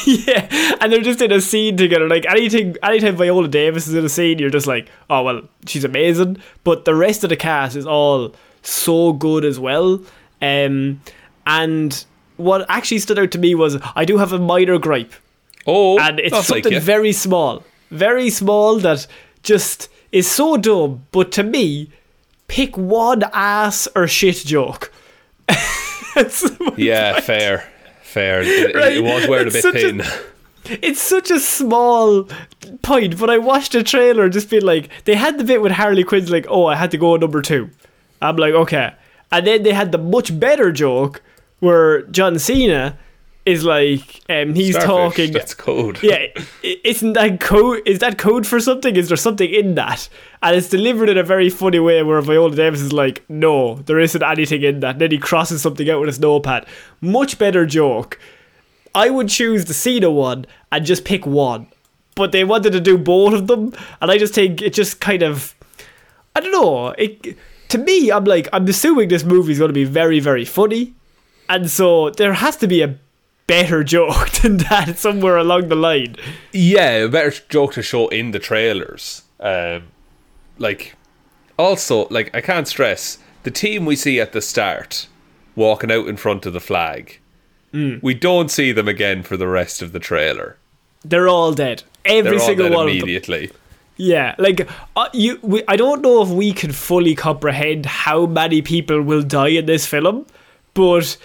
yeah, 0.06 0.78
and 0.80 0.94
they're 0.94 1.02
just 1.02 1.22
in 1.22 1.32
a 1.32 1.42
scene 1.42 1.76
together. 1.76 2.08
Like 2.08 2.26
anything, 2.26 2.76
anytime 2.84 3.16
Viola 3.18 3.48
Davis 3.48 3.88
is 3.88 3.96
in 3.96 4.06
a 4.06 4.10
scene, 4.10 4.40
you're 4.40 4.50
just 4.50 4.68
like, 4.68 4.88
oh 5.10 5.24
well, 5.24 5.42
she's 5.66 5.84
amazing. 5.84 6.38
But 6.64 6.86
the 6.86 6.96
rest 6.96 7.24
of 7.24 7.30
the 7.30 7.36
cast 7.36 7.76
is 7.76 7.86
all 7.88 8.34
so 8.62 9.14
good 9.14 9.44
as 9.44 9.60
well. 9.60 10.02
Um, 10.42 11.02
and 11.46 12.06
what 12.38 12.66
actually 12.70 13.00
stood 13.00 13.18
out 13.18 13.32
to 13.32 13.40
me 13.40 13.56
was 13.56 13.78
I 13.96 14.06
do 14.06 14.18
have 14.20 14.32
a 14.32 14.40
minor 14.40 14.78
gripe, 14.78 15.12
Oh, 15.66 16.00
and 16.00 16.20
it's 16.20 16.32
that's 16.32 16.50
like 16.50 16.64
something 16.64 16.80
very 16.82 17.12
small, 17.12 17.64
very 17.90 18.30
small 18.30 18.78
that 18.80 19.08
just 19.44 19.90
is 20.12 20.30
so 20.30 20.58
dumb, 20.58 21.06
but 21.12 21.32
to 21.34 21.44
me, 21.44 21.90
pick 22.48 22.78
one 22.78 23.24
ass 23.34 23.88
or 23.96 24.08
shit 24.08 24.38
joke. 24.46 24.92
Yeah, 26.78 27.14
point. 27.14 27.24
fair, 27.26 27.64
fair. 28.02 28.42
It, 28.42 28.76
Right. 28.76 28.98
it 28.98 29.04
was 29.04 29.28
wearing 29.28 29.48
a 29.48 29.52
bit 29.52 29.66
a- 29.66 29.72
thin. 29.72 30.02
It's 30.82 31.00
such 31.00 31.32
a 31.32 31.40
small 31.40 32.28
point, 32.82 33.18
but 33.18 33.30
I 33.30 33.38
watched 33.38 33.74
a 33.76 33.84
trailer 33.84 34.28
just 34.28 34.50
being 34.50 34.64
like, 34.64 34.90
they 35.06 35.16
had 35.16 35.38
the 35.38 35.44
bit 35.46 35.62
with 35.62 35.72
Harley 35.72 36.04
Quinn's 36.04 36.30
like, 36.30 36.46
oh, 36.50 36.66
I 36.66 36.76
had 36.76 36.92
to 36.92 36.98
go 36.98 37.16
number 37.16 37.42
two. 37.42 37.70
I'm 38.22 38.36
like, 38.36 38.54
okay. 38.54 38.94
And 39.32 39.46
then 39.48 39.64
they 39.64 39.72
had 39.74 39.92
the 39.94 39.98
much 39.98 40.38
better 40.40 40.72
joke 40.72 41.22
where 41.60 42.02
John 42.04 42.38
Cena 42.40 42.98
is 43.48 43.64
like, 43.64 44.22
um, 44.30 44.54
he's 44.54 44.76
Starfish, 44.76 44.88
talking. 44.88 45.32
That's 45.32 45.54
code. 45.54 46.00
yeah, 46.04 46.28
isn't 46.62 47.14
that 47.14 47.40
code? 47.40 47.82
Is 47.86 48.00
that 48.00 48.18
code 48.18 48.46
for 48.46 48.60
something? 48.60 48.96
Is 48.96 49.08
there 49.08 49.18
something 49.18 49.50
in 49.50 49.76
that? 49.76 50.10
And 50.44 50.56
it's 50.56 50.70
delivered 50.70 51.10
in 51.10 51.18
a 51.18 51.24
very 51.24 51.50
funny 51.50 51.80
way 51.80 52.04
where 52.04 52.22
Viola 52.22 52.56
Davis 52.56 52.82
is 52.82 52.94
like, 52.94 53.24
no, 53.30 53.76
there 53.76 54.00
isn't 54.00 54.22
anything 54.22 54.64
in 54.64 54.82
that. 54.82 54.92
And 54.92 55.02
then 55.02 55.12
he 55.12 55.18
crosses 55.18 55.62
something 55.62 55.90
out 55.90 56.02
with 56.02 56.08
his 56.08 56.20
notepad. 56.20 56.66
Much 57.02 57.40
better 57.40 57.66
joke. 57.66 58.20
I 58.94 59.10
would 59.10 59.30
choose 59.30 59.66
the 59.66 59.74
Cena 59.74 60.12
one 60.12 60.46
and 60.72 60.86
just 60.86 61.06
pick 61.06 61.26
one. 61.26 61.68
But 62.16 62.32
they 62.32 62.44
wanted 62.44 62.72
to 62.72 62.82
do 62.82 62.98
both 62.98 63.34
of 63.34 63.48
them, 63.48 63.74
and 64.02 64.10
I 64.10 64.18
just 64.18 64.34
think 64.34 64.62
it 64.62 64.74
just 64.74 65.00
kind 65.00 65.22
of 65.22 65.54
I 66.36 66.40
don't 66.40 66.52
know. 66.52 66.90
It 66.90 67.38
to 67.70 67.78
me, 67.78 68.12
I'm 68.12 68.26
like 68.26 68.50
I'm 68.52 68.68
assuming 68.68 69.10
this 69.10 69.24
movie 69.24 69.52
is 69.52 69.60
going 69.60 69.70
to 69.70 69.74
be 69.74 69.84
very, 69.84 70.20
very 70.20 70.46
funny, 70.46 70.96
and 71.48 71.70
so 71.70 72.10
there 72.10 72.34
has 72.34 72.58
to 72.58 72.68
be 72.68 72.82
a 72.82 72.98
better 73.48 73.84
joke 73.96 74.30
than 74.32 74.58
that 74.58 74.98
somewhere 74.98 75.38
along 75.38 75.70
the 75.70 75.76
line. 75.76 76.16
Yeah, 76.52 76.92
a 76.92 77.10
better 77.10 77.34
joke 77.50 77.74
to 77.74 77.82
show 77.82 78.08
in 78.10 78.32
the 78.32 78.40
trailers. 78.40 79.24
Um, 79.40 79.84
like, 80.58 80.96
also, 81.58 82.08
like 82.10 82.34
I 82.36 82.42
can't 82.42 82.68
stress 82.68 83.20
the 83.44 83.52
team 83.52 83.86
we 83.86 83.96
see 83.96 84.20
at 84.20 84.34
the 84.34 84.42
start 84.42 85.08
walking 85.56 85.92
out 85.92 86.08
in 86.08 86.18
front 86.18 86.46
of 86.46 86.54
the 86.54 86.60
flag. 86.60 87.20
Hmm. 87.72 87.98
We 88.02 88.14
don't 88.14 88.50
see 88.50 88.72
them 88.72 88.88
again 88.88 89.24
for 89.24 89.38
the 89.38 89.48
rest 89.48 89.82
of 89.82 89.92
the 89.92 90.00
trailer. 90.00 90.58
They're 91.04 91.28
all 91.28 91.54
dead. 91.54 91.84
Every 92.06 92.38
all 92.38 92.46
single 92.46 92.70
dead 92.70 92.76
one 92.76 92.88
of 92.88 92.94
them. 92.94 92.98
immediately. 93.04 93.52
Yeah, 93.98 94.36
like 94.38 94.70
uh, 94.96 95.10
you, 95.12 95.40
we, 95.42 95.64
I 95.68 95.76
don't 95.76 96.02
know 96.02 96.22
if 96.22 96.30
we 96.30 96.54
can 96.54 96.72
fully 96.72 97.16
comprehend 97.16 97.88
how 97.88 98.28
many 98.28 98.62
people 98.62 99.02
will 99.02 99.24
die 99.24 99.50
in 99.50 99.66
this 99.66 99.88
film, 99.88 100.28
but 100.76 101.18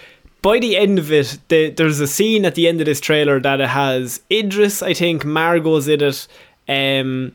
by 0.43 0.59
the 0.59 0.77
end 0.77 0.99
of 0.99 1.11
it, 1.11 1.39
the, 1.47 1.71
there's 1.71 1.99
a 1.99 2.07
scene 2.07 2.45
at 2.45 2.53
the 2.53 2.67
end 2.67 2.79
of 2.81 2.85
this 2.85 2.99
trailer 2.99 3.39
that 3.39 3.59
it 3.59 3.69
has 3.69 4.21
Idris, 4.29 4.83
I 4.83 4.93
think, 4.93 5.25
Margot's 5.25 5.87
in 5.87 6.03
it, 6.03 6.27
um, 6.69 7.33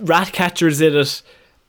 Ratcatcher's 0.00 0.80
in 0.80 0.94
it, 0.94 1.22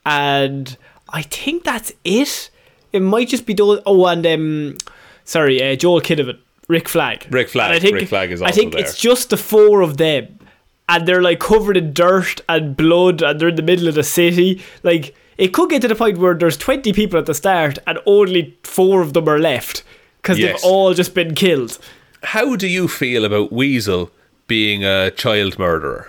and 0.06 0.78
I 1.10 1.24
think 1.24 1.64
that's 1.64 1.94
it. 2.04 2.52
It 2.92 3.00
might 3.00 3.30
just 3.30 3.46
be 3.46 3.54
those. 3.54 3.82
Oh, 3.86 4.06
and 4.06 4.26
um, 4.28 4.78
sorry, 5.24 5.64
uh, 5.64 5.76
Joel 5.76 6.02
Kinnaman, 6.02 6.38
Rick 6.68 6.90
Flag, 6.90 7.26
Rick 7.32 7.50
Flag. 7.50 7.72
And 7.72 7.76
I 7.76 7.80
think, 7.80 7.96
Rick 7.96 8.10
Flag 8.10 8.32
is 8.32 8.42
I 8.42 8.52
think 8.52 8.74
there. 8.74 8.82
it's 8.82 9.00
just 9.00 9.30
the 9.30 9.38
four 9.38 9.82
of 9.82 9.98
them 9.98 10.40
and 10.88 11.08
they're 11.08 11.22
like 11.22 11.40
covered 11.40 11.78
in 11.78 11.94
dirt 11.94 12.42
and 12.48 12.78
blood 12.78 13.22
and 13.22 13.40
they're 13.40 13.50
in 13.50 13.56
the 13.56 13.62
middle 13.62 13.88
of 13.88 13.96
the 13.96 14.04
city. 14.04 14.62
Like 14.84 15.16
it 15.38 15.50
could 15.50 15.70
get 15.70 15.82
to 15.82 15.88
the 15.88 15.96
point 15.96 16.18
where 16.18 16.34
there's 16.34 16.58
20 16.58 16.94
people 16.94 17.20
at 17.20 17.26
the 17.26 17.34
start 17.34 17.80
and 17.88 18.00
only 18.06 18.58
four 18.64 19.02
of 19.02 19.14
them 19.14 19.28
are 19.28 19.40
left 19.40 19.84
because 20.26 20.40
Yes. 20.40 20.62
they've 20.64 20.72
all 20.72 20.94
just 20.96 21.14
been 21.14 21.36
killed. 21.36 21.78
How 22.24 22.56
do 22.56 22.68
you 22.68 22.88
feel 22.88 23.26
about 23.26 23.52
Weasel 23.54 24.10
being 24.48 24.84
a 24.84 25.12
child 25.12 25.60
murderer? 25.60 26.08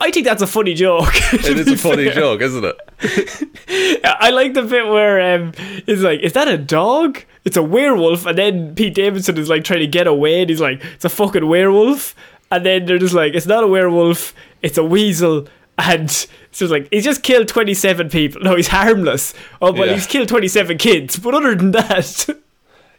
I 0.00 0.10
think 0.10 0.24
that's 0.24 0.40
a 0.40 0.46
funny 0.46 0.72
joke. 0.72 1.12
It 1.34 1.58
is 1.58 1.68
a 1.68 1.76
funny 1.76 2.08
joke, 2.20 2.40
isn't 2.40 2.64
it? 2.64 4.00
I 4.04 4.30
like 4.30 4.54
the 4.54 4.62
bit 4.62 4.86
where 4.88 5.34
um, 5.34 5.52
it's 5.86 6.00
like, 6.00 6.20
is 6.20 6.32
that 6.32 6.48
a 6.48 6.56
dog? 6.56 7.22
It's 7.44 7.58
a 7.58 7.62
werewolf, 7.62 8.24
and 8.24 8.38
then 8.38 8.74
Pete 8.74 8.94
Davidson 8.94 9.36
is 9.36 9.50
like 9.50 9.64
trying 9.64 9.80
to 9.80 9.86
get 9.86 10.06
away, 10.06 10.40
and 10.40 10.48
he's 10.50 10.60
like, 10.60 10.82
it's 10.94 11.04
a 11.04 11.10
fucking 11.10 11.46
werewolf, 11.46 12.14
and 12.50 12.64
then 12.64 12.86
they're 12.86 12.98
just 12.98 13.14
like, 13.14 13.34
it's 13.34 13.46
not 13.46 13.62
a 13.64 13.66
werewolf, 13.66 14.34
it's 14.62 14.78
a 14.78 14.84
weasel, 14.84 15.46
and 15.78 16.04
it's 16.04 16.26
just 16.52 16.70
like 16.72 16.88
he's 16.90 17.04
just 17.04 17.22
killed 17.22 17.48
twenty 17.48 17.74
seven 17.74 18.08
people. 18.10 18.40
No, 18.42 18.56
he's 18.56 18.68
harmless. 18.68 19.32
Oh, 19.62 19.72
but 19.72 19.88
Yeah. 19.88 19.94
he's 19.94 20.06
killed 20.06 20.28
twenty 20.28 20.48
seven 20.48 20.76
kids. 20.78 21.18
But 21.18 21.34
other 21.34 21.54
than 21.54 21.70
that, 21.72 22.26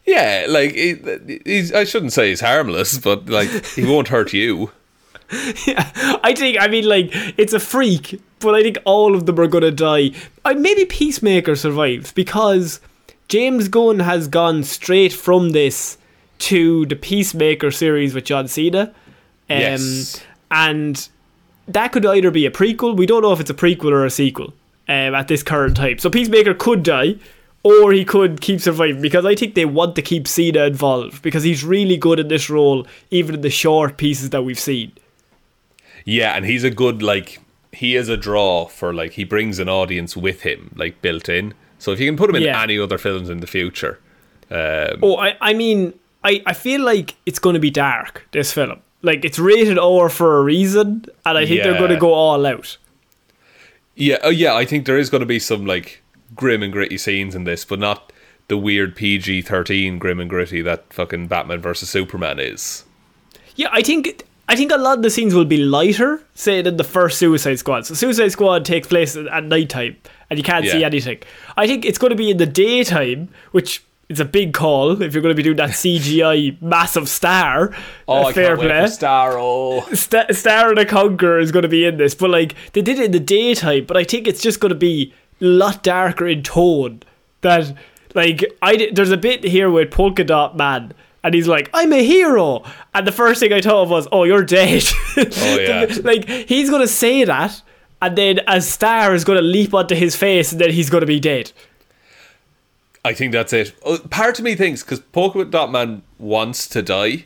Yeah, 0.05 0.45
like 0.49 0.73
he, 0.73 0.95
he's. 1.45 1.71
I 1.73 1.83
shouldn't 1.83 2.13
say 2.13 2.29
he's 2.29 2.41
harmless, 2.41 2.97
but 2.97 3.27
like 3.29 3.49
he 3.67 3.85
won't 3.85 4.07
hurt 4.09 4.33
you. 4.33 4.71
Yeah, 5.65 5.89
I 6.25 6.33
think 6.35 6.57
I 6.59 6.67
mean 6.67 6.83
like 6.89 7.09
it's 7.37 7.53
a 7.53 7.59
freak, 7.61 8.19
but 8.39 8.53
I 8.53 8.61
think 8.63 8.77
all 8.83 9.15
of 9.15 9.25
them 9.27 9.39
are 9.39 9.47
gonna 9.47 9.71
die. 9.71 10.11
I 10.43 10.55
maybe 10.55 10.83
Peacemaker 10.83 11.55
survives 11.55 12.11
because 12.11 12.81
James 13.29 13.69
Gunn 13.69 13.99
has 13.99 14.27
gone 14.27 14.63
straight 14.63 15.13
from 15.13 15.51
this 15.51 15.97
to 16.39 16.85
the 16.87 16.97
Peacemaker 16.97 17.71
series 17.71 18.13
with 18.13 18.25
John 18.25 18.49
Cena. 18.49 18.93
Um, 19.49 19.59
Yes. 19.59 20.21
and 20.49 21.07
that 21.65 21.93
could 21.93 22.05
either 22.05 22.29
be 22.29 22.45
a 22.45 22.51
prequel. 22.51 22.97
We 22.97 23.05
don't 23.05 23.21
know 23.21 23.31
if 23.31 23.39
it's 23.39 23.49
a 23.49 23.53
prequel 23.53 23.91
or 23.91 24.03
a 24.05 24.09
sequel 24.09 24.47
um, 24.89 25.15
at 25.15 25.29
this 25.29 25.43
current 25.43 25.77
time. 25.77 25.97
So 25.99 26.09
Peacemaker 26.09 26.53
could 26.55 26.83
die, 26.83 27.15
or 27.63 27.91
he 27.91 28.03
could 28.05 28.41
keep 28.41 28.59
surviving 28.61 29.01
because 29.01 29.25
I 29.25 29.35
think 29.35 29.55
they 29.55 29.65
want 29.65 29.95
to 29.95 30.01
keep 30.01 30.27
Cena 30.27 30.65
involved 30.65 31.21
because 31.21 31.43
he's 31.43 31.63
really 31.63 31.97
good 31.97 32.19
in 32.19 32.27
this 32.27 32.49
role, 32.49 32.87
even 33.11 33.35
in 33.35 33.41
the 33.41 33.49
short 33.49 33.97
pieces 33.97 34.31
that 34.31 34.43
we've 34.43 34.59
seen. 34.59 34.91
Yeah, 36.05 36.35
and 36.35 36.45
he's 36.45 36.63
a 36.63 36.71
good 36.71 37.03
like 37.03 37.39
he 37.71 37.95
is 37.95 38.09
a 38.09 38.17
draw 38.17 38.65
for 38.65 38.93
like 38.93 39.11
he 39.13 39.23
brings 39.23 39.59
an 39.59 39.69
audience 39.69 40.17
with 40.17 40.41
him 40.41 40.71
like 40.75 41.01
built 41.01 41.29
in. 41.29 41.53
So 41.79 41.91
if 41.91 41.99
you 41.99 42.07
can 42.07 42.17
put 42.17 42.29
him 42.29 42.35
in 42.35 42.43
Yeah. 42.43 42.61
any 42.61 42.77
other 42.79 42.97
films 42.97 43.29
in 43.29 43.39
the 43.39 43.47
future, 43.47 43.99
um, 44.49 44.99
Oh, 45.01 45.17
I, 45.17 45.35
I 45.41 45.53
mean, 45.53 45.93
I, 46.23 46.41
I 46.45 46.53
feel 46.53 46.81
like 46.81 47.15
it's 47.25 47.39
going 47.39 47.53
to 47.55 47.59
be 47.59 47.71
dark, 47.71 48.27
this 48.31 48.51
film. 48.51 48.79
Like, 49.03 49.25
it's 49.25 49.39
rated 49.39 49.79
R 49.79 50.09
for 50.09 50.37
a 50.37 50.43
reason, 50.43 51.05
and 51.25 51.37
I 51.37 51.45
think 51.47 51.63
they're 51.63 51.77
going 51.79 51.89
to 51.89 51.97
go 51.97 52.13
all 52.13 52.45
out. 52.45 52.77
yeah, 53.95 54.17
oh 54.23 54.29
yeah, 54.29 54.53
I 54.53 54.65
think 54.65 54.85
there 54.85 54.97
is 54.99 55.09
going 55.09 55.21
to 55.21 55.25
be 55.25 55.39
some 55.39 55.65
like 55.65 56.00
grim 56.35 56.63
and 56.63 56.71
gritty 56.71 56.97
scenes 56.97 57.35
in 57.35 57.43
this, 57.43 57.65
but 57.65 57.79
not 57.79 58.11
the 58.47 58.57
weird 58.57 58.95
PG 58.95 59.43
thirteen 59.43 59.97
grim 59.99 60.19
and 60.19 60.29
gritty 60.29 60.61
that 60.61 60.91
fucking 60.93 61.27
Batman 61.27 61.59
versus 61.61 61.89
Superman 61.89 62.39
is. 62.39 62.83
Yeah, 63.55 63.69
I 63.71 63.81
think 63.81 64.23
I 64.49 64.55
think 64.55 64.71
a 64.71 64.77
lot 64.77 64.97
of 64.97 65.03
the 65.03 65.09
scenes 65.09 65.33
will 65.33 65.45
be 65.45 65.57
lighter, 65.57 66.21
say, 66.33 66.61
than 66.61 66.75
the 66.77 66.83
first 66.83 67.17
Suicide 67.17 67.59
Squad. 67.59 67.85
So 67.85 67.93
Suicide 67.93 68.29
Squad 68.29 68.65
takes 68.65 68.87
place 68.87 69.15
at 69.15 69.43
nighttime, 69.45 69.95
and 70.29 70.37
you 70.37 70.43
can't 70.43 70.65
see 70.65 70.83
anything. 70.83 71.19
I 71.55 71.67
think 71.67 71.85
it's 71.85 71.97
going 71.97 72.09
to 72.11 72.15
be 72.17 72.29
in 72.31 72.37
the 72.37 72.45
daytime, 72.45 73.29
which 73.51 73.83
is 74.09 74.19
a 74.19 74.25
big 74.25 74.53
call 74.53 75.01
if 75.01 75.13
you're 75.13 75.21
going 75.21 75.31
to 75.33 75.37
be 75.37 75.43
doing 75.43 75.55
that 75.55 75.69
CGI 75.69 76.61
massive 76.61 77.07
star. 77.07 77.73
Oh, 78.09 78.27
Uh, 78.27 78.33
fair 78.33 78.57
play. 78.57 78.67
for 78.67 78.87
Starro. 78.87 79.95
Sta 79.95 80.25
Star 80.33 80.69
and 80.69 80.77
the 80.77 80.85
Conqueror 80.85 81.39
is 81.39 81.51
going 81.53 81.63
to 81.63 81.69
be 81.69 81.85
in 81.85 81.95
this, 81.95 82.13
but 82.15 82.29
like 82.29 82.55
they 82.73 82.81
did 82.81 82.99
it 82.99 83.05
in 83.05 83.11
the 83.11 83.19
daytime. 83.21 83.85
But 83.85 83.95
I 83.95 84.03
think 84.03 84.27
it's 84.27 84.41
just 84.41 84.59
going 84.59 84.71
to 84.71 84.75
be 84.75 85.13
a 85.13 85.20
lot 85.41 85.83
darker 85.83 86.27
in 86.27 86.43
tone. 86.43 87.03
That 87.41 87.75
like 88.13 88.43
I 88.61 88.89
there's 88.93 89.11
a 89.11 89.17
bit 89.17 89.43
here 89.43 89.69
with 89.69 89.91
Polka 89.91 90.23
Dot 90.23 90.55
Man, 90.55 90.93
and 91.23 91.33
he's 91.33 91.47
like, 91.47 91.69
"I'm 91.73 91.91
a 91.91 92.03
hero," 92.03 92.63
and 92.93 93.05
the 93.05 93.11
first 93.11 93.39
thing 93.39 93.51
I 93.51 93.61
thought 93.61 93.83
of 93.83 93.89
was, 93.89 94.07
"Oh, 94.11 94.23
you're 94.23 94.43
dead." 94.43 94.83
Oh, 95.17 95.57
yeah. 95.59 95.87
like 96.03 96.27
he's 96.29 96.69
going 96.69 96.81
to 96.81 96.87
say 96.87 97.23
that, 97.23 97.61
and 98.01 98.17
then 98.17 98.39
a 98.47 98.61
star 98.61 99.13
is 99.13 99.23
going 99.23 99.37
to 99.37 99.43
leap 99.43 99.73
onto 99.73 99.95
his 99.95 100.15
face, 100.15 100.51
and 100.51 100.61
then 100.61 100.71
he's 100.71 100.89
going 100.89 101.01
to 101.01 101.07
be 101.07 101.19
dead. 101.19 101.51
I 103.03 103.13
think 103.13 103.31
that's 103.33 103.51
it. 103.53 103.73
Oh, 103.83 103.97
Part 103.97 104.37
of 104.37 104.45
me 104.45 104.55
thinks 104.55 104.83
because 104.83 104.99
Polka 104.99 105.43
Dot 105.45 105.71
Man 105.71 106.03
wants 106.19 106.67
to 106.67 106.81
die. 106.81 107.25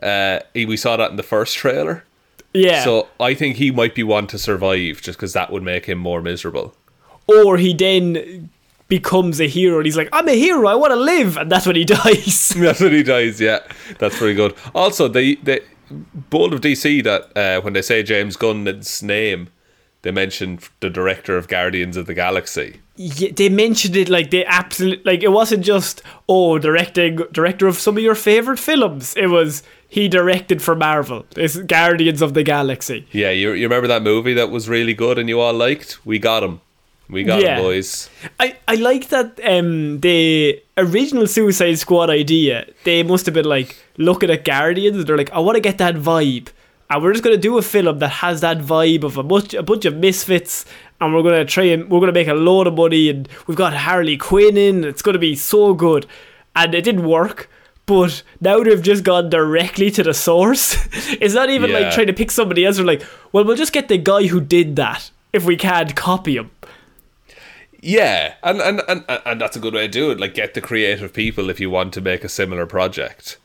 Uh, 0.00 0.40
we 0.54 0.76
saw 0.76 0.96
that 0.96 1.10
in 1.10 1.16
the 1.16 1.22
first 1.22 1.56
trailer. 1.56 2.04
Yeah. 2.52 2.84
So 2.84 3.08
I 3.18 3.34
think 3.34 3.56
he 3.56 3.70
might 3.70 3.94
be 3.94 4.02
one 4.02 4.26
to 4.28 4.38
survive 4.38 5.00
just 5.02 5.18
because 5.18 5.32
that 5.32 5.50
would 5.50 5.62
make 5.62 5.86
him 5.86 5.98
more 5.98 6.22
miserable. 6.22 6.74
Or 7.28 7.56
he 7.56 7.74
then 7.74 8.50
becomes 8.88 9.40
a 9.40 9.48
hero, 9.48 9.78
and 9.78 9.86
he's 9.86 9.96
like, 9.96 10.08
"I'm 10.12 10.28
a 10.28 10.38
hero. 10.38 10.68
I 10.68 10.74
want 10.74 10.92
to 10.92 10.96
live," 10.96 11.36
and 11.36 11.50
that's 11.50 11.66
when 11.66 11.76
he 11.76 11.84
dies. 11.98 12.48
That's 12.56 12.80
when 12.80 12.92
he 12.92 13.02
dies. 13.02 13.40
Yeah, 13.40 13.60
that's 13.98 14.16
pretty 14.18 14.34
good. 14.34 14.54
Also, 14.74 15.08
the 15.08 15.36
they 15.42 15.60
bold 16.30 16.52
of 16.52 16.60
DC 16.60 17.02
that 17.04 17.36
uh, 17.36 17.60
when 17.62 17.72
they 17.72 17.82
say 17.82 18.02
James 18.02 18.36
Gunn's 18.36 19.02
name, 19.02 19.48
they 20.02 20.10
mention 20.10 20.58
the 20.80 20.90
director 20.90 21.36
of 21.36 21.48
Guardians 21.48 21.96
of 21.96 22.06
the 22.06 22.14
Galaxy. 22.14 22.80
yeah, 22.96 23.30
they 23.34 23.48
mentioned 23.48 23.96
it 23.96 24.08
like 24.08 24.30
they 24.30 24.44
absolutely 24.46 25.02
like 25.04 25.22
it 25.22 25.28
wasn't 25.32 25.64
just 25.64 26.02
oh 26.28 26.58
directing 26.58 27.16
director 27.32 27.66
of 27.66 27.76
some 27.78 27.96
of 27.96 28.02
your 28.02 28.14
favorite 28.14 28.58
films. 28.58 29.14
It 29.16 29.28
was 29.28 29.62
he 29.88 30.08
directed 30.08 30.62
for 30.62 30.74
Marvel. 30.74 31.24
It's 31.36 31.56
Guardians 31.58 32.22
of 32.22 32.34
the 32.34 32.42
Galaxy. 32.42 33.06
Yeah, 33.12 33.30
you 33.30 33.52
you 33.52 33.64
remember 33.66 33.88
that 33.88 34.02
movie 34.02 34.34
that 34.34 34.50
was 34.50 34.68
really 34.68 34.94
good 34.94 35.18
and 35.18 35.28
you 35.28 35.40
all 35.40 35.54
liked? 35.54 36.04
We 36.06 36.18
got 36.18 36.42
him. 36.42 36.60
We 37.08 37.22
got 37.24 37.40
Yeah. 37.42 37.56
him, 37.56 37.62
boys. 37.62 38.10
I, 38.40 38.56
I 38.66 38.74
like 38.76 39.08
that 39.08 39.38
um 39.44 40.00
the 40.00 40.60
original 40.76 41.26
Suicide 41.26 41.74
Squad 41.78 42.10
idea. 42.10 42.66
They 42.84 43.02
must 43.02 43.26
have 43.26 43.34
been 43.34 43.44
like 43.44 43.76
looking 43.96 44.30
at 44.30 44.44
Guardians. 44.44 45.04
They're 45.04 45.16
like, 45.16 45.32
I 45.32 45.38
want 45.38 45.56
to 45.56 45.60
get 45.60 45.78
that 45.78 45.94
vibe, 45.94 46.48
and 46.90 47.02
we're 47.02 47.12
just 47.12 47.22
gonna 47.24 47.36
do 47.36 47.58
a 47.58 47.62
film 47.62 47.98
that 48.00 48.08
has 48.08 48.40
that 48.40 48.58
vibe 48.58 49.04
of 49.04 49.16
a 49.16 49.22
bunch 49.22 49.54
a 49.54 49.62
bunch 49.62 49.84
of 49.84 49.96
misfits 49.96 50.64
and 51.00 51.14
we're 51.14 51.22
gonna 51.22 51.44
try 51.44 51.64
and 51.64 51.88
we're 51.90 52.00
gonna 52.00 52.12
make 52.12 52.28
a 52.28 52.34
load 52.34 52.66
of 52.66 52.74
money, 52.74 53.08
and 53.10 53.28
we've 53.46 53.56
got 53.56 53.74
Harley 53.74 54.16
Quinn 54.16 54.56
in. 54.56 54.82
It's 54.84 55.02
gonna 55.02 55.18
be 55.18 55.36
so 55.36 55.74
good, 55.74 56.06
and 56.56 56.74
it 56.74 56.82
didn't 56.82 57.06
work. 57.06 57.48
But 57.86 58.24
now 58.40 58.64
they've 58.64 58.82
just 58.82 59.04
gone 59.04 59.30
directly 59.30 59.92
to 59.92 60.02
the 60.02 60.12
source. 60.12 60.74
it's 61.20 61.34
not 61.34 61.50
even 61.50 61.70
Yeah. 61.70 61.78
like 61.80 61.94
trying 61.94 62.08
to 62.08 62.12
pick 62.12 62.32
somebody 62.32 62.64
else. 62.64 62.76
They're 62.78 62.84
like, 62.84 63.04
well, 63.30 63.44
we'll 63.44 63.54
just 63.54 63.72
get 63.72 63.86
the 63.86 63.96
guy 63.96 64.26
who 64.26 64.40
did 64.40 64.74
that 64.74 65.08
if 65.32 65.44
we 65.44 65.56
can't 65.56 65.94
copy 65.94 66.36
him. 66.36 66.50
Yeah, 67.86 68.34
and, 68.42 68.60
and, 68.60 68.82
and, 68.88 69.04
and 69.08 69.40
that's 69.40 69.56
a 69.56 69.60
good 69.60 69.72
way 69.74 69.82
to 69.82 69.88
do 69.88 70.10
it. 70.10 70.18
Like, 70.18 70.34
get 70.34 70.54
the 70.54 70.60
creative 70.60 71.12
people 71.12 71.48
if 71.50 71.60
you 71.60 71.70
want 71.70 71.92
to 71.94 72.00
make 72.00 72.24
a 72.24 72.28
similar 72.28 72.66
project. 72.66 73.38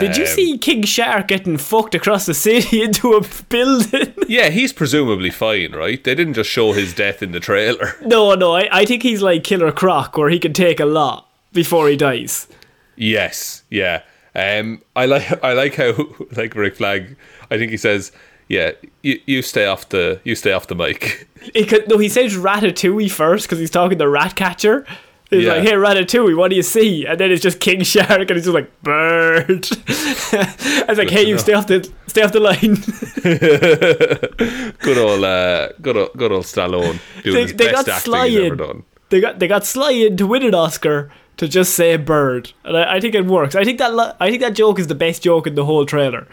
Did 0.00 0.16
you 0.16 0.24
Um, 0.24 0.28
see 0.30 0.58
King 0.58 0.82
Shark 0.82 1.28
getting 1.28 1.56
fucked 1.56 1.94
across 1.94 2.26
the 2.26 2.34
city 2.34 2.82
into 2.88 3.12
a 3.12 3.20
building? 3.48 4.12
Yeah, 4.26 4.48
he's 4.50 4.72
presumably 4.72 5.30
fine, 5.30 5.70
right? 5.70 6.02
They 6.02 6.16
didn't 6.16 6.34
just 6.34 6.50
show 6.50 6.72
his 6.72 6.92
death 6.92 7.22
in 7.22 7.30
the 7.30 7.38
trailer. 7.38 7.94
no, 8.04 8.34
no, 8.34 8.56
I, 8.56 8.68
I 8.72 8.84
think 8.84 9.04
he's 9.04 9.22
like 9.22 9.44
Killer 9.44 9.70
Croc, 9.70 10.16
where 10.18 10.30
he 10.30 10.40
can 10.40 10.52
take 10.52 10.80
a 10.80 10.84
lot 10.84 11.28
before 11.52 11.88
he 11.88 11.96
dies. 11.96 12.48
Yes, 12.96 13.62
yeah. 13.70 14.02
Um, 14.34 14.82
I 14.96 15.06
like 15.06 15.44
I 15.44 15.52
like 15.52 15.76
how 15.76 15.94
like 16.36 16.56
Rick 16.56 16.74
Flag. 16.74 17.16
I 17.52 17.58
think 17.58 17.70
he 17.70 17.76
says, 17.76 18.10
"Yeah, 18.48 18.72
you, 19.02 19.20
you 19.26 19.42
stay 19.42 19.66
off 19.66 19.88
the 19.90 20.20
you 20.24 20.34
stay 20.34 20.50
off 20.52 20.66
the 20.66 20.74
mic." 20.74 21.28
He 21.52 21.64
could, 21.66 21.88
no, 21.88 21.98
he 21.98 22.08
says 22.08 22.34
Ratatouille 22.36 23.10
first 23.10 23.46
because 23.46 23.58
he's 23.58 23.70
talking 23.70 23.98
to 23.98 24.08
Ratcatcher. 24.08 24.86
He's 25.30 25.44
Yeah. 25.44 25.54
like, 25.54 25.62
"Hey, 25.62 25.72
Ratatouille, 25.72 26.36
what 26.36 26.50
do 26.50 26.56
you 26.56 26.62
see?" 26.62 27.06
And 27.06 27.18
then 27.18 27.32
it's 27.32 27.42
just 27.42 27.58
King 27.60 27.82
Shark, 27.82 28.10
and 28.10 28.30
he's 28.30 28.44
just 28.44 28.54
like, 28.54 28.70
"Bird." 28.82 29.68
I 29.88 30.84
was 30.88 30.98
like, 30.98 31.10
"Hey, 31.10 31.24
you 31.24 31.38
stay 31.38 31.54
off 31.54 31.66
the 31.66 31.88
stay 32.06 32.22
off 32.22 32.32
the 32.32 32.40
line." 32.40 32.76
good 34.78 34.98
old 34.98 35.24
uh, 35.24 35.68
good 35.82 35.96
old, 35.96 36.10
good 36.16 36.30
old 36.32 36.44
Stallone 36.44 36.98
doing 37.22 37.34
They- 37.34 37.42
his 37.42 37.54
they 37.54 37.72
best 37.72 37.86
got 37.86 37.88
acting 37.96 38.12
Sly 38.12 38.28
he's 38.28 38.38
ever 38.38 38.46
in. 38.46 38.56
done. 38.56 38.82
they 39.10 39.20
got 39.20 39.38
they 39.38 39.48
got 39.48 39.64
Sly 39.64 39.90
in 39.92 40.16
to 40.18 40.26
win 40.26 40.42
an 40.42 40.54
Oscar 40.54 41.10
to 41.38 41.48
just 41.48 41.74
say 41.74 41.96
"bird," 41.96 42.52
and 42.64 42.76
I, 42.76 42.96
I 42.96 43.00
think 43.00 43.14
it 43.14 43.26
works. 43.26 43.54
I 43.54 43.64
think 43.64 43.78
that 43.78 44.16
I 44.20 44.28
think 44.30 44.40
that 44.42 44.54
joke 44.54 44.78
is 44.78 44.86
the 44.86 44.94
best 44.94 45.22
joke 45.22 45.46
in 45.46 45.54
the 45.54 45.64
whole 45.64 45.84
trailer. 45.86 46.26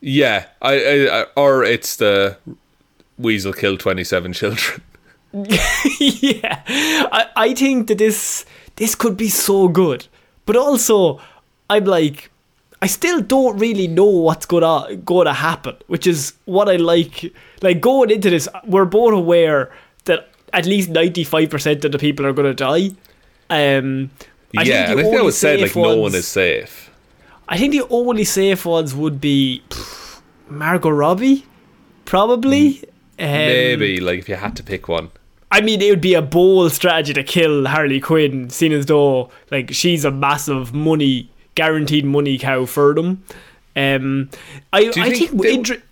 Yeah, 0.00 0.46
I, 0.62 0.72
I, 0.74 1.20
I 1.20 1.24
or 1.36 1.64
it's 1.64 1.96
the 1.96 2.36
weasel 3.18 3.52
killed 3.52 3.80
twenty 3.80 4.04
seven 4.04 4.32
children. 4.32 4.82
yeah, 5.32 6.62
I, 6.66 7.28
I 7.36 7.54
think 7.54 7.88
that 7.88 7.98
this 7.98 8.46
this 8.76 8.94
could 8.94 9.16
be 9.16 9.28
so 9.28 9.68
good, 9.68 10.06
but 10.46 10.56
also 10.56 11.20
I'm 11.68 11.84
like, 11.84 12.30
I 12.80 12.86
still 12.86 13.20
don't 13.20 13.58
really 13.58 13.88
know 13.88 14.04
what's 14.04 14.46
gonna 14.46 14.96
gonna 14.96 15.34
happen, 15.34 15.76
which 15.88 16.06
is 16.06 16.34
what 16.44 16.68
I 16.68 16.76
like. 16.76 17.32
Like 17.62 17.80
going 17.80 18.10
into 18.10 18.30
this, 18.30 18.48
we're 18.64 18.84
both 18.84 19.14
aware 19.14 19.72
that 20.04 20.28
at 20.52 20.66
least 20.66 20.90
ninety 20.90 21.24
five 21.24 21.50
percent 21.50 21.84
of 21.84 21.92
the 21.92 21.98
people 21.98 22.24
are 22.26 22.32
gonna 22.32 22.54
die. 22.54 22.90
Um, 23.50 24.10
I 24.56 24.62
yeah, 24.62 24.90
and 24.90 25.00
I 25.00 25.02
think 25.02 25.12
that 25.12 25.18
only 25.18 25.22
was 25.22 25.38
said 25.38 25.60
like 25.60 25.70
safe 25.70 25.76
no 25.82 25.96
one 25.96 26.14
is 26.14 26.28
safe. 26.28 26.90
I 27.48 27.58
think 27.58 27.72
the 27.72 27.86
only 27.90 28.24
safe 28.24 28.64
ones 28.66 28.94
would 28.94 29.20
be 29.20 29.62
pff, 29.68 30.20
Margot 30.48 30.90
Robbie, 30.90 31.44
probably. 32.04 32.82
Um, 33.18 33.26
Maybe 33.26 34.00
like 34.00 34.18
if 34.18 34.28
you 34.28 34.34
had 34.36 34.56
to 34.56 34.62
pick 34.62 34.88
one. 34.88 35.10
I 35.50 35.60
mean, 35.60 35.80
it 35.80 35.90
would 35.90 36.00
be 36.00 36.14
a 36.14 36.22
bold 36.22 36.72
strategy 36.72 37.14
to 37.14 37.22
kill 37.22 37.66
Harley 37.66 38.00
Quinn, 38.00 38.50
seeing 38.50 38.72
as 38.72 38.86
though 38.86 39.30
like 39.50 39.72
she's 39.72 40.04
a 40.04 40.10
massive 40.10 40.74
money, 40.74 41.30
guaranteed 41.54 42.04
money 42.04 42.36
cow 42.38 42.66
for 42.66 42.94
them. 42.94 43.22
Um, 43.74 44.30
I 44.72 44.88
I 44.88 44.90
think 45.10 45.30
think, 45.30 45.42
they- 45.42 45.56
Idri- 45.58 45.82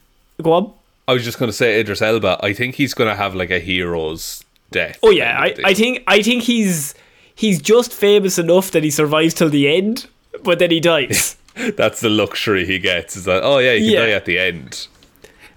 go 0.43 0.53
on. 0.53 0.73
I 1.07 1.13
was 1.13 1.23
just 1.25 1.39
going 1.39 1.51
to 1.51 1.53
say 1.57 1.79
Idris 1.81 2.01
Elba. 2.03 2.39
I 2.43 2.53
think 2.55 2.77
he's 2.77 2.95
going 2.95 3.11
to 3.11 3.15
have 3.17 3.35
like 3.35 3.51
a 3.51 3.59
hero's 3.59 4.43
death. 4.71 4.99
Oh 5.03 5.11
yeah, 5.11 5.39
I, 5.39 5.55
I 5.65 5.75
think 5.75 6.03
I 6.07 6.23
think 6.23 6.43
he's 6.45 6.95
he's 7.35 7.61
just 7.63 7.93
famous 7.93 8.39
enough 8.39 8.71
that 8.73 8.83
he 8.85 8.91
survives 8.91 9.35
till 9.35 9.51
the 9.51 9.69
end, 9.69 10.07
but 10.43 10.59
then 10.59 10.71
he 10.71 10.81
dies. 10.81 11.37
that's 11.77 12.01
the 12.01 12.09
luxury 12.09 12.65
he 12.67 12.79
gets. 12.79 13.17
Is 13.17 13.25
that 13.27 13.43
oh 13.45 13.59
yeah, 13.59 13.75
he 13.75 13.81
can 13.85 13.93
Yeah. 13.93 14.07
die 14.07 14.13
at 14.13 14.25
the 14.25 14.39
end. 14.39 14.89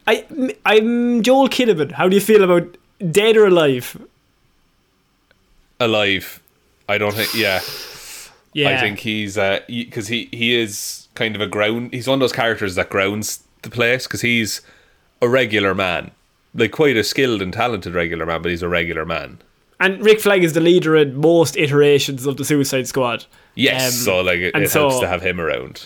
I 0.08 0.26
I'm 0.66 1.22
Joel 1.24 1.50
Kinnaman. 1.50 1.92
How 1.92 2.08
do 2.08 2.16
you 2.16 2.22
feel 2.22 2.44
about 2.44 2.78
dead 3.12 3.36
or 3.38 3.46
alive? 3.48 3.98
Alive, 5.80 6.42
I 6.90 6.98
don't 6.98 7.14
think. 7.14 7.34
Yeah, 7.36 7.60
Yeah, 8.54 8.70
I 8.70 8.82
think 8.82 9.00
he's 9.00 9.36
because 9.68 10.08
he 10.08 10.30
he 10.32 10.56
is 10.56 11.08
kind 11.16 11.36
of 11.36 11.42
a 11.42 11.48
ground. 11.48 11.94
He's 11.94 12.08
one 12.08 12.16
of 12.16 12.20
those 12.22 12.32
characters 12.34 12.76
that 12.76 12.90
grounds 12.90 13.44
the 13.62 13.70
place 13.70 14.08
because 14.08 14.22
he's 14.22 14.62
a 15.22 15.28
regular 15.30 15.76
man, 15.76 16.12
like 16.56 16.72
quite 16.72 16.98
a 16.98 17.04
skilled 17.04 17.42
and 17.42 17.54
talented 17.54 17.94
regular 17.94 18.26
man, 18.26 18.42
but 18.42 18.50
he's 18.50 18.64
a 18.64 18.70
regular 18.70 19.06
man. 19.06 19.40
And 19.80 20.04
Rick 20.04 20.22
Flag 20.22 20.44
is 20.44 20.54
the 20.54 20.60
leader 20.60 20.96
in 20.96 21.16
most 21.16 21.56
iterations 21.56 22.26
of 22.26 22.38
the 22.38 22.46
Suicide 22.46 22.88
Squad. 22.88 23.26
Yes, 23.54 23.86
Um, 23.88 23.92
so 23.92 24.22
like 24.22 24.40
it, 24.40 24.56
it 24.56 24.72
helps 24.72 24.96
so- 24.96 25.02
to 25.02 25.08
have 25.08 25.22
him 25.22 25.40
around. 25.40 25.86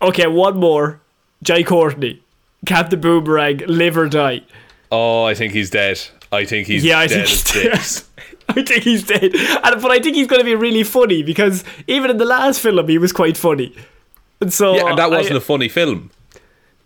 Okay, 0.00 0.26
one 0.26 0.56
more. 0.56 1.00
Jai 1.42 1.62
Courtney, 1.62 2.22
Captain 2.66 3.00
Boomerang, 3.00 3.58
live 3.66 3.96
or 3.96 4.08
die. 4.08 4.42
Oh, 4.92 5.24
I 5.24 5.34
think 5.34 5.52
he's 5.52 5.70
dead. 5.70 6.00
I 6.32 6.44
think 6.44 6.66
he's 6.66 6.84
Yeah, 6.84 6.98
I 6.98 7.06
dead 7.06 7.26
think 7.26 7.28
he's 7.28 7.44
dead. 7.52 8.06
I 8.48 8.62
think 8.64 8.82
he's 8.82 9.04
dead, 9.04 9.32
and, 9.34 9.80
but 9.80 9.90
I 9.92 10.00
think 10.00 10.16
he's 10.16 10.26
going 10.26 10.40
to 10.40 10.44
be 10.44 10.56
really 10.56 10.82
funny 10.82 11.22
because 11.22 11.62
even 11.86 12.10
in 12.10 12.16
the 12.18 12.24
last 12.24 12.60
film 12.60 12.88
he 12.88 12.98
was 12.98 13.12
quite 13.12 13.36
funny. 13.36 13.74
And 14.40 14.52
so 14.52 14.74
Yeah, 14.74 14.88
and 14.90 14.98
that 14.98 15.10
wasn't 15.10 15.36
a 15.36 15.40
funny 15.40 15.68
film. 15.68 16.10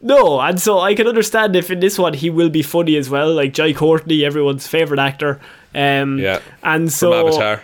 no, 0.03 0.41
and 0.41 0.61
so 0.61 0.81
I 0.81 0.95
can 0.95 1.07
understand 1.07 1.57
if 1.57 1.71
in 1.71 1.81
this 1.81 1.99
one 1.99 2.13
he 2.15 2.29
will 2.29 2.51
be 2.51 2.63
funny 2.63 2.97
as 2.97 3.09
well, 3.09 3.33
like 3.33 3.55
Jai 3.55 3.73
Courtney, 3.73 4.25
everyone's 4.25 4.67
favorite 4.67 5.01
actor. 5.01 5.41
Um, 5.75 6.19
Yeah, 6.19 6.41
and 6.63 6.93
so 6.93 7.11
From 7.13 7.27
Avatar. 7.29 7.63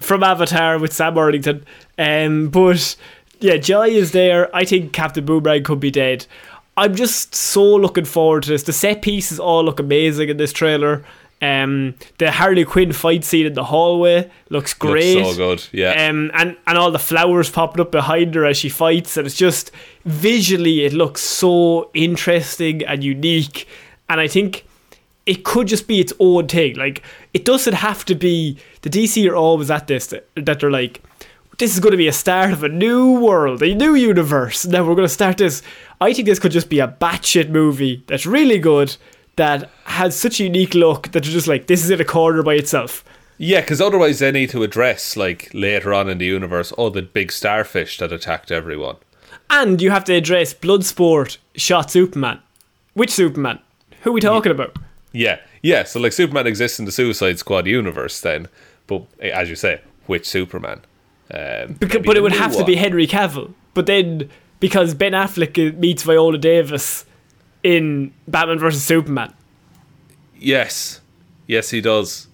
from 0.00 0.22
Avatar 0.22 0.78
with 0.78 0.92
Sam 0.92 1.14
Worthington. 1.14 1.64
Um, 1.98 2.48
but 2.50 2.94
yeah, 3.40 3.56
Jai 3.56 3.86
is 3.86 4.12
there. 4.12 4.54
I 4.54 4.64
think 4.66 4.92
Captain 4.92 5.24
Boomerang 5.24 5.62
could 5.64 5.80
be 5.80 5.90
dead. 5.90 6.26
I'm 6.76 6.94
just 6.94 7.34
so 7.34 7.76
looking 7.76 8.04
forward 8.04 8.44
to 8.44 8.50
this. 8.50 8.62
The 8.62 8.72
set 8.72 9.02
pieces 9.02 9.38
all 9.38 9.64
look 9.64 9.80
amazing 9.80 10.28
in 10.28 10.36
this 10.36 10.52
trailer. 10.52 11.04
Um, 11.42 11.94
the 12.18 12.30
Harley 12.30 12.64
Quinn 12.64 12.92
fight 12.92 13.24
scene 13.24 13.46
in 13.46 13.54
the 13.54 13.64
hallway 13.64 14.30
looks 14.50 14.74
great. 14.74 15.16
Looks 15.16 15.30
so 15.30 15.36
good. 15.36 15.66
Yeah. 15.72 16.08
Um, 16.08 16.30
and 16.34 16.56
and 16.66 16.78
all 16.78 16.90
the 16.90 16.98
flowers 16.98 17.50
popping 17.50 17.80
up 17.80 17.90
behind 17.90 18.34
her 18.34 18.44
as 18.44 18.58
she 18.58 18.68
fights, 18.68 19.16
and 19.16 19.26
it's 19.26 19.36
just 19.36 19.70
visually 20.04 20.84
it 20.84 20.92
looks 20.92 21.22
so 21.22 21.90
interesting 21.94 22.84
and 22.84 23.02
unique. 23.02 23.66
And 24.10 24.20
I 24.20 24.28
think 24.28 24.66
it 25.24 25.44
could 25.44 25.66
just 25.66 25.88
be 25.88 26.00
its 26.00 26.12
own 26.20 26.48
thing. 26.48 26.76
Like 26.76 27.02
it 27.32 27.44
doesn't 27.44 27.74
have 27.74 28.04
to 28.06 28.14
be. 28.14 28.58
The 28.82 28.90
DC 28.90 29.28
are 29.30 29.36
always 29.36 29.70
at 29.70 29.86
this 29.86 30.08
that, 30.08 30.28
that 30.34 30.60
they're 30.60 30.70
like, 30.70 31.02
this 31.60 31.74
is 31.74 31.80
going 31.80 31.90
to 31.90 31.98
be 31.98 32.08
a 32.08 32.12
start 32.12 32.52
of 32.52 32.64
a 32.64 32.70
new 32.70 33.20
world, 33.20 33.62
a 33.62 33.74
new 33.74 33.94
universe. 33.94 34.64
Now 34.64 34.82
we're 34.82 34.94
going 34.94 35.06
to 35.06 35.12
start 35.12 35.36
this. 35.36 35.60
I 36.00 36.14
think 36.14 36.26
this 36.26 36.38
could 36.38 36.52
just 36.52 36.70
be 36.70 36.80
a 36.80 36.88
batshit 36.88 37.50
movie 37.50 38.02
that's 38.06 38.24
really 38.24 38.58
good. 38.58 38.96
That 39.36 39.70
has 39.84 40.18
such 40.18 40.40
a 40.40 40.44
unique 40.44 40.74
look 40.74 41.12
that 41.12 41.24
you're 41.24 41.34
just 41.34 41.48
like, 41.48 41.66
this 41.66 41.84
is 41.84 41.90
in 41.90 42.00
a 42.00 42.04
corner 42.04 42.42
by 42.42 42.54
itself. 42.54 43.04
Yeah, 43.36 43.60
because 43.60 43.80
otherwise 43.80 44.18
they 44.18 44.32
need 44.32 44.48
to 44.50 44.62
address 44.62 45.18
like 45.18 45.50
later 45.52 45.92
on 45.92 46.08
in 46.08 46.16
the 46.16 46.24
universe, 46.24 46.72
all 46.72 46.90
the 46.90 47.02
big 47.02 47.30
starfish 47.30 47.98
that 47.98 48.10
attacked 48.10 48.50
everyone. 48.50 48.96
And 49.50 49.82
you 49.82 49.90
have 49.90 50.04
to 50.04 50.14
address 50.14 50.54
Bloodsport 50.54 51.36
shot 51.56 51.90
Superman. 51.90 52.40
Which 52.94 53.10
Superman? 53.10 53.58
Who 54.00 54.10
are 54.10 54.14
we 54.14 54.20
talking 54.22 54.52
about? 54.52 54.76
Yeah, 55.12 55.40
yeah. 55.62 55.84
So 55.84 56.00
like 56.00 56.12
Superman 56.12 56.46
exists 56.46 56.78
in 56.78 56.86
the 56.86 56.92
Suicide 56.92 57.38
Squad 57.38 57.66
universe, 57.66 58.18
then, 58.20 58.48
but 58.86 59.02
eh, 59.20 59.28
as 59.28 59.50
you 59.50 59.56
say, 59.56 59.82
which 60.06 60.26
Superman? 60.26 60.80
Um, 61.32 61.74
Because, 61.78 62.02
but 62.04 62.16
it 62.16 62.22
would 62.22 62.32
have 62.32 62.56
to 62.56 62.64
be 62.64 62.74
Henry 62.76 63.06
Cavill. 63.06 63.52
But 63.74 63.86
then, 63.86 64.28
because 64.58 64.94
Ben 64.94 65.12
Affleck 65.12 65.56
uh, 65.58 65.76
meets 65.78 66.02
Viola 66.02 66.38
Davis 66.38 67.06
in 67.62 68.12
Batman 68.26 68.58
vs 68.58 68.82
Superman. 68.82 69.32
Yes, 70.38 71.00
yes, 71.46 71.70
he 71.70 71.80
does. 71.80 72.28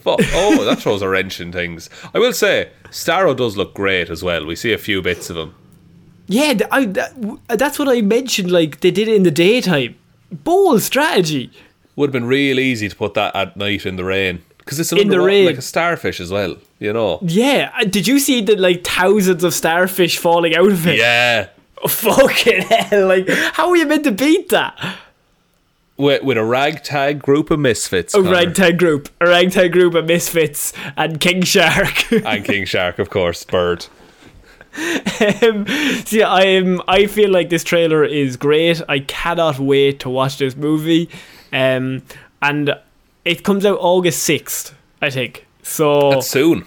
Fu- 0.00 0.16
oh, 0.18 0.64
that 0.64 0.78
throws 0.80 1.02
a 1.02 1.08
wrench 1.08 1.40
in 1.40 1.52
things. 1.52 1.90
I 2.14 2.18
will 2.18 2.32
say, 2.32 2.70
Starro 2.86 3.36
does 3.36 3.56
look 3.56 3.74
great 3.74 4.08
as 4.08 4.22
well. 4.22 4.46
We 4.46 4.56
see 4.56 4.72
a 4.72 4.78
few 4.78 5.02
bits 5.02 5.28
of 5.30 5.36
him. 5.36 5.54
Yeah, 6.26 6.54
I, 6.70 6.86
that, 6.86 7.38
that's 7.48 7.78
what 7.78 7.88
I 7.88 8.00
mentioned. 8.00 8.50
Like 8.50 8.80
they 8.80 8.90
did 8.90 9.08
it 9.08 9.14
in 9.14 9.24
the 9.24 9.30
daytime. 9.30 9.96
Bold 10.32 10.80
strategy. 10.82 11.50
Would 11.96 12.08
have 12.08 12.12
been 12.12 12.24
real 12.24 12.58
easy 12.58 12.88
to 12.88 12.96
put 12.96 13.14
that 13.14 13.34
at 13.36 13.56
night 13.56 13.84
in 13.84 13.96
the 13.96 14.04
rain 14.04 14.42
because 14.58 14.78
it's 14.80 14.92
an 14.92 14.98
In 14.98 15.08
the 15.08 15.20
rain. 15.20 15.44
like 15.46 15.58
a 15.58 15.62
starfish 15.62 16.20
as 16.20 16.30
well. 16.30 16.56
You 16.80 16.92
know. 16.92 17.18
Yeah, 17.22 17.70
uh, 17.78 17.84
did 17.84 18.08
you 18.08 18.18
see 18.18 18.40
the 18.42 18.56
like 18.56 18.82
thousands 18.84 19.44
of 19.44 19.54
starfish 19.54 20.18
falling 20.18 20.56
out 20.56 20.72
of 20.72 20.86
it? 20.88 20.96
Yeah, 20.98 21.48
Oh, 21.82 21.88
fucking 21.88 22.62
hell! 22.62 23.06
Like, 23.06 23.28
how 23.28 23.68
are 23.70 23.76
you 23.76 23.86
meant 23.86 24.04
to 24.04 24.12
beat 24.12 24.48
that? 24.48 24.76
with, 25.96 26.22
with 26.22 26.38
a 26.38 26.44
ragtag 26.44 27.20
group 27.20 27.50
of 27.50 27.58
misfits. 27.60 28.14
A 28.14 28.18
Connor. 28.22 28.30
ragtag 28.32 28.78
group, 28.78 29.10
a 29.20 29.26
ragtag 29.28 29.72
group 29.72 29.94
of 29.94 30.06
misfits, 30.06 30.72
and 30.96 31.20
King 31.20 31.42
Shark. 31.42 32.10
and 32.24 32.42
King 32.44 32.64
Shark, 32.64 32.98
of 32.98 33.10
course, 33.10 33.44
Bird. 33.44 33.84
um, 34.78 35.66
so 36.06 36.16
yeah, 36.16 36.28
I 36.30 36.42
am. 36.44 36.80
I 36.88 37.06
feel 37.06 37.28
like 37.30 37.50
this 37.50 37.64
trailer 37.64 38.04
is 38.04 38.36
great. 38.38 38.80
I 38.88 39.00
cannot 39.00 39.58
wait 39.58 40.00
to 40.00 40.08
watch 40.08 40.38
this 40.38 40.56
movie. 40.56 41.10
Um, 41.52 42.02
and 42.40 42.74
it 43.24 43.42
comes 43.44 43.66
out 43.66 43.78
August 43.80 44.22
sixth, 44.22 44.74
I 45.02 45.10
think. 45.10 45.46
So 45.70 46.10
That's 46.10 46.28
soon. 46.28 46.66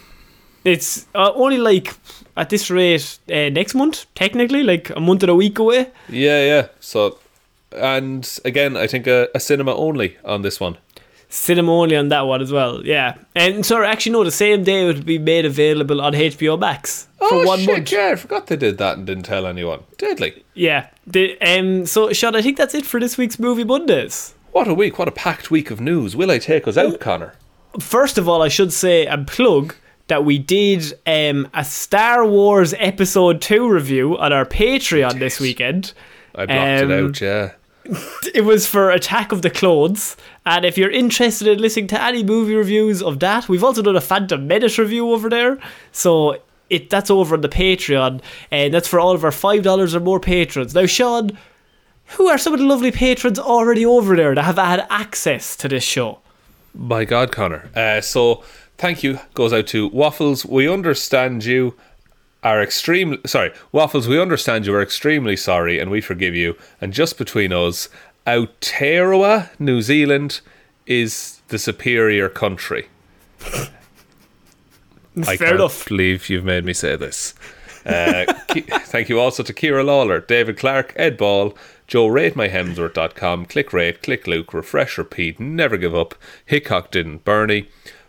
it's 0.64 1.08
uh, 1.14 1.34
only 1.36 1.58
like 1.58 1.94
at 2.38 2.50
this 2.50 2.70
rate 2.72 3.20
uh, 3.30 3.50
next 3.50 3.76
month, 3.76 4.06
technically, 4.16 4.64
like 4.64 4.90
a 4.92 5.00
month 5.02 5.24
and 5.24 5.30
a 5.30 5.36
week 5.36 5.60
away. 5.60 5.92
Yeah, 6.08 6.42
yeah. 6.46 6.68
So, 6.80 7.20
and 7.76 8.40
again, 8.46 8.78
I 8.78 8.88
think 8.88 9.06
a, 9.06 9.28
a 9.36 9.42
cinema 9.42 9.76
only 9.76 10.18
on 10.24 10.42
this 10.42 10.62
one. 10.62 10.78
Cinema 11.28 11.74
only 11.74 11.98
on 11.98 12.08
that 12.10 12.22
one 12.22 12.42
as 12.42 12.52
well, 12.52 12.86
yeah. 12.86 13.16
And 13.36 13.66
so 13.66 13.84
actually, 13.84 14.14
no, 14.14 14.24
the 14.24 14.32
same 14.32 14.64
day 14.64 14.84
it 14.84 14.86
would 14.86 15.06
be 15.06 15.18
made 15.18 15.46
available 15.46 16.00
on 16.00 16.14
HBO 16.14 16.58
Max 16.58 17.08
for 17.18 17.34
oh, 17.34 17.46
one 17.46 17.60
shit, 17.60 17.68
month. 17.68 17.92
Yeah, 17.92 18.12
I 18.14 18.16
forgot 18.16 18.48
they 18.48 18.56
did 18.56 18.78
that 18.78 18.98
and 18.98 19.06
didn't 19.06 19.24
tell 19.24 19.46
anyone. 19.46 19.84
Deadly. 19.98 20.46
Yeah. 20.54 20.88
The, 21.06 21.38
um. 21.42 21.86
So, 21.88 22.14
Shaun, 22.14 22.38
I 22.38 22.42
think 22.42 22.58
that's 22.58 22.74
it 22.74 22.86
for 22.86 23.02
this 23.02 23.18
week's 23.18 23.38
movie 23.38 23.66
Mondays. 23.66 24.34
What 24.54 24.70
a 24.70 24.74
week! 24.74 24.98
What 24.98 25.08
a 25.10 25.12
packed 25.12 25.52
week 25.52 25.72
of 25.72 25.82
news. 25.82 26.16
Will 26.16 26.32
I 26.32 26.38
take 26.38 26.68
us 26.68 26.78
out, 26.78 27.02
Connor? 27.02 27.34
First 27.80 28.18
of 28.18 28.30
all, 28.30 28.42
I 28.42 28.48
should 28.50 28.72
say 28.74 29.06
and 29.08 29.26
plug 29.28 29.76
that 30.08 30.26
we 30.26 30.38
did 30.38 30.94
um, 31.08 31.48
a 31.54 31.64
Star 31.64 32.26
Wars 32.26 32.74
Episode 32.78 33.42
Two 33.42 33.70
review 33.70 34.18
on 34.18 34.32
our 34.34 34.46
Patreon 34.46 35.20
this 35.20 35.40
weekend. 35.40 35.94
I 36.36 36.46
blocked 36.46 36.84
Um, 36.84 36.92
it 36.92 37.04
out. 37.06 37.22
Yeah. 37.22 37.52
It 38.34 38.46
was 38.46 38.66
for 38.66 38.90
Attack 38.92 39.32
of 39.34 39.42
the 39.42 39.50
Clones, 39.50 40.16
and 40.46 40.64
if 40.66 40.78
you're 40.78 40.90
interested 40.90 41.48
in 41.48 41.60
listening 41.60 41.88
to 41.88 42.02
any 42.02 42.24
movie 42.24 42.56
reviews 42.56 43.02
of 43.04 43.20
that, 43.20 43.50
we've 43.50 43.64
also 43.64 43.82
done 43.82 43.96
a 43.98 44.02
Phantom 44.02 44.48
Menace 44.48 44.78
review 44.80 45.12
over 45.12 45.30
there. 45.30 45.58
So 45.92 46.38
it 46.70 46.90
that's 46.90 47.12
over 47.12 47.36
on 47.36 47.42
the 47.42 47.50
Patreon, 47.50 48.22
and 48.52 48.74
that's 48.74 48.88
for 48.88 49.00
all 49.02 49.14
of 49.14 49.24
our 49.26 49.32
five 49.32 49.64
dollars 49.64 49.94
or 49.94 50.00
more 50.00 50.20
patrons. 50.22 50.74
Now, 50.74 50.86
Shaun, 50.86 51.38
who 52.18 52.28
are 52.30 52.38
some 52.38 52.54
of 52.54 52.60
the 52.60 52.66
lovely 52.66 52.92
patrons 52.92 53.38
already 53.38 53.86
over 53.86 54.16
there 54.16 54.34
that 54.34 54.44
have 54.44 54.56
had 54.58 54.88
access 54.90 55.56
to 55.58 55.68
this 55.68 55.84
show? 55.84 56.20
My 56.74 57.06
God, 57.06 57.32
Connor. 57.32 57.70
Uh, 57.76 58.02
so, 58.02 58.44
thank 58.78 59.04
you 59.04 59.20
goes 59.34 59.54
out 59.54 59.68
to 59.68 59.88
Waffles. 59.90 60.46
We 60.46 60.68
understand 60.68 61.46
you 61.46 61.76
are 62.44 62.62
extremely 62.62 63.20
sorry. 63.26 63.54
Waffles, 63.72 64.08
we 64.08 64.20
understand 64.20 64.66
you 64.66 64.74
are 64.76 64.82
extremely 64.82 65.36
sorry, 65.36 65.80
and 65.80 65.90
we 65.92 66.02
forgive 66.02 66.36
you. 66.36 66.58
And 66.82 66.92
just 66.94 67.18
between 67.18 67.54
us, 67.54 67.90
Aotearoa, 68.28 69.50
New 69.60 69.82
Zealand, 69.82 70.42
is 70.86 71.42
the 71.50 71.60
superior 71.60 72.28
country. 72.30 72.88
I 75.16 75.38
Fair 75.38 75.38
can't 75.38 75.56
enough. 75.56 75.88
believe 75.88 76.30
you've 76.30 76.44
made 76.44 76.66
me 76.66 76.74
say 76.74 76.96
this. 76.96 77.36
Uh, 77.86 78.26
thank 78.86 79.10
you 79.10 79.20
also 79.20 79.44
to 79.44 79.54
Ciara 79.54 79.84
Lawler, 79.84 80.22
David 80.22 80.58
Clarke, 80.58 80.94
Ed 80.96 81.18
Ball, 81.18 81.56
Joe 81.88 82.08
RateMyHemsworth.com, 82.08 83.46
Click 83.46 83.74
Rate, 83.74 84.02
Click 84.02 84.28
Luke, 84.28 84.54
Refresh 84.54 84.98
Repeat, 84.98 85.40
Never 85.40 85.78
Give 85.78 85.96
Up, 85.96 86.16
Hickok 86.46 86.92
Didn't 86.92 87.24
Bernie, 87.26 87.68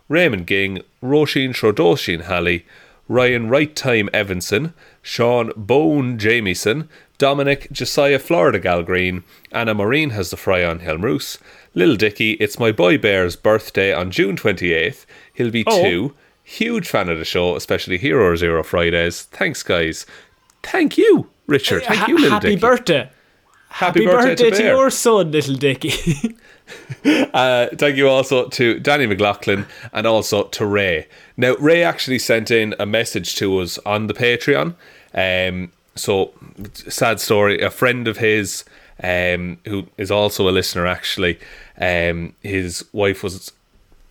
Raymond 0.08 0.46
Ging, 0.46 0.80
Róisín 1.02 1.50
Schrödóisìn 1.54 2.22
Hally, 2.24 2.64
Ryan 3.08 3.48
Right 3.48 3.74
Time 3.74 4.08
Evanson, 4.12 4.72
Shaun 5.02 5.52
Bone 5.56 6.18
Jamieson, 6.18 6.88
Dominic 7.18 7.70
Jessiah 7.70 8.18
Florida 8.18 8.58
Gal 8.58 8.82
Green, 8.82 9.22
Anna 9.52 9.74
Maureen 9.74 10.10
has 10.10 10.30
the 10.30 10.36
fry 10.36 10.64
on 10.64 10.80
Hjelmroos, 10.80 11.38
Lil 11.74 11.96
Dicky, 11.96 12.32
it's 12.32 12.58
my 12.58 12.72
boy 12.72 12.96
Bear's 12.98 13.36
birthday 13.36 13.92
on 13.92 14.10
June 14.10 14.36
28th. 14.36 15.04
He'll 15.32 15.50
be 15.50 15.64
Oh. 15.66 15.82
two. 15.82 16.14
Huge 16.46 16.86
fan 16.88 17.08
of 17.08 17.18
the 17.18 17.24
show, 17.24 17.56
especially 17.56 17.96
Hero 17.98 18.36
Zero 18.36 18.62
Fridays. 18.62 19.22
Thanks, 19.22 19.62
guys. 19.62 20.04
Thank 20.62 20.98
you, 20.98 21.28
Richard. 21.46 21.82
Uh, 21.84 21.86
Thank 21.94 22.08
you, 22.08 22.18
Lil 22.18 22.30
happy 22.32 22.48
Dicky. 22.50 22.60
birthday. 22.60 23.08
Happy, 23.74 24.04
Happy 24.04 24.16
birthday, 24.16 24.50
to, 24.50 24.56
Bear. 24.56 24.74
your 24.74 24.88
son, 24.88 25.32
little 25.32 25.56
Dicky. 25.56 26.36
Uh, 27.04 27.66
thank 27.74 27.94
you 27.96 28.08
also 28.08 28.48
to 28.48 28.80
Danny 28.80 29.04
McLaughlin 29.04 29.66
and 29.92 30.06
also 30.06 30.44
to 30.44 30.64
Ray. 30.64 31.06
Now, 31.36 31.56
Ray 31.56 31.82
actually 31.82 32.18
sent 32.18 32.50
in 32.50 32.74
a 32.78 32.86
message 32.86 33.34
to 33.36 33.58
us 33.58 33.78
on 33.84 34.06
the 34.06 34.14
Patreon. 34.14 34.74
Um, 35.12 35.72
so, 35.94 36.32
sad 36.72 37.20
story. 37.20 37.60
A 37.60 37.68
friend 37.68 38.08
of 38.08 38.16
his, 38.16 38.64
um, 39.02 39.58
who 39.66 39.86
is 39.98 40.10
also 40.10 40.48
a 40.48 40.52
listener, 40.52 40.86
actually, 40.86 41.38
um, 41.78 42.34
his 42.40 42.82
wife 42.94 43.22
was 43.22 43.52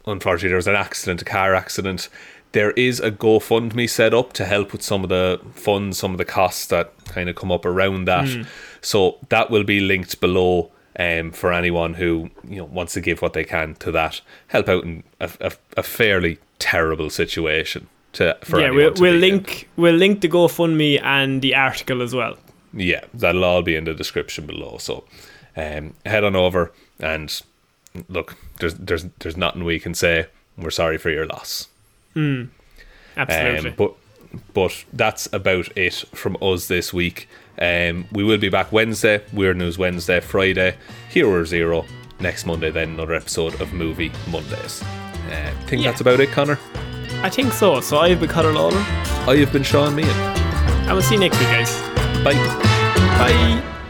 unfortunately 0.06 0.50
there 0.50 0.58
was 0.58 0.68
an 0.68 0.76
accident, 0.76 1.22
a 1.22 1.26
car 1.26 1.56
accident. 1.56 2.10
There 2.54 2.72
is 2.72 3.00
a 3.00 3.12
GoFundMe 3.12 3.90
set 3.90 4.14
up 4.14 4.34
to 4.34 4.46
help 4.46 4.72
with 4.72 4.82
some 4.82 5.04
of 5.04 5.10
the 5.10 5.42
funds, 5.54 5.98
some 5.98 6.12
of 6.12 6.18
the 6.18 6.26
costs 6.26 6.68
that 6.68 6.94
kind 7.06 7.30
of 7.30 7.36
come 7.36 7.52
up 7.52 7.66
around 7.66 8.06
that. 8.06 8.46
So 8.82 9.18
that 9.30 9.50
will 9.50 9.64
be 9.64 9.80
linked 9.80 10.20
below 10.22 10.72
um, 11.00 11.32
for 11.32 11.52
anyone 11.52 11.96
who 11.96 12.30
you 12.48 12.58
know 12.58 12.66
wants 12.66 12.94
to 12.94 13.02
give 13.02 13.22
what 13.22 13.34
they 13.34 13.44
can 13.44 13.76
to 13.76 13.92
that, 13.92 14.22
help 14.48 14.70
out 14.70 14.84
in 14.84 15.04
a, 15.20 15.30
a, 15.42 15.52
a 15.78 15.84
fairly 15.84 16.40
terrible 16.60 17.10
situation. 17.10 17.88
To 18.14 18.38
for 18.44 18.60
yeah, 18.60 18.70
we'll, 18.70 18.94
we'll 18.94 19.14
be 19.14 19.16
in. 19.16 19.20
link 19.20 19.70
we'll 19.76 19.96
link 19.96 20.22
the 20.22 20.30
GoFundMe 20.30 21.02
and 21.02 21.42
the 21.42 21.56
article 21.56 22.02
as 22.02 22.14
well. 22.14 22.38
Yeah, 22.72 23.06
that'll 23.14 23.44
all 23.44 23.64
be 23.64 23.76
in 23.76 23.86
the 23.86 23.94
description 23.94 24.46
below. 24.46 24.78
So 24.78 25.04
um, 25.58 25.96
head 26.06 26.24
on 26.24 26.36
over 26.36 26.72
and 27.00 27.42
look. 28.08 28.38
There's 28.60 28.76
there's 28.76 29.06
there's 29.20 29.38
nothing 29.38 29.64
we 29.64 29.80
can 29.80 29.96
say. 29.96 30.28
We're 30.56 30.70
sorry 30.70 31.00
for 31.00 31.10
your 31.10 31.26
loss. 31.26 31.70
Absolutely. 32.16 33.70
Um, 33.70 33.76
but 33.78 33.94
but 34.54 34.84
that's 34.94 35.28
about 35.32 35.70
it 35.78 35.94
from 36.14 36.38
us 36.42 36.68
this 36.68 36.92
week. 36.94 37.28
Um, 37.60 38.06
we 38.12 38.24
will 38.24 38.40
be 38.40 38.50
back 38.50 38.72
Wednesday, 38.72 39.22
Weird 39.32 39.58
News 39.58 39.78
Wednesday, 39.78 40.20
Friday, 40.20 40.76
Hero 41.10 41.44
Zero. 41.46 41.86
Next 42.20 42.46
Monday, 42.46 42.72
then 42.72 42.90
another 42.92 43.14
episode 43.16 43.60
of 43.60 43.74
Movie 43.74 44.12
Mondays. 44.32 44.82
Uh, 45.30 45.52
think 45.68 45.82
Yeah. 45.84 45.90
that's 45.92 46.02
about 46.02 46.20
it, 46.20 46.32
Connor. 46.32 46.58
I 47.22 47.30
think 47.30 47.54
so. 47.54 47.80
So 47.82 47.98
I've 48.00 48.20
been 48.20 48.30
Connor 48.30 48.54
Lawler. 48.54 48.78
I 49.28 49.36
have 49.38 49.52
been 49.52 49.64
Shaun 49.64 49.96
Meighan. 49.96 50.88
I 50.88 50.94
will 50.94 51.02
see 51.02 51.16
you 51.16 51.20
next 51.20 51.38
week, 51.40 51.48
guys. 51.50 51.80
Bye. 52.24 52.34
Bye. 53.18 53.83